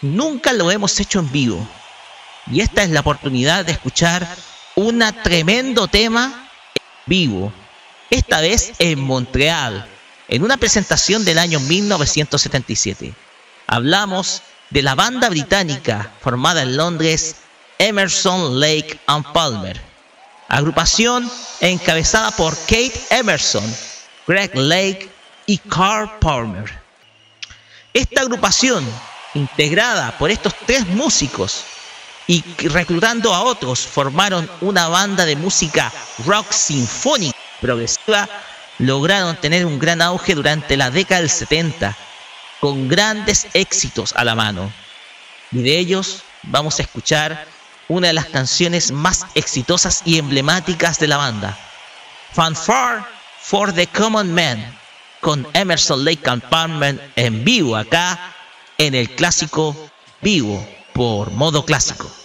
nunca 0.01 0.53
lo 0.53 0.71
hemos 0.71 0.99
hecho 0.99 1.19
en 1.19 1.31
vivo. 1.31 1.67
Y 2.51 2.61
esta 2.61 2.83
es 2.83 2.89
la 2.89 3.01
oportunidad 3.01 3.65
de 3.65 3.73
escuchar 3.73 4.27
un 4.75 5.03
tremendo 5.23 5.87
tema 5.87 6.49
vivo, 7.05 7.53
esta 8.09 8.41
vez 8.41 8.73
en 8.79 8.99
Montreal, 8.99 9.87
en 10.27 10.43
una 10.43 10.57
presentación 10.57 11.25
del 11.25 11.37
año 11.37 11.59
1977. 11.59 13.13
Hablamos 13.67 14.41
de 14.69 14.81
la 14.81 14.95
banda 14.95 15.29
británica 15.29 16.11
formada 16.21 16.63
en 16.63 16.75
Londres, 16.77 17.35
Emerson, 17.77 18.59
Lake 18.59 18.99
and 19.07 19.31
Palmer, 19.31 19.79
agrupación 20.47 21.29
encabezada 21.59 22.31
por 22.31 22.57
Kate 22.61 22.93
Emerson, 23.11 23.63
Greg 24.27 24.55
Lake 24.55 25.09
y 25.45 25.57
Carl 25.57 26.17
Palmer. 26.19 26.81
Esta 27.93 28.21
agrupación, 28.21 28.83
integrada 29.35 30.17
por 30.17 30.31
estos 30.31 30.55
tres 30.65 30.87
músicos, 30.87 31.63
y 32.27 32.41
reclutando 32.67 33.33
a 33.33 33.41
otros 33.41 33.79
formaron 33.81 34.49
una 34.61 34.87
banda 34.87 35.25
de 35.25 35.35
música 35.35 35.91
rock 36.25 36.51
sinfónica 36.51 37.37
progresiva, 37.59 38.27
lograron 38.79 39.35
tener 39.37 39.65
un 39.65 39.79
gran 39.79 40.01
auge 40.01 40.35
durante 40.35 40.77
la 40.77 40.91
década 40.91 41.21
del 41.21 41.29
70, 41.29 41.95
con 42.59 42.87
grandes 42.87 43.47
éxitos 43.53 44.13
a 44.15 44.23
la 44.23 44.35
mano. 44.35 44.71
Y 45.51 45.61
de 45.61 45.77
ellos 45.77 46.23
vamos 46.43 46.79
a 46.79 46.83
escuchar 46.83 47.45
una 47.87 48.07
de 48.07 48.13
las 48.13 48.25
canciones 48.25 48.91
más 48.91 49.25
exitosas 49.35 50.01
y 50.05 50.17
emblemáticas 50.17 50.99
de 50.99 51.07
la 51.07 51.17
banda, 51.17 51.57
Fanfare 52.33 53.03
for 53.39 53.73
the 53.73 53.87
Common 53.87 54.33
Man, 54.33 54.77
con 55.19 55.47
Emerson 55.53 56.03
Lake 56.03 56.29
and 56.29 56.41
Palmer 56.49 57.11
en 57.15 57.43
vivo 57.43 57.75
acá 57.75 58.33
en 58.77 58.95
el 58.95 59.09
clásico 59.11 59.75
vivo 60.21 60.67
por 60.93 61.31
modo 61.31 61.65
clásico. 61.65 62.22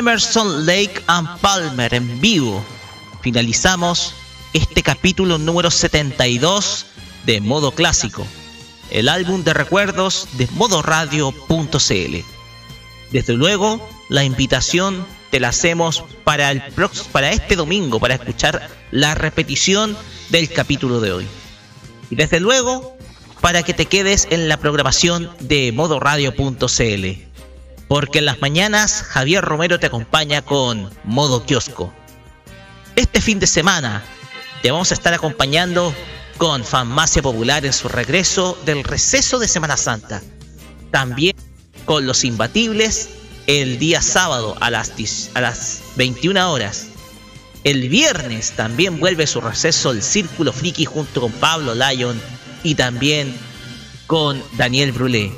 Emerson 0.00 0.64
Lake 0.64 1.02
and 1.08 1.28
Palmer 1.40 1.92
en 1.92 2.22
vivo, 2.22 2.64
finalizamos 3.20 4.14
este 4.54 4.82
capítulo 4.82 5.36
número 5.36 5.70
72 5.70 6.86
de 7.26 7.42
Modo 7.42 7.72
Clásico, 7.72 8.26
el 8.90 9.10
álbum 9.10 9.44
de 9.44 9.52
recuerdos 9.52 10.26
de 10.38 10.48
modoradio.cl. 10.52 12.16
Desde 13.10 13.34
luego, 13.34 13.86
la 14.08 14.24
invitación 14.24 15.04
te 15.30 15.38
la 15.38 15.48
hacemos 15.48 16.02
para, 16.24 16.50
el 16.50 16.62
para 17.12 17.32
este 17.32 17.54
domingo, 17.54 18.00
para 18.00 18.14
escuchar 18.14 18.70
la 18.90 19.14
repetición 19.14 19.94
del 20.30 20.50
capítulo 20.50 21.02
de 21.02 21.12
hoy. 21.12 21.26
Y 22.08 22.16
desde 22.16 22.40
luego, 22.40 22.96
para 23.42 23.62
que 23.62 23.74
te 23.74 23.84
quedes 23.84 24.28
en 24.30 24.48
la 24.48 24.56
programación 24.56 25.30
de 25.40 25.72
modoradio.cl 25.72 27.29
porque 27.90 28.20
en 28.20 28.26
las 28.26 28.40
mañanas 28.40 29.02
Javier 29.02 29.44
Romero 29.44 29.80
te 29.80 29.88
acompaña 29.88 30.42
con 30.42 30.88
Modo 31.02 31.44
Kiosco. 31.44 31.92
Este 32.94 33.20
fin 33.20 33.40
de 33.40 33.48
semana 33.48 34.04
te 34.62 34.70
vamos 34.70 34.92
a 34.92 34.94
estar 34.94 35.12
acompañando 35.12 35.92
con 36.38 36.62
Farmacia 36.62 37.20
Popular 37.20 37.66
en 37.66 37.72
su 37.72 37.88
regreso 37.88 38.56
del 38.64 38.84
receso 38.84 39.40
de 39.40 39.48
Semana 39.48 39.76
Santa. 39.76 40.22
También 40.92 41.34
con 41.84 42.06
Los 42.06 42.22
Imbatibles 42.22 43.08
el 43.48 43.80
día 43.80 44.00
sábado 44.00 44.56
a 44.60 44.70
las, 44.70 44.92
a 45.34 45.40
las 45.40 45.82
21 45.96 46.52
horas. 46.52 46.86
El 47.64 47.88
viernes 47.88 48.52
también 48.52 49.00
vuelve 49.00 49.26
su 49.26 49.40
receso 49.40 49.90
el 49.90 50.04
Círculo 50.04 50.52
Friki 50.52 50.84
junto 50.84 51.22
con 51.22 51.32
Pablo 51.32 51.74
Lyon 51.74 52.22
y 52.62 52.76
también 52.76 53.36
con 54.06 54.40
Daniel 54.52 54.92
Brulé. 54.92 55.32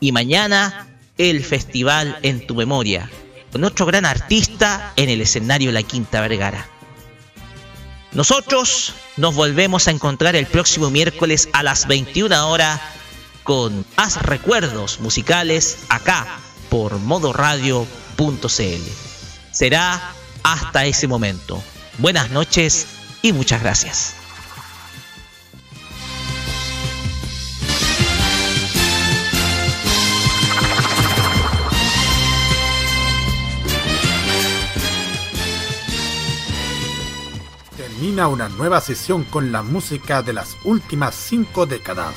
Y 0.00 0.12
mañana 0.12 0.88
el 1.18 1.44
festival 1.44 2.18
en 2.22 2.46
tu 2.46 2.54
memoria, 2.54 3.10
con 3.52 3.64
otro 3.64 3.86
gran 3.86 4.04
artista 4.04 4.92
en 4.96 5.08
el 5.08 5.20
escenario 5.20 5.72
La 5.72 5.82
Quinta 5.82 6.20
Vergara. 6.20 6.68
Nosotros 8.12 8.94
nos 9.16 9.34
volvemos 9.34 9.88
a 9.88 9.90
encontrar 9.90 10.36
el 10.36 10.46
próximo 10.46 10.90
miércoles 10.90 11.48
a 11.52 11.62
las 11.62 11.86
21 11.88 12.48
horas 12.48 12.80
con 13.42 13.84
más 13.96 14.22
recuerdos 14.22 15.00
musicales 15.00 15.78
acá 15.88 16.26
por 16.70 16.98
modoradio.cl. 16.98 17.86
Será 19.52 20.12
hasta 20.42 20.86
ese 20.86 21.06
momento. 21.08 21.62
Buenas 21.98 22.30
noches 22.30 22.86
y 23.22 23.32
muchas 23.32 23.62
gracias. 23.62 24.23
Una 38.22 38.48
nueva 38.48 38.80
sesión 38.80 39.24
con 39.24 39.50
la 39.50 39.62
música 39.62 40.22
de 40.22 40.32
las 40.32 40.56
últimas 40.64 41.16
cinco 41.16 41.66
décadas. 41.66 42.14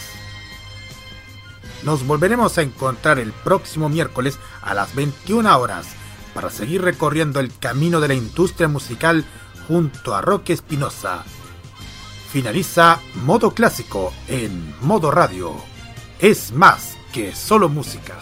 Nos 1.83 2.05
volveremos 2.05 2.57
a 2.57 2.61
encontrar 2.61 3.17
el 3.17 3.31
próximo 3.31 3.89
miércoles 3.89 4.37
a 4.61 4.75
las 4.75 4.93
21 4.93 5.57
horas 5.57 5.87
para 6.35 6.51
seguir 6.51 6.83
recorriendo 6.83 7.39
el 7.39 7.51
camino 7.57 7.99
de 7.99 8.09
la 8.09 8.13
industria 8.13 8.67
musical 8.67 9.25
junto 9.67 10.13
a 10.13 10.21
Roque 10.21 10.53
Espinosa. 10.53 11.23
Finaliza 12.31 12.99
Modo 13.25 13.51
Clásico 13.51 14.13
en 14.27 14.75
Modo 14.81 15.09
Radio. 15.09 15.55
Es 16.19 16.51
más 16.51 16.95
que 17.11 17.33
solo 17.33 17.69
música. 17.69 18.17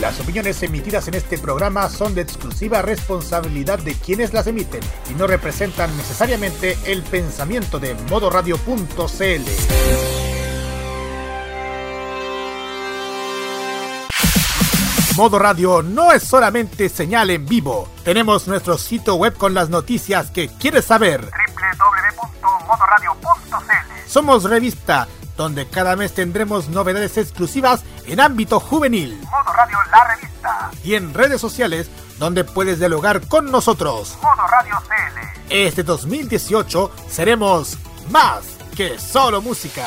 Las 0.00 0.20
opiniones 0.20 0.62
emitidas 0.62 1.08
en 1.08 1.14
este 1.14 1.38
programa 1.38 1.88
son 1.88 2.14
de 2.14 2.20
exclusiva 2.20 2.82
responsabilidad 2.82 3.80
de 3.80 3.94
quienes 3.94 4.32
las 4.32 4.46
emiten 4.46 4.80
y 5.10 5.14
no 5.14 5.26
representan 5.26 5.96
necesariamente 5.96 6.78
el 6.86 7.02
pensamiento 7.02 7.80
de 7.80 7.94
modoradio.cl. 8.08 9.42
Modo 15.16 15.38
Radio 15.40 15.82
no 15.82 16.12
es 16.12 16.22
solamente 16.22 16.88
señal 16.88 17.30
en 17.30 17.44
vivo. 17.44 17.88
Tenemos 18.04 18.46
nuestro 18.46 18.78
sitio 18.78 19.16
web 19.16 19.36
con 19.36 19.52
las 19.52 19.68
noticias 19.68 20.30
que 20.30 20.46
quieres 20.48 20.84
saber. 20.84 21.28
www.modoradio.cl 22.42 24.08
Somos 24.08 24.44
revista 24.44 25.08
donde 25.38 25.68
cada 25.68 25.96
mes 25.96 26.12
tendremos 26.12 26.68
novedades 26.68 27.16
exclusivas 27.16 27.84
en 28.06 28.20
ámbito 28.20 28.58
juvenil. 28.58 29.18
Modo 29.22 29.52
Radio 29.54 29.78
La 29.90 30.04
Revista. 30.14 30.70
Y 30.82 30.96
en 30.96 31.14
redes 31.14 31.40
sociales, 31.40 31.88
donde 32.18 32.42
puedes 32.42 32.80
dialogar 32.80 33.26
con 33.28 33.50
nosotros. 33.50 34.18
Modo 34.20 34.46
Radio 34.48 34.74
CL. 34.88 35.44
Este 35.48 35.84
2018 35.84 36.90
seremos 37.08 37.78
más 38.10 38.42
que 38.76 38.98
solo 38.98 39.40
música. 39.40 39.86